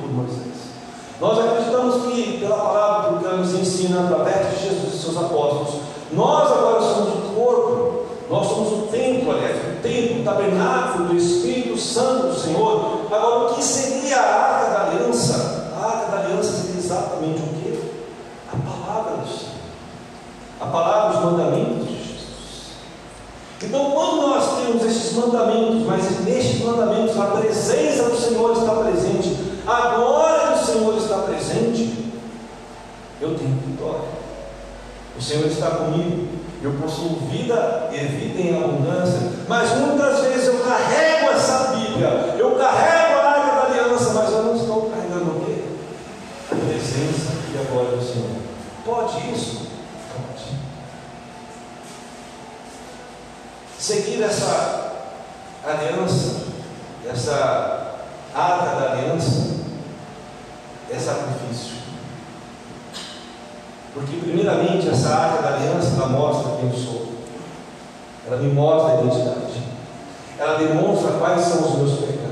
Nós 1.24 1.38
acreditamos 1.38 2.02
que, 2.02 2.36
pela 2.38 2.56
palavra 2.56 3.18
que 3.18 3.36
nos 3.36 3.54
ensina 3.54 4.04
através 4.04 4.50
de 4.50 4.68
Jesus 4.68 4.94
e 4.94 4.98
seus 4.98 5.16
apóstolos, 5.16 5.80
nós 6.12 6.52
agora 6.52 6.82
somos 6.82 7.14
o 7.14 7.34
corpo, 7.34 8.02
nós 8.28 8.46
somos 8.46 8.72
o 8.72 8.86
templo, 8.88 9.32
aliás, 9.32 9.56
o 9.56 9.82
templo, 9.82 10.20
o 10.20 10.24
tabernáculo 10.24 11.08
do 11.08 11.16
Espírito 11.16 11.78
Santo 11.78 12.26
do 12.26 12.38
Senhor. 12.38 13.06
Agora, 13.10 13.38
o 13.38 13.54
que 13.54 13.64
seria 13.64 14.18
a 14.18 14.34
arca 14.34 14.70
da 14.70 14.90
aliança? 14.90 15.72
A 15.74 15.86
arca 15.86 16.12
da 16.12 16.24
aliança 16.24 16.52
seria 16.52 16.78
exatamente 16.78 17.40
o 17.40 17.54
que? 17.54 17.64
palavra 18.58 19.16
do 19.16 19.26
Senhor, 19.26 19.54
a 20.60 20.66
palavra, 20.66 21.18
os 21.18 21.24
mandamentos 21.24 21.88
de 21.88 21.96
Jesus. 21.96 22.72
Então, 23.62 23.92
quando 23.92 24.28
nós 24.28 24.58
temos 24.58 24.84
esses 24.84 25.14
mandamentos, 25.14 25.86
mas 25.86 26.20
nestes 26.22 26.62
mandamentos 26.62 27.18
a 27.18 27.24
presença 27.28 28.10
do 28.10 28.16
Senhor 28.16 28.52
está 28.52 28.72
presente, 28.72 29.54
a 29.66 29.96
glória 29.96 30.56
do 30.56 30.64
Senhor 30.64 30.96
está 30.98 31.18
presente, 31.18 32.12
eu 33.20 33.34
tenho 33.34 33.58
O 35.16 35.22
Senhor 35.22 35.46
está 35.46 35.70
comigo. 35.70 36.28
Eu 36.62 36.72
possuo 36.80 37.20
vida 37.30 37.90
e 37.92 37.98
vida 37.98 38.40
em 38.40 38.56
abundância. 38.56 39.20
Mas 39.46 39.70
muitas 39.76 40.20
vezes 40.20 40.46
eu 40.46 40.60
carrego 40.60 41.30
essa 41.30 41.74
Bíblia, 41.76 42.08
eu 42.38 42.56
carrego 42.56 43.20
a 43.20 43.30
arca 43.30 43.54
da 43.54 43.62
aliança, 43.66 44.14
mas 44.14 44.32
eu 44.32 44.42
não 44.44 44.56
estou 44.56 44.90
carregando 44.90 45.30
o 45.30 45.44
quê? 45.44 45.62
A 46.50 46.54
presença 46.54 47.32
e 47.52 47.58
a 47.58 47.70
glória 47.70 47.98
do 47.98 48.02
Senhor. 48.02 48.30
Pode 48.84 49.30
isso? 49.30 49.66
Pode. 50.14 50.56
Seguir 53.78 54.22
essa 54.22 54.92
aliança, 55.62 56.44
essa 57.06 57.98
arca 58.34 58.80
da 58.80 58.92
aliança, 58.92 59.54
é 60.90 60.98
sacrifício. 60.98 61.83
Porque, 63.94 64.16
primeiramente, 64.16 64.88
essa 64.88 65.08
arca 65.08 65.42
da 65.42 65.54
aliança 65.54 65.94
ela 65.96 66.08
mostra 66.08 66.56
quem 66.56 66.68
eu 66.68 66.76
sou, 66.76 67.06
ela 68.26 68.38
me 68.38 68.52
mostra 68.52 68.92
a 68.92 69.00
identidade, 69.00 69.62
ela 70.36 70.58
demonstra 70.58 71.12
quais 71.12 71.42
são 71.42 71.60
os 71.62 71.76
meus 71.76 71.92
pecados. 72.00 72.24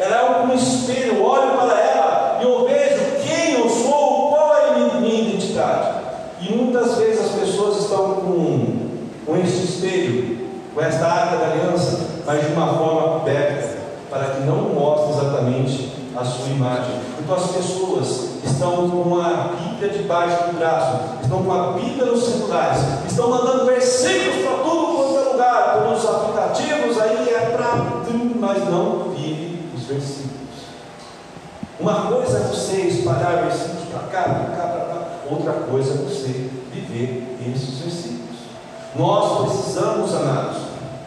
Ela 0.00 0.16
é 0.16 0.42
um 0.42 0.52
espelho, 0.52 1.18
eu 1.18 1.24
olho 1.24 1.56
para 1.56 1.80
ela 1.80 2.38
e 2.40 2.44
eu 2.44 2.66
vejo 2.66 3.22
quem 3.22 3.52
eu 3.52 3.70
sou, 3.70 4.30
qual 4.30 4.56
é 4.56 4.70
a 4.70 5.00
minha 5.00 5.20
identidade. 5.20 6.00
E 6.40 6.52
muitas 6.52 6.98
vezes 6.98 7.20
as 7.20 7.30
pessoas 7.40 7.82
estão 7.82 8.16
com, 8.16 8.88
com 9.24 9.36
espelho, 9.36 10.48
com 10.74 10.80
esta 10.80 11.06
arca 11.06 11.36
da 11.36 11.52
aliança, 11.52 12.00
mas 12.26 12.44
de 12.44 12.52
uma 12.52 12.74
forma 12.74 13.16
aberta, 13.16 13.78
para 14.10 14.24
que 14.34 14.40
não 14.40 14.74
mostre 14.74 15.12
exatamente 15.12 15.92
a 16.16 16.24
sua 16.24 16.48
imagem. 16.48 16.96
Então 17.20 17.36
as 17.36 17.52
pessoas 17.52 18.33
estão 18.44 18.88
com 18.88 19.20
a 19.20 19.54
Bíblia 19.58 19.88
debaixo 19.90 20.44
do 20.44 20.58
braço, 20.58 21.00
estão 21.22 21.42
com 21.42 21.52
a 21.52 21.72
Bíblia 21.72 22.06
nos 22.06 22.24
celulares, 22.24 22.80
estão 23.06 23.30
mandando 23.30 23.66
versículos 23.66 24.44
para 24.44 24.58
tudo 24.64 24.86
quanto 24.96 25.18
é 25.18 25.32
lugar, 25.32 25.78
pelos 25.82 26.06
aplicativos, 26.06 27.00
aí 27.00 27.28
é 27.28 27.50
para 27.56 28.04
mas 28.44 28.68
não 28.68 29.10
vive 29.16 29.70
os 29.74 29.84
versículos. 29.84 30.34
Uma 31.80 32.02
coisa 32.02 32.38
é 32.38 32.40
você 32.42 32.76
espalhar 32.82 33.44
versículos 33.44 33.84
para 33.90 34.00
cá, 34.08 34.22
para 34.22 34.56
cá, 34.56 34.66
para 34.66 34.84
cá, 34.84 35.06
outra 35.30 35.52
coisa 35.52 35.94
é 35.94 35.96
você 35.96 36.50
viver 36.70 37.38
esses 37.40 37.78
versículos. 37.78 38.38
Nós 38.96 39.48
precisamos, 39.48 40.14
amados, 40.14 40.58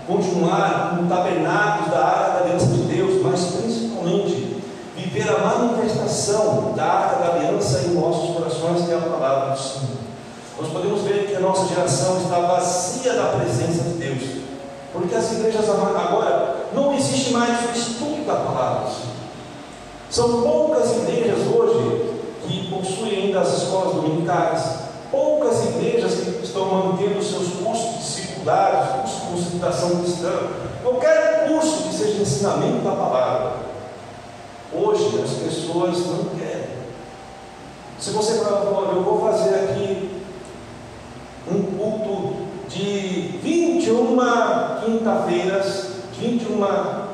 continuar 0.08 0.98
no 1.00 1.08
tabernáculo 1.08 1.92
da 1.92 2.06
área 2.06 2.34
da 2.34 2.40
aliança 2.46 2.68
de 2.68 2.87
a 5.28 5.38
manifestação 5.38 6.74
da 6.76 6.84
arca 6.84 7.16
da 7.24 7.34
aliança 7.36 7.80
em 7.88 7.94
nossos 7.94 8.36
corações, 8.36 8.90
é 8.90 8.96
a 8.96 9.02
palavra 9.02 9.56
do 9.56 9.60
Senhor. 9.60 9.98
Nós 10.60 10.72
podemos 10.72 11.02
ver 11.02 11.28
que 11.28 11.36
a 11.36 11.40
nossa 11.40 11.68
geração 11.68 12.18
está 12.22 12.40
vazia 12.40 13.14
da 13.14 13.38
presença 13.38 13.84
de 13.84 13.94
Deus, 13.94 14.44
porque 14.92 15.14
as 15.14 15.32
igrejas 15.34 15.70
agora 15.70 16.68
não 16.74 16.94
existe 16.94 17.32
mais 17.32 17.70
o 17.70 17.78
estudo 17.78 18.26
da 18.26 18.36
palavra 18.36 18.86
do 18.86 18.92
Senhor. 18.92 19.18
São 20.10 20.42
poucas 20.42 20.92
igrejas 20.98 21.40
hoje 21.48 22.18
que 22.48 22.70
possuem 22.70 23.24
ainda 23.24 23.42
as 23.42 23.58
escolas 23.58 23.96
dominicais, 23.96 24.64
poucas 25.12 25.66
igrejas 25.66 26.14
que 26.16 26.44
estão 26.44 26.66
mantendo 26.66 27.22
seus 27.22 27.50
cursos 27.64 27.98
discipulares, 27.98 28.90
cursos 29.02 29.22
de 29.22 29.28
concentração 29.28 29.90
cristã, 29.98 30.32
qualquer 30.82 31.48
curso 31.48 31.84
que 31.84 31.96
seja 31.96 32.22
ensinamento 32.22 32.84
da 32.84 32.92
palavra. 32.92 33.67
Hoje 34.74 35.22
as 35.24 35.32
pessoas 35.32 36.06
não 36.08 36.26
querem. 36.38 36.68
Se 38.00 38.12
você 38.12 38.40
falar, 38.40 38.66
eu 38.94 39.04
vou 39.04 39.22
fazer 39.22 39.56
aqui 39.56 40.22
um 41.50 41.64
culto 41.64 42.36
de 42.68 43.40
21 43.42 44.18
quinta-feiras, 44.84 45.88
21 46.20 46.60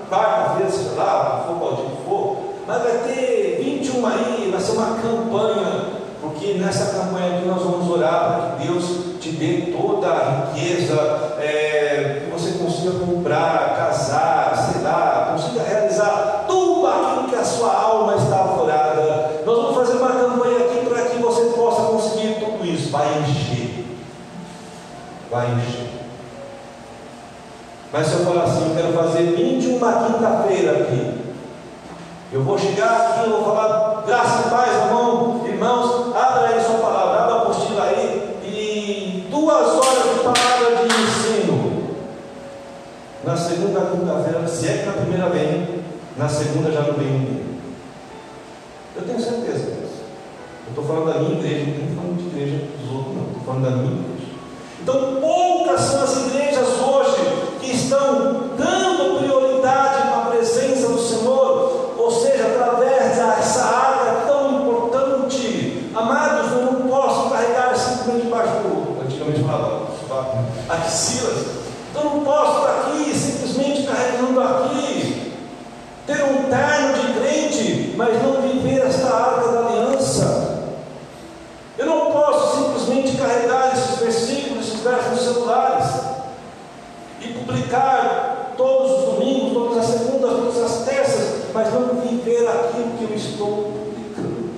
quarta-feiras, 0.10 0.74
sei 0.74 0.96
lá, 0.96 1.46
for 1.48 1.60
qual 1.60 1.76
dia 1.76 1.86
que 1.86 2.06
for, 2.06 2.38
mas 2.68 2.82
vai 2.82 2.98
ter 3.00 3.62
21 3.64 4.06
aí, 4.06 4.50
vai 4.52 4.62
ser 4.62 4.72
uma 4.72 4.98
campanha, 4.98 5.86
porque 6.22 6.54
nessa 6.54 6.98
campanha 6.98 7.38
aqui 7.38 7.48
nós 7.48 7.62
vamos 7.62 7.90
orar 7.90 8.26
para 8.26 8.56
que 8.58 8.68
Deus 8.68 9.14
te 9.20 9.32
dê 9.32 9.72
toda 9.72 10.08
a 10.08 10.54
riqueza, 10.54 10.94
é, 11.40 12.24
que 12.26 12.32
você 12.32 12.58
consiga 12.58 12.92
comprar, 13.06 13.76
casar, 13.78 14.72
sei 14.72 14.82
lá, 14.82 15.30
consiga 15.32 15.64
realizar 15.64 16.46
tudo 16.48 16.88
aquilo 16.88 17.28
que 17.30 17.36
a 17.36 17.44
sua 17.44 17.74
alma 17.74 18.16
está 18.16 18.44
aflorada. 18.44 19.42
Nós 19.46 19.58
vamos 19.58 19.76
fazer 19.76 19.98
uma 19.98 20.12
campanha 20.12 20.66
aqui 20.66 20.86
para 20.86 21.06
que 21.06 21.22
você 21.22 21.46
possa 21.56 21.84
conseguir 21.84 22.36
tudo 22.40 22.66
isso. 22.66 22.92
Vai 22.92 23.08
encher. 23.20 23.84
Vai 25.34 25.48
encher. 25.48 25.90
Mas 27.92 28.06
se 28.06 28.14
eu 28.14 28.20
falar 28.20 28.44
assim, 28.44 28.70
eu 28.70 28.76
quero 28.76 28.94
fazer 28.94 29.36
21 29.36 29.80
quinta-feira 29.80 30.84
aqui. 30.84 31.22
Eu 32.32 32.44
vou 32.44 32.56
chegar 32.56 33.10
aqui, 33.10 33.30
eu 33.30 33.38
vou 33.38 33.44
falar, 33.44 34.04
graças 34.06 34.46
e 34.46 34.50
paz, 34.52 34.86
irmão, 34.86 35.44
irmãos, 35.44 36.16
abra 36.16 36.50
aí 36.50 36.64
sua 36.64 36.78
palavra, 36.78 37.24
abra 37.24 37.34
a 37.34 37.42
apostila 37.42 37.84
aí, 37.84 38.38
e 38.44 39.28
duas 39.32 39.70
horas 39.70 40.04
de 40.04 40.20
palavra 40.20 40.88
de 40.88 41.02
ensino. 41.02 41.96
Na 43.24 43.36
segunda 43.36 43.82
quinta-feira, 43.82 44.48
se 44.48 44.68
é 44.68 44.78
que 44.78 44.86
na 44.86 44.94
primeira 44.94 45.30
vem, 45.30 45.84
na 46.16 46.30
segunda 46.30 46.72
já 46.72 46.82
não 46.82 46.94
vem 46.94 47.08
ninguém. 47.08 47.60
Eu 48.96 49.02
tenho 49.02 49.20
certeza 49.20 49.72
disso. 49.72 50.04
Eu 50.68 50.70
estou 50.70 50.86
falando 50.86 51.12
da 51.12 51.20
minha 51.22 51.40
igreja, 51.40 51.66
não 51.66 51.90
estou 51.90 52.04
falando 52.04 52.18
de 52.18 52.28
igreja 52.28 52.68
dos 52.80 52.92
outros, 52.92 53.16
não, 53.16 53.24
estou 53.26 53.44
falando 53.44 53.64
da 53.64 53.72
minha 53.72 53.94
igreja. 53.94 54.23
Então, 54.84 55.16
poucas 55.22 55.80
são 55.80 56.04
as 56.04 56.18
igrejas 56.18 56.68
hoje 56.82 57.44
que 57.62 57.72
estão 57.72 58.50
dando 58.58 59.20
prioridade 59.20 60.10
para 60.10 60.18
a 60.18 60.26
presença 60.26 60.90
do 60.90 61.00
Senhor, 61.00 61.94
ou 61.98 62.12
seja, 62.12 62.48
através 62.48 63.16
dessa 63.16 63.64
área 63.64 64.26
tão 64.28 64.60
importante. 64.60 65.90
Amados, 65.96 66.52
eu 66.52 66.62
não 66.66 66.88
posso 66.90 67.30
carregar 67.30 67.74
simplesmente 67.78 68.26
debaixo 68.26 68.52
do, 68.64 69.02
antigamente 69.02 69.44
falava, 69.44 69.88
axilas. 70.70 71.46
Eu 71.96 72.04
não 72.04 72.20
posso 72.26 72.60
estar 72.60 72.80
aqui 72.82 73.16
simplesmente 73.16 73.84
carregando 73.84 74.42
aqui, 74.42 75.34
ter 76.06 76.24
um 76.24 76.44
terno 76.50 77.00
de 77.00 77.20
crente, 77.20 77.94
mas 77.96 78.22
não 78.22 78.42
viver 78.42 78.86
esta 78.86 79.08
arca 79.08 79.48
da 79.48 79.60
aliança. 79.60 80.44
Eu 81.78 81.86
não 81.86 82.12
posso 82.12 82.58
simplesmente 82.58 83.18
carregar 83.18 83.74
esses 83.74 84.00
versículos, 84.00 84.68
esses 84.68 84.80
versos 84.82 85.12
nos 85.12 85.22
celulares 85.22 86.14
publicar 87.74 88.54
todos 88.56 88.92
os 88.92 89.06
domingos, 89.06 89.54
todas 89.54 89.78
as 89.80 89.86
segundas, 89.86 90.32
todas 90.32 90.64
as 90.64 90.86
terças, 90.86 91.46
mas 91.54 91.74
não 91.74 92.02
viver 92.02 92.48
aquilo 92.48 92.98
que 92.98 93.04
eu 93.04 93.16
estou 93.16 93.48
publicando. 93.48 94.52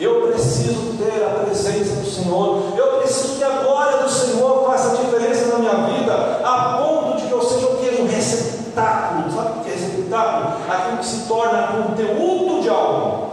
Eu 0.00 0.28
preciso 0.28 0.96
ter 0.98 1.24
a 1.24 1.44
presença 1.44 1.96
do 1.96 2.10
Senhor, 2.10 2.74
eu 2.76 2.98
preciso 2.98 3.36
que 3.36 3.44
a 3.44 3.62
glória 3.62 4.02
do 4.02 4.10
Senhor 4.10 4.64
faça 4.66 4.96
diferença 4.96 5.46
na 5.46 5.58
minha 5.58 5.74
vida, 5.74 6.40
a 6.44 6.78
ponto 6.78 7.18
de 7.18 7.26
que 7.26 7.32
eu 7.32 7.42
seja 7.42 7.66
o 7.66 7.76
que? 7.76 8.02
Um 8.02 8.06
receptáculo, 8.06 9.32
sabe 9.32 9.60
o 9.60 9.64
que 9.64 9.70
é 9.70 9.74
receptáculo? 9.74 10.56
Aquilo 10.68 10.98
que 10.98 11.06
se 11.06 11.26
torna 11.26 11.68
conteúdo 11.68 12.62
de 12.62 12.68
algo. 12.68 13.28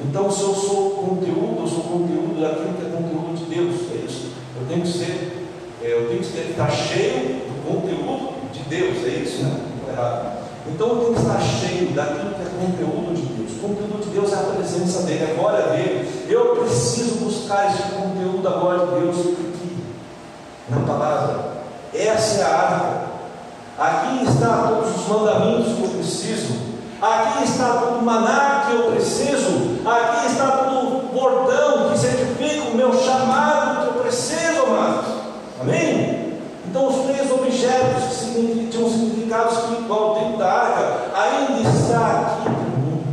Então, 0.00 0.30
se 0.30 0.42
eu 0.42 0.54
sou 0.54 0.90
conteúdo, 0.90 1.62
eu 1.62 1.68
sou 1.68 1.84
conteúdo 1.84 2.40
daquilo 2.40 2.74
que 2.74 2.86
é 2.86 2.90
conteúdo 2.90 3.34
de 3.36 3.44
Deus, 3.44 3.74
é 3.92 4.04
isso. 4.04 4.32
Eu 4.58 4.66
tenho 4.66 4.82
que 4.82 4.88
ser 4.88 5.42
é, 5.84 5.92
eu 5.94 6.08
tenho 6.08 6.20
que 6.20 6.38
estar 6.38 6.70
cheio 6.70 7.20
do 7.20 7.31
conteúdo 7.31 7.31
de 8.62 8.76
Deus, 8.76 9.04
é 9.04 9.08
isso, 9.08 9.42
né? 9.42 9.60
Errado. 9.90 10.42
Então 10.66 10.88
eu 10.88 10.96
tenho 10.96 11.14
que 11.14 11.20
estar 11.20 11.40
cheio 11.40 11.90
daquilo 11.90 12.34
que 12.34 12.42
é 12.42 12.66
conteúdo 12.66 13.14
de 13.14 13.22
Deus. 13.22 13.52
O 13.52 13.68
conteúdo 13.68 14.04
de 14.04 14.10
Deus 14.10 14.32
é 14.32 14.36
a 14.36 14.54
presença 14.54 15.02
dele, 15.02 15.32
a 15.32 15.34
glória 15.34 15.66
dele. 15.68 16.26
Eu 16.28 16.56
preciso 16.56 17.16
buscar 17.24 17.70
esse 17.70 17.82
conteúdo 17.94 18.42
da 18.42 18.50
glória 18.50 18.86
de 18.86 19.00
Deus 19.00 19.18
aqui, 19.18 19.84
na 20.68 20.80
palavra. 20.80 21.52
Essa 21.92 22.40
é 22.40 22.44
a 22.44 22.48
arca. 22.48 23.12
Aqui 23.78 24.24
está 24.24 24.68
todos 24.68 24.96
os 24.96 25.08
mandamentos 25.08 25.74
que 25.74 25.82
eu 25.82 25.88
preciso. 25.88 26.54
Aqui 27.00 27.44
está 27.44 27.78
todo 27.78 27.98
o 27.98 28.02
maná 28.02 28.66
que 28.66 28.76
eu 28.76 28.92
preciso. 28.92 29.80
Aqui 29.84 30.26
está 30.26 30.46
todo 30.58 30.86
o 30.86 31.10
bordão 31.12 31.90
que 31.90 31.98
certifica 31.98 32.70
o 32.70 32.76
meu 32.76 32.92
chamado 32.94 33.82
que 33.82 33.86
eu 33.88 34.02
preciso, 34.04 34.62
amados. 34.66 35.06
Amém? 35.60 36.38
Então 36.68 36.86
os 36.86 37.06
três 37.06 37.30
objetos 37.30 38.21
que 38.32 38.68
tinham 38.70 38.90
significado 38.90 39.52
espiritual 39.54 40.14
dentro 40.14 40.38
da 40.38 40.52
arca 40.52 41.10
ainda 41.14 41.68
está 41.68 42.08
aqui 42.08 42.42
para 42.42 42.52
mim. 42.52 43.04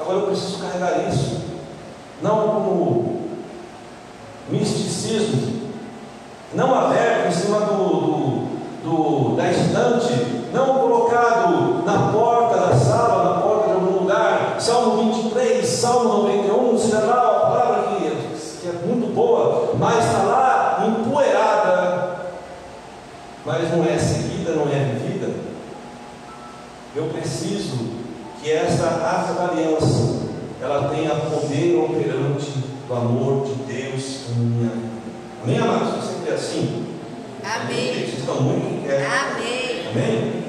Agora 0.00 0.18
eu 0.18 0.26
preciso 0.26 0.58
carregar 0.58 1.08
isso, 1.08 1.40
não 2.22 2.48
como 2.48 3.20
misticismo, 4.48 5.70
não 6.54 6.74
aberto 6.74 7.28
em 7.28 7.32
cima 7.32 7.60
do, 7.60 7.76
do, 7.76 8.48
do, 8.84 9.36
da 9.36 9.50
estante, 9.50 10.48
não 10.52 10.78
colocado 10.78 11.82
na 11.84 12.12
porta 12.12 12.68
da 12.68 12.76
sala, 12.76 13.34
na 13.34 13.40
porta 13.40 13.68
de 13.68 13.74
algum 13.74 14.00
lugar. 14.00 14.56
Salmo 14.58 15.12
23, 15.12 15.66
Salmo 15.66 16.28
91, 16.28 16.78
será 16.78 17.06
lá 17.06 17.36
a 17.36 17.40
palavra 17.40 17.82
que, 17.88 18.60
que 18.60 18.68
é 18.68 18.86
muito 18.86 19.12
boa 19.14 19.54
mas 19.78 20.04
está 20.04 20.22
lá 20.22 20.86
empoeirada, 20.86 22.16
mas 23.44 23.70
não 23.70 23.84
é 23.84 23.98
seguida, 23.98 24.52
não 24.52 24.62
é 24.62 24.94
vivida, 24.94 25.34
eu 26.94 27.06
preciso 27.06 27.76
que 28.40 28.50
essa 28.50 28.86
arca 28.86 29.32
da 29.34 29.48
aliança 29.48 30.24
ela 30.60 30.88
tenha 30.88 31.10
poder 31.10 31.76
operante 31.76 32.52
do 32.86 32.94
amor 32.94 33.46
de 33.46 33.54
Deus 33.64 34.30
em 34.30 34.40
minha 34.40 34.70
vida. 34.70 34.94
Amém, 35.42 35.58
amados? 35.58 36.04
Você 36.04 36.24
crê 36.24 36.34
assim? 36.34 36.86
Amém. 37.42 37.94
Vocês 37.94 38.18
estão 38.18 38.40
muito. 38.40 38.88
Amém. 38.90 39.88
Amém? 39.90 40.44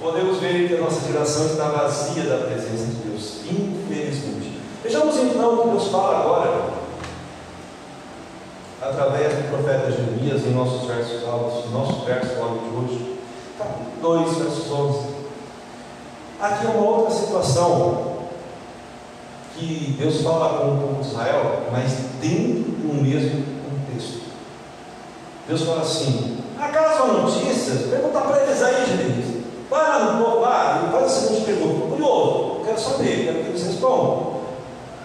Podemos 0.00 0.38
ver 0.38 0.68
que 0.68 0.74
a 0.74 0.80
nossa 0.80 1.06
geração 1.06 1.46
está 1.46 1.68
vazia 1.68 2.24
da 2.24 2.46
presença 2.46 2.86
de 2.86 3.08
Deus, 3.08 3.40
infelizmente. 3.50 4.58
Vejamos 4.82 5.16
então 5.16 5.54
o 5.54 5.62
que 5.62 5.68
Deus 5.70 5.88
fala 5.88 6.20
agora, 6.20 6.70
através 8.80 9.34
do 9.34 9.50
profeta 9.50 9.90
Jeremias, 9.90 10.46
em 10.46 10.50
nossos 10.50 10.86
versos 10.86 11.26
altos, 11.26 11.70
nosso 11.72 12.04
verso 12.04 12.40
áudio 12.40 12.60
de 12.60 12.76
hoje, 12.76 13.18
capítulo 13.58 14.24
2, 14.24 14.36
versos 14.38 14.70
11. 14.70 15.07
Aqui 16.40 16.66
é 16.66 16.70
uma 16.70 16.88
outra 16.88 17.14
situação 17.16 18.28
que 19.56 19.96
Deus 19.98 20.22
fala 20.22 20.60
com 20.60 20.66
o 20.68 20.78
povo 20.78 21.02
de 21.02 21.08
Israel, 21.08 21.62
mas 21.72 21.92
dentro 22.20 22.70
do 22.70 23.02
mesmo 23.02 23.44
contexto. 23.64 24.20
Deus 25.48 25.62
fala 25.62 25.80
assim: 25.80 26.38
acaso 26.56 27.02
há 27.02 27.06
notícias? 27.06 27.90
Pergunta 27.90 28.20
para 28.20 28.44
eles 28.44 28.62
aí, 28.62 28.86
Jeremias. 28.86 29.44
Vai 29.68 29.88
lá 29.88 30.12
no 30.12 30.24
povo 30.24 30.40
lá 30.40 30.84
e 30.86 30.92
faz 30.92 31.04
a 31.04 31.08
seguinte 31.08 31.44
pergunta: 31.44 31.86
curioso, 31.88 32.60
quero 32.64 32.80
saber, 32.80 33.24
quero 33.24 33.38
que 33.42 33.48
eles 33.48 33.66
respondam. 33.66 34.38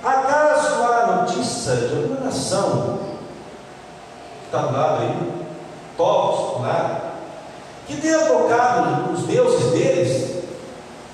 Acaso 0.03 0.83
há 0.83 1.21
notícia 1.21 1.75
de 1.77 1.95
alguma 1.95 2.19
nação 2.19 2.99
que 4.39 4.45
está 4.45 4.67
do 4.67 4.73
lado 4.73 5.01
aí, 5.01 5.31
povos 5.97 6.59
do 6.59 7.03
que 7.87 7.99
tenha 7.99 8.19
trocado 8.19 9.13
os 9.13 9.23
deuses 9.23 9.71
deles, 9.71 10.32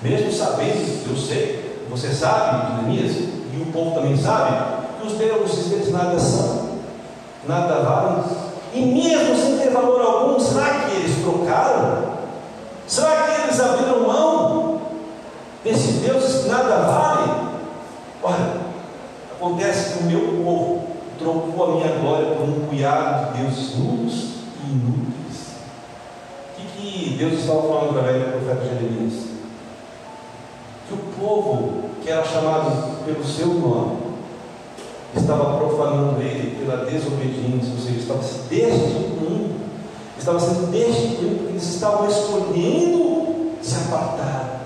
mesmo 0.02 0.32
sabendo, 0.32 1.10
eu 1.10 1.18
sei, 1.18 1.86
você 1.90 2.10
sabe, 2.10 2.76
Jeremias, 2.76 3.18
e 3.18 3.62
o 3.62 3.72
povo 3.72 3.96
também 3.96 4.16
sabe, 4.16 4.80
que 5.00 5.08
os 5.08 5.14
deuses 5.14 5.66
deles 5.68 5.92
nada 5.92 6.18
são, 6.20 6.70
nada 7.48 7.82
valem, 7.82 8.24
e 8.74 8.82
mesmo 8.82 9.36
sem 9.36 9.58
ter 9.58 9.72
valor 9.72 10.02
algum, 10.02 10.40
será 10.40 10.86
que 10.86 10.96
eles 10.96 11.22
trocaram? 11.22 12.20
Será 12.88 13.24
que 13.24 13.42
eles 13.42 13.60
abriram 13.60 14.08
mão 14.08 14.82
desses 15.64 16.02
deuses 16.02 16.44
que 16.44 16.50
nada 16.50 16.78
valem? 16.78 17.50
Olha, 18.24 18.58
acontece 19.36 19.98
que 19.98 20.04
o 20.04 20.08
meu 20.08 20.44
povo 20.44 20.88
trocou 21.18 21.66
a 21.66 21.76
minha 21.76 22.00
glória 22.00 22.36
por 22.36 22.44
um 22.44 22.68
punhado 22.68 23.34
de 23.34 23.42
deuses 23.42 23.78
nulos 23.78 24.14
e 24.64 24.72
inúteis. 24.72 25.56
O 26.58 26.62
que, 26.62 26.68
que 26.68 27.18
Deus 27.18 27.34
estava 27.34 27.62
falando 27.64 27.98
através 27.98 28.24
do 28.24 28.32
profeta 28.32 28.66
Jeremias? 28.66 29.39
Que 30.90 30.96
o 30.96 30.98
povo 31.20 31.84
que 32.02 32.10
era 32.10 32.26
chamado 32.26 33.06
pelo 33.06 33.24
seu 33.24 33.46
nome 33.46 34.10
estava 35.16 35.58
profanando 35.58 36.20
ele 36.22 36.58
pela 36.60 36.86
desobediência, 36.86 37.74
ou 37.74 37.80
seja, 37.80 38.00
estava 38.00 38.24
se 38.24 38.40
destituindo, 38.50 39.56
estava 40.18 40.40
sendo 40.40 40.68
porque 40.68 41.50
eles 41.50 41.64
estavam 41.64 42.08
escolhendo 42.08 43.52
se 43.62 43.76
apartar 43.76 44.62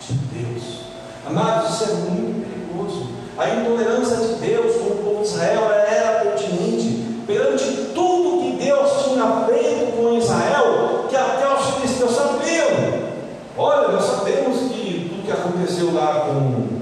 de 0.00 0.14
Deus. 0.14 0.80
Amados, 1.26 1.74
isso 1.74 1.84
é 1.84 1.94
muito 2.10 2.48
perigoso. 2.48 3.08
A 3.36 3.48
intolerância 3.50 4.16
de 4.16 4.34
Deus 4.34 4.76
com 4.76 4.88
o 4.88 4.96
povo 4.96 5.22
de 5.22 5.28
Israel 5.28 5.70
era 5.70 6.20
pertinente 6.24 7.22
perante 7.26 7.90
tudo 7.94 8.42
que 8.42 8.64
Deus 8.64 9.04
tinha 9.04 9.46
feito 9.46 9.96
com 9.96 10.16
Israel, 10.16 11.06
que 11.08 11.16
até 11.16 11.54
os 11.54 11.74
filisteus 11.74 12.12
sabiam. 12.12 13.08
Olha, 13.56 13.88
nós 13.88 14.04
sabemos 14.04 14.72
que 14.72 15.10
tudo 15.10 15.26
que 15.26 15.32
aconteceu 15.78 15.94
lá 15.94 16.26
com, 16.26 16.80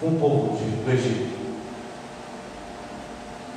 com 0.00 0.06
o 0.06 0.18
povo 0.20 0.56
do 0.58 0.92
Egito. 0.92 1.34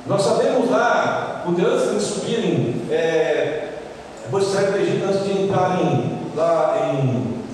Nós 0.06 0.22
sabemos 0.22 0.70
lá, 0.70 1.42
quando 1.44 1.66
antes 1.66 1.90
de 1.90 2.00
subirem, 2.00 2.82
é, 2.90 3.68
depois 4.24 4.46
de 4.46 4.56
do 4.56 4.78
Egito, 4.78 5.04
antes 5.04 5.24
de 5.24 5.42
entrarem 5.42 6.18
lá 6.34 6.92
em 6.94 7.44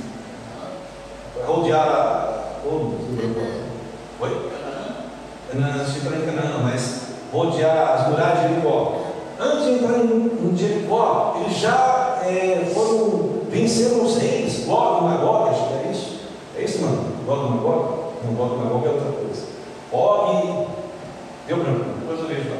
rodear. 1.44 2.30
Oh, 2.64 2.92
Oi? 4.20 4.50
Não, 5.54 5.84
se 5.84 5.98
entrar 5.98 6.16
em 6.16 6.26
Canaã, 6.26 6.60
mas 6.62 7.02
rodear 7.32 7.94
as 7.94 8.08
muralhas 8.08 8.40
de 8.40 8.48
Jericó. 8.48 9.00
Antes 9.38 9.64
de 9.64 9.70
entrar 9.72 9.98
em 9.98 10.56
Jericó, 10.56 11.36
eles 11.40 11.58
já 11.58 12.20
é, 12.24 12.70
foram 12.72 13.40
vencendo 13.50 14.04
os 14.04 14.16
reis, 14.16 14.64
Gog 14.64 15.04
Magog, 15.04 15.50
acho 15.50 15.68
que 15.68 15.74
é 15.74 15.90
isso. 15.90 16.14
É 16.56 16.62
e 17.24 17.50
Magog? 17.50 18.04
Não, 18.24 18.32
e 18.32 18.34
Magog 18.34 18.86
é 18.86 18.90
outra 18.90 19.12
coisa. 19.12 19.46
Og, 19.92 20.66
deu 21.46 21.56
branco, 21.58 21.84
depois 22.00 22.20
eu 22.20 22.26
vejo 22.26 22.50
lá. 22.50 22.56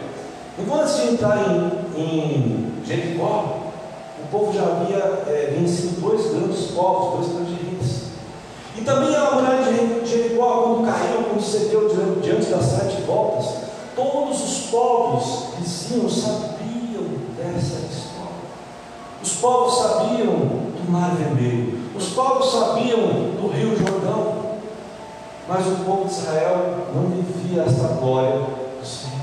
Então, 0.58 0.80
antes 0.80 0.96
de 0.96 1.08
entrar 1.12 1.38
em, 1.50 2.00
em 2.00 2.82
Jericó, 2.86 3.64
o 4.22 4.26
povo 4.30 4.52
já 4.52 4.62
havia 4.62 5.24
é, 5.26 5.56
vencido 5.58 6.00
dois 6.00 6.30
grandes 6.30 6.70
povos, 6.70 7.18
dois 7.18 7.32
grandes 7.32 7.62
reis. 7.62 8.04
E 8.76 8.80
também 8.82 9.14
a 9.14 9.32
muralha 9.32 9.62
de 9.62 10.08
Jericó, 10.08 10.62
quando 10.62 10.86
caiu, 10.86 11.24
quando 11.24 11.42
cedeu 11.42 11.88
diante 12.22 12.46
das 12.46 12.64
sete 12.64 13.02
voltas, 13.02 13.64
todos 13.94 14.42
os 14.42 14.70
povos 14.70 15.54
vizinhos 15.58 16.22
sabiam 16.22 17.04
dessa 17.36 17.86
história. 17.86 18.44
Os 19.22 19.32
povos 19.34 19.78
sabiam 19.78 20.34
do 20.34 20.90
Mar 20.90 21.14
Vermelho, 21.16 21.78
os 21.94 22.08
povos 22.10 22.50
sabiam 22.50 22.98
do 23.40 23.48
Rio 23.52 23.76
Jordão, 23.76 24.43
mas 25.48 25.66
o 25.66 25.84
povo 25.84 26.04
de 26.06 26.14
Israel 26.14 26.86
não 26.94 27.10
vivia 27.10 27.62
essa 27.62 27.88
glória 27.94 28.40
do 28.80 28.86
Senhor. 28.86 29.14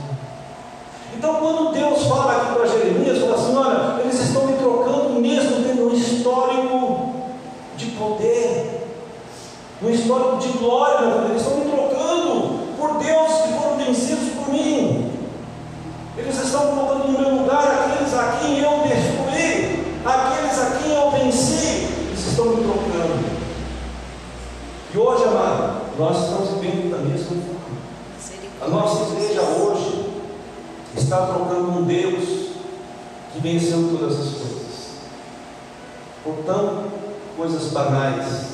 Então, 1.17 1.35
quando 1.35 1.73
Deus 1.73 2.03
fala 2.05 2.37
aqui 2.37 2.53
para 2.55 2.67
Jeremias, 2.67 3.19
fala 3.19 3.35
assim: 3.35 3.55
olha, 3.55 4.01
eles 4.01 4.19
estão 4.19 4.45
me 4.45 4.53
trocando 4.53 5.19
mesmo 5.19 5.63
tendo 5.63 5.89
um 5.89 5.93
histórico 5.93 7.11
de 7.75 7.85
poder 7.87 8.81
um 9.83 9.89
histórico 9.89 10.37
de 10.37 10.49
glória. 10.59 11.25
Eles 11.29 11.41
estão 11.41 11.57
me 11.57 11.65
trocando 11.65 12.59
por 12.77 12.97
Deus 12.99 13.31
que 13.41 13.53
foram 13.53 13.77
vencidos 13.77 14.29
por 14.35 14.49
mim. 14.49 15.11
Eles 16.17 16.43
estão 16.43 16.67
colocando 16.67 17.11
no 17.11 17.19
meu 17.19 17.41
lugar 17.41 17.65
aqueles 17.65 18.13
a 18.13 18.37
quem 18.39 18.59
eu 18.59 18.83
destruí, 18.83 19.95
aqueles 20.05 20.59
a 20.59 20.77
quem 20.77 20.93
eu 20.93 21.11
venci. 21.11 21.87
Eles 22.07 22.27
estão 22.27 22.45
me 22.47 22.63
trocando. 22.63 23.41
E 24.93 24.97
hoje, 24.97 25.23
amado, 25.23 25.81
nós 26.01 26.23
estamos 26.23 26.49
vivendo 26.59 26.89
da 26.89 26.97
mesma 26.97 27.27
forma. 27.27 27.61
A 28.59 28.67
nossa 28.67 29.13
igreja 29.13 29.41
hoje 29.41 30.05
está 30.97 31.27
trocando 31.27 31.77
um 31.77 31.83
Deus 31.83 32.23
que 33.31 33.39
venceu 33.39 33.87
todas 33.95 34.19
as 34.19 34.33
coisas. 34.33 34.91
Portanto, 36.23 36.91
coisas 37.37 37.71
banais 37.71 38.51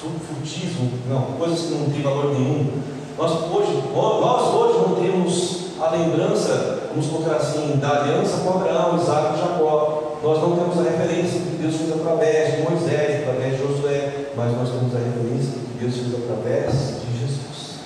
subfutismo, 0.00 0.90
não, 1.08 1.22
coisas 1.38 1.60
que 1.60 1.74
não 1.74 1.88
têm 1.88 2.02
valor 2.02 2.34
nenhum. 2.34 2.82
Nós 3.16 3.30
hoje, 3.30 3.84
nós 3.94 4.54
hoje 4.54 4.78
não 4.78 4.96
temos 4.96 5.66
a 5.80 5.90
lembrança, 5.90 6.88
vamos 6.90 7.06
colocar 7.06 7.36
assim, 7.36 7.76
da 7.76 8.00
aliança 8.00 8.38
com 8.38 8.50
Abraão, 8.50 8.96
Isaac 9.00 9.36
e 9.36 9.40
Jacó. 9.40 10.18
Nós 10.20 10.40
não 10.40 10.56
temos 10.56 10.78
a 10.80 10.90
referência 10.90 11.38
que 11.38 11.62
Deus 11.62 11.76
fez 11.76 11.92
através 11.92 12.56
de 12.56 12.62
Moisés, 12.62 13.22
através 13.22 13.56
de 13.56 13.62
Josué, 13.62 14.32
mas 14.36 14.56
nós 14.56 14.68
temos 14.68 14.92
a 14.96 14.98
referência 14.98 15.61
fez 15.90 16.14
através 16.14 16.72
de 17.00 17.18
Jesus. 17.18 17.80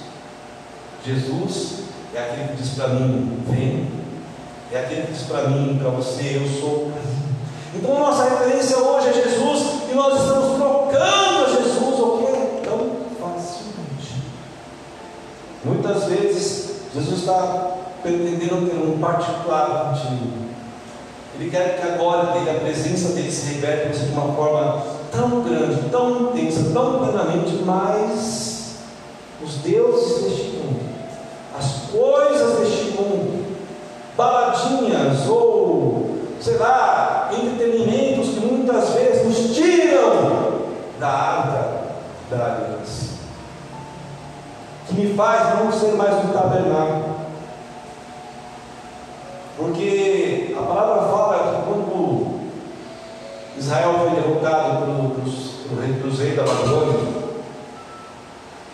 Jesus 1.05 1.84
é 2.14 2.18
aquele 2.18 2.49
que 2.49 2.62
diz 2.62 2.74
para 2.74 2.88
mim, 2.88 3.42
vem. 3.49 3.88
É 4.72 4.80
aquele 4.80 5.03
que 5.03 5.12
diz 5.12 5.22
para 5.22 5.49
mim, 5.49 5.78
para 5.80 5.90
você, 5.90 6.42
eu 6.42 6.61
sou. 6.61 6.92
Então 7.74 7.99
nossa 7.99 8.24
referência 8.24 8.78
hoje 8.78 9.09
é 9.09 9.12
Jesus 9.12 9.66
e 9.90 9.94
nós 9.94 10.20
estamos 10.20 10.57
trocando 10.57 11.51
Jesus 11.51 12.01
o 12.01 12.18
que 12.18 12.68
tão 12.68 12.90
facilmente. 13.20 14.22
Muitas 15.64 16.05
vezes 16.05 16.76
Jesus 16.94 17.20
está 17.20 17.76
pretendendo 18.03 18.68
ter 18.68 18.76
um 18.76 18.99
particular 18.99 19.94
contigo. 19.94 20.47
Ele 21.38 21.51
quer 21.51 21.78
que 21.78 21.86
a 21.86 21.97
glória 21.97 22.32
dele, 22.32 22.51
a 22.51 22.61
presença 22.61 23.11
dele 23.11 23.30
se 23.30 23.55
reverte 23.55 23.99
de 23.99 24.12
uma 24.12 24.32
forma 24.34 24.95
tão 25.16 25.40
grande, 25.40 25.88
tão 25.90 26.30
intensa, 26.30 26.70
tão 26.72 26.98
plenamente, 26.98 27.62
mas 27.64 28.76
os 29.42 29.54
deuses 29.56 30.22
deste 30.22 30.56
mundo, 30.56 30.80
as 31.58 31.90
coisas 31.90 32.58
deste 32.58 32.90
mundo, 32.92 33.46
baladinhas 34.16 35.26
ou, 35.28 36.18
sei 36.40 36.58
lá, 36.58 37.30
entretenimentos 37.32 38.34
que 38.34 38.40
muitas 38.40 38.90
vezes 38.90 39.24
nos 39.24 39.56
tiram 39.56 40.66
da 41.00 41.08
arca 41.08 41.76
da 42.30 42.44
aliança, 42.44 43.16
que 44.86 44.94
me 44.94 45.14
faz 45.14 45.58
não 45.58 45.72
ser 45.72 45.92
mais 45.92 46.14
um 46.24 46.32
tabernáculo. 46.32 47.16
Porque 49.56 50.54
a 50.58 50.62
palavra 50.62 51.05
dos 56.02 56.18
reis 56.18 56.36
da 56.36 56.42
Babilônia, 56.42 57.26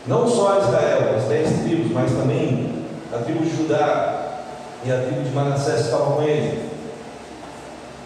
não 0.07 0.28
só 0.28 0.59
Israel, 0.59 1.16
as 1.16 1.24
dez 1.24 1.62
tribos, 1.62 1.93
mas 1.93 2.11
também 2.12 2.84
a 3.12 3.18
tribo 3.18 3.45
de 3.45 3.57
Judá 3.57 4.43
e 4.84 4.90
a 4.90 5.03
tribo 5.03 5.22
de 5.22 5.30
Manassés 5.30 5.86
estavam 5.86 6.16
com 6.16 6.22
ele, 6.22 6.70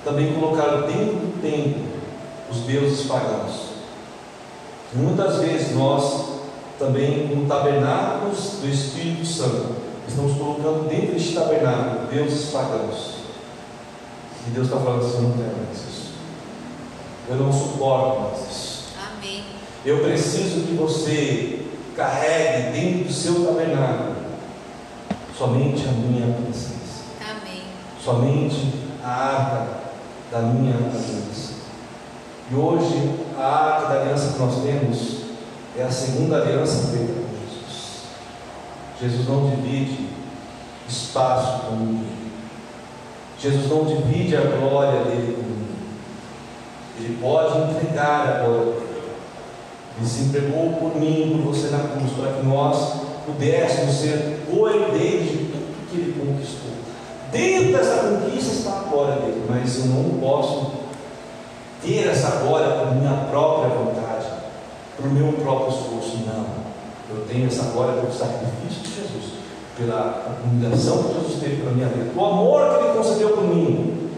também 0.05 0.35
colocaram 0.35 0.83
dentro 0.83 1.17
do 1.17 1.43
templo 1.43 1.83
os 2.51 2.59
deuses 2.61 3.07
pagãos. 3.07 3.67
Muitas 4.93 5.39
vezes 5.39 5.75
nós 5.75 6.37
também 6.79 7.29
no 7.29 7.47
tabernáculo 7.47 8.31
do 8.31 8.69
Espírito 8.69 9.25
Santo 9.27 9.75
estamos 10.07 10.37
colocando 10.37 10.89
dentro 10.89 11.15
deste 11.15 11.35
tabernáculo 11.35 12.07
deuses 12.11 12.51
pagãos. 12.51 13.17
E 14.47 14.51
Deus 14.51 14.69
está 14.69 14.79
falando 14.79 15.05
assim, 15.05 15.23
não 15.23 15.33
quero 15.33 15.57
mais 15.57 15.79
isso. 15.79 16.06
Eu 17.29 17.37
não 17.37 17.53
suporto 17.53 18.21
mais 18.21 18.51
isso. 18.51 18.89
Amém. 19.17 19.45
Eu 19.85 19.99
preciso 20.01 20.67
que 20.67 20.75
você 20.75 21.67
carregue 21.97 22.79
dentro 22.79 23.05
do 23.05 23.13
seu 23.13 23.47
tabernáculo 23.47 24.17
somente 25.37 25.87
a 25.87 25.93
minha 25.93 26.35
presença. 26.35 27.05
Amém. 27.21 27.63
Somente 28.03 28.73
a 29.03 29.11
arca 29.11 29.67
da 30.31 30.41
minha 30.41 30.77
aliança. 30.77 31.55
E 32.51 32.55
hoje 32.55 33.21
a 33.39 33.45
arca 33.45 33.89
da 33.89 34.01
aliança 34.01 34.33
que 34.33 34.39
nós 34.39 34.63
temos 34.63 35.17
é 35.77 35.83
a 35.83 35.91
segunda 35.91 36.43
aliança 36.43 36.89
feita 36.89 37.13
com 37.13 37.27
Jesus. 37.45 38.03
Jesus 39.01 39.29
não 39.29 39.51
divide 39.51 40.09
espaço 40.89 41.67
com 41.67 41.77
ninguém. 41.77 42.17
Jesus 43.39 43.69
não 43.69 43.85
divide 43.85 44.37
a 44.37 44.41
glória 44.41 45.05
dele 45.05 45.37
com. 45.37 45.46
Ele 46.99 47.19
pode 47.21 47.59
entregar 47.59 48.29
a 48.29 48.45
glória 48.45 48.73
dele. 48.73 48.87
Ele 49.99 50.09
se 50.09 50.23
entregou 50.25 50.73
por 50.75 50.97
mim 50.97 51.43
por 51.43 51.53
você 51.53 51.69
na 51.69 51.79
cruz, 51.79 52.13
para 52.13 52.33
que 52.33 52.47
nós 52.47 53.01
pudéssemos 53.27 53.95
ser 53.95 54.45
coerdeiros 54.51 55.31
de 55.31 55.39
tudo 55.39 55.91
que 55.91 55.97
ele 55.97 56.13
conquistou. 56.19 56.71
Dentro 57.33 57.73
dessa 57.73 58.09
conquista 58.09 58.55
está 58.55 58.71
a 58.71 58.91
glória 58.91 59.17
dele, 59.17 59.45
mas 59.49 59.79
eu 59.79 59.87
não 59.87 60.21
posso 60.21 60.73
ter 61.83 62.09
essa 62.09 62.43
glória 62.43 62.69
por 62.69 62.95
minha 62.95 63.27
própria 63.31 63.69
vontade, 63.75 64.27
por 64.97 65.11
meu 65.11 65.33
próprio 65.33 65.77
esforço. 65.77 66.19
Não. 66.27 66.67
Eu 67.09 67.25
tenho 67.29 67.47
essa 67.47 67.65
glória 67.71 68.01
pelo 68.01 68.13
sacrifício 68.13 68.83
de 68.83 68.95
Jesus, 68.95 69.33
pela 69.77 70.39
humilhação 70.45 71.03
que 71.05 71.15
Jesus 71.15 71.41
teve 71.41 71.63
para 71.63 71.73
minha 71.73 71.89
vida, 71.89 72.11
o 72.17 72.25
amor 72.25 72.71
que 72.71 72.85
ele 72.85 72.95
concedeu 72.97 73.31
por 73.31 73.45
mim. 73.45 74.11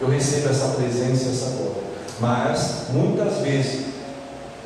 Eu 0.00 0.08
recebo 0.08 0.48
essa 0.48 0.68
presença 0.68 1.28
e 1.28 1.32
essa 1.32 1.50
glória. 1.56 1.91
Mas, 2.22 2.84
muitas 2.90 3.38
vezes, 3.38 3.86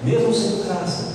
mesmo 0.03 0.35
sem 0.35 0.63
graça, 0.63 1.15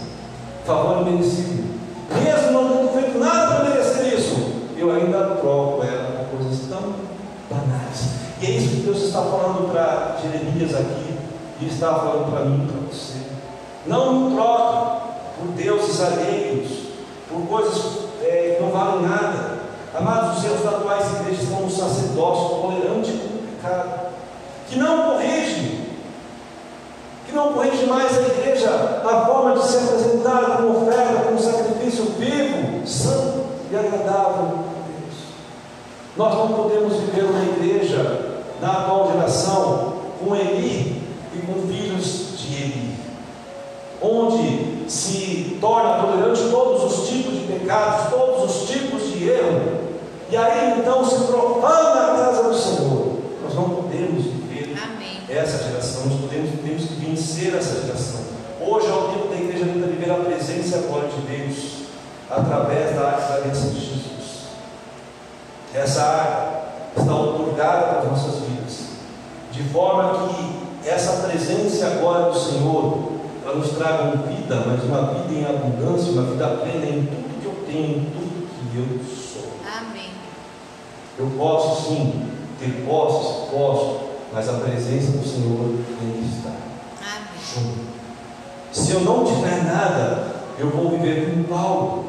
favor 0.66 1.06
merecido, 1.06 1.80
mesmo 2.16 2.52
não 2.52 2.78
tendo 2.78 2.94
feito 3.00 3.20
nada 3.20 3.58
para 3.58 3.70
merecer 3.70 4.18
isso, 4.18 4.52
eu 4.76 4.92
ainda 4.92 5.36
troco 5.36 5.84
ela 5.84 6.26
por 6.32 6.40
coisas 6.40 6.68
tão 6.68 6.96
banais. 7.48 8.06
E 8.42 8.48
é 8.48 8.50
isso 8.50 8.70
que 8.70 8.82
Deus 8.82 9.04
está 9.04 9.22
falando 9.22 9.72
para 9.72 10.18
Jeremias 10.20 10.74
aqui, 10.74 11.16
e 11.62 11.68
está 11.68 11.94
falando 11.94 12.32
para 12.32 12.46
mim 12.46 12.68
para 12.68 12.92
você. 12.92 13.20
Não 13.86 14.32
troque 14.34 15.02
por 15.38 15.48
deuses 15.50 16.02
alheios, 16.02 16.72
por 17.30 17.46
coisas 17.46 18.00
é, 18.24 18.56
que 18.58 18.64
não 18.64 18.72
valem 18.72 19.08
nada. 19.08 19.60
Amados, 19.94 20.40
os 20.40 20.46
erros 20.46 20.66
atuais 20.66 21.20
igrejas 21.20 21.44
estão 21.44 21.62
no 21.62 21.70
sacerdócio 21.70 22.62
tolerante 22.62 23.12
com 23.12 23.28
o 23.28 23.42
pecado, 23.44 24.08
que 24.68 24.80
não 24.80 25.12
corrige 25.12 25.71
que 27.32 27.36
não 27.38 27.54
corrige 27.54 27.86
mais 27.86 28.18
a 28.18 28.22
igreja 28.24 29.02
a 29.06 29.26
forma 29.26 29.58
de 29.58 29.66
se 29.66 29.78
apresentar 29.78 30.58
como 30.58 30.82
oferta, 30.82 31.24
como 31.24 31.40
sacrifício 31.40 32.04
vivo, 32.20 32.86
santo 32.86 33.46
e 33.72 33.76
agradável 33.76 34.44
a 34.44 34.84
Deus. 34.86 35.18
Nós 36.18 36.36
não 36.36 36.50
podemos 36.50 36.94
viver 36.98 37.24
uma 37.24 37.42
igreja 37.42 38.42
na 38.62 38.72
atual 38.72 39.14
geração 39.14 39.94
com 40.20 40.36
Eli 40.36 41.02
e 41.34 41.40
com 41.40 41.68
filhos 41.68 42.38
de 42.38 42.64
Eli, 42.64 42.96
onde 44.02 44.92
se 44.92 45.58
torna 45.62 46.04
tolerante 46.04 46.50
todos 46.52 46.84
os 46.84 47.08
tipos 47.08 47.34
de 47.34 47.48
pecados, 47.48 48.10
todos 48.10 48.52
os 48.52 48.70
tipos 48.70 49.04
de 49.04 49.30
erro, 49.30 49.80
e 50.30 50.36
aí 50.36 50.80
então 50.80 51.06
se 51.06 51.16
profana 51.28 52.12
a 52.12 52.16
casa 52.18 52.44
do 52.44 52.54
Senhor. 52.54 53.20
Nós 53.42 53.56
não 53.56 53.70
podemos 53.70 54.24
viver. 54.24 54.41
Essa 55.38 55.64
geração, 55.64 56.06
nós 56.08 56.20
podemos, 56.20 56.52
temos 56.64 56.86
que 56.86 57.06
vencer 57.06 57.56
essa 57.56 57.82
geração. 57.82 58.22
Hoje 58.60 58.88
é 58.88 58.94
o 58.94 59.10
tempo 59.10 59.28
da 59.30 59.36
igreja 59.36 59.66
tenta 59.66 59.88
viver 59.88 60.12
a 60.12 60.16
presença 60.16 60.76
e 60.76 60.80
a 60.80 60.88
glória 60.88 61.10
de 61.10 61.22
Deus 61.22 61.82
através 62.30 62.96
da 62.96 63.08
arte 63.08 63.28
da 63.28 63.36
aliança 63.36 63.70
de 63.70 63.80
Jesus. 63.80 64.02
Essa 65.74 66.04
arca 66.04 66.62
está 66.98 67.16
otorgada 67.16 67.86
para 67.88 68.00
as 68.00 68.06
nossas 68.06 68.42
vidas, 68.42 68.80
de 69.52 69.64
forma 69.64 70.30
que 70.30 70.88
essa 70.88 71.28
presença 71.28 71.78
e 71.78 71.84
a 71.84 72.00
glória 72.00 72.32
do 72.32 72.40
Senhor 72.40 73.12
ela 73.44 73.56
nos 73.56 73.72
tragam 73.72 74.24
vida, 74.28 74.64
mas 74.68 74.84
uma 74.84 75.14
vida 75.14 75.34
em 75.34 75.46
abundância, 75.46 76.12
uma 76.12 76.24
vida 76.24 76.48
plena 76.48 76.86
em 76.86 77.06
tudo 77.06 77.42
que 77.42 77.46
eu 77.46 77.56
tenho, 77.66 77.98
em 77.98 78.06
tudo 78.06 78.48
que 78.72 78.78
eu 78.78 79.06
sou. 79.06 79.52
Amém. 79.80 80.10
Eu 81.18 81.32
posso 81.38 81.88
sim 81.88 82.30
ter 82.60 82.86
posses, 82.86 83.50
posso, 83.50 84.11
mas 84.34 84.50
a 84.50 84.54
presença 84.54 85.12
do 85.12 85.28
Senhor 85.28 85.76
tem 86.00 86.12
que 86.12 86.38
estar 86.38 86.56
junto. 87.54 87.92
Se 88.72 88.92
eu 88.92 89.02
não 89.02 89.26
tiver 89.26 89.64
nada, 89.64 90.32
eu 90.58 90.70
vou 90.70 90.92
viver 90.92 91.30
como 91.30 91.44
Paulo. 91.46 92.06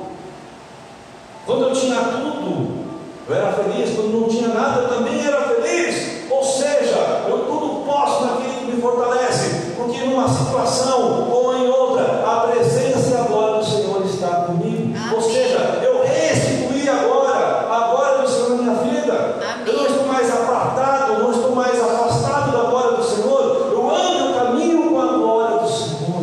Quando 1.45 1.62
eu 1.62 1.73
tinha 1.73 1.97
tudo, 1.97 2.85
eu 3.29 3.35
era 3.35 3.53
feliz. 3.53 3.95
Quando 3.97 4.20
não 4.20 4.29
tinha 4.29 4.49
nada, 4.49 4.83
eu 4.83 4.89
também 4.89 5.25
era 5.27 5.43
feliz. 5.43 6.31
Ou 6.31 6.45
seja, 6.45 7.25
eu 7.29 7.47
tudo 7.47 7.85
posso 7.85 8.25
naquele 8.25 8.55
que 8.55 8.77
me 8.77 8.81
fortalece, 8.81 9.73
porque 9.77 9.99
numa 10.05 10.29
situação 10.29 11.29
ou 11.31 11.57
em 11.57 11.68
outra, 11.68 12.25
a 12.25 12.49
presença 12.49 13.11
e 13.11 13.16
a 13.16 13.23
glória 13.25 13.59
do 13.59 13.64
Senhor 13.64 14.05
está 14.07 14.29
comigo. 14.47 14.95
Ou 15.12 15.18
Amém. 15.18 15.33
seja, 15.33 15.81
eu 15.83 16.05
restituí 16.05 16.89
agora 16.89 17.66
a 17.68 17.89
glória 17.91 18.23
do 18.23 18.29
Senhor 18.29 18.51
na 18.51 18.62
minha 18.62 18.75
vida. 18.75 19.39
Amém. 19.43 19.66
Eu 19.66 19.77
não 19.77 19.87
estou 19.87 20.07
mais 20.07 20.31
apartado, 20.31 21.12
eu 21.14 21.18
não 21.25 21.33
estou 21.33 21.55
mais 21.55 21.81
afastado 21.81 22.53
da 22.53 22.70
glória 22.70 22.97
do 22.97 23.05
Senhor. 23.05 23.70
Eu 23.73 23.91
ando, 23.91 24.29
eu 24.29 24.35
caminho 24.35 24.91
com 24.91 25.01
a 25.01 25.07
glória 25.07 25.59
do 25.59 25.68
Senhor. 25.68 26.23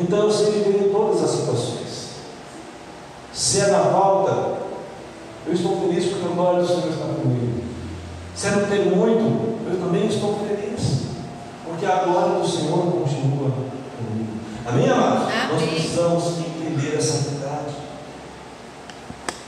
Então 0.00 0.18
eu 0.20 0.30
sei 0.30 0.52
viver 0.52 0.86
em 0.86 0.92
todas 0.92 1.22
as 1.22 1.30
situações. 1.30 2.08
Se 3.32 3.60
é 3.60 3.66
na 3.68 3.80
falta, 3.80 4.58
eu 5.46 5.52
estou 5.54 5.80
feliz 5.80 6.06
porque 6.06 6.26
a 6.26 6.34
glória 6.34 6.60
do 6.60 6.66
Senhor 6.66 6.88
está 6.88 7.04
comigo. 7.06 7.62
Se 8.34 8.46
é 8.46 8.50
não 8.52 8.66
ter 8.66 8.84
muito, 8.94 9.58
eu 9.70 9.80
também 9.80 10.06
estou 10.06 10.38
feliz. 10.38 11.02
Porque 11.64 11.86
a 11.86 12.04
glória 12.04 12.40
do 12.40 12.48
Senhor 12.48 12.78
continua 12.78 13.50
comigo. 13.50 14.40
Amém, 14.66 14.90
amados? 14.90 15.24
Nós 15.24 15.62
Amém. 15.62 15.68
precisamos 15.68 16.24
entender 16.38 16.96
essa 16.96 17.30
verdade. 17.30 17.74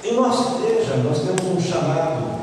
Em 0.05 0.15
nossa 0.15 0.57
igreja, 0.57 0.97
nós 0.97 1.19
temos 1.19 1.45
um 1.45 1.61
chamado 1.61 2.41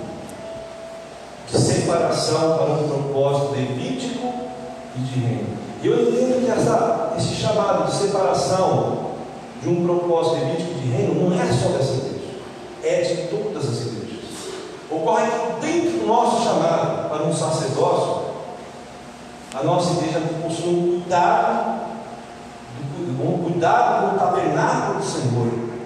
de 1.50 1.58
separação 1.58 2.58
para 2.58 2.74
um 2.74 2.88
propósito 2.88 3.52
levítico 3.54 4.34
e 4.96 5.00
de 5.00 5.20
reino. 5.20 5.58
E 5.82 5.88
eu 5.88 6.02
entendo 6.02 6.46
que 6.46 6.52
essa, 6.52 7.14
esse 7.18 7.36
chamado 7.36 7.90
de 7.90 7.96
separação 7.96 9.08
de 9.62 9.70
um 9.70 9.86
propósito 9.86 10.36
levítico 10.36 10.72
e 10.72 10.82
de 10.82 10.88
reino 10.92 11.30
não 11.30 11.40
é 11.40 11.46
só 11.48 11.70
dessa 11.70 11.94
igreja, 11.94 12.18
é 12.84 13.02
de 13.02 13.28
todas 13.28 13.70
as 13.70 13.82
igrejas. 13.82 13.98
Ocorre 14.90 15.26
que 15.26 15.66
dentro 15.66 16.00
do 16.00 16.08
nosso 16.08 16.44
chamado 16.44 17.10
para 17.10 17.24
um 17.24 17.34
sacerdócio, 17.34 18.28
a 19.54 19.57
nossa 19.68 19.94
igreja 19.96 20.22
possui 20.42 20.70
um 20.70 21.02
cuidado, 21.02 21.82
um 23.20 23.38
cuidado 23.44 24.02
com 24.02 24.16
o 24.16 24.20
tabernáculo 24.20 25.00
do 25.00 25.06
Senhor 25.06 25.57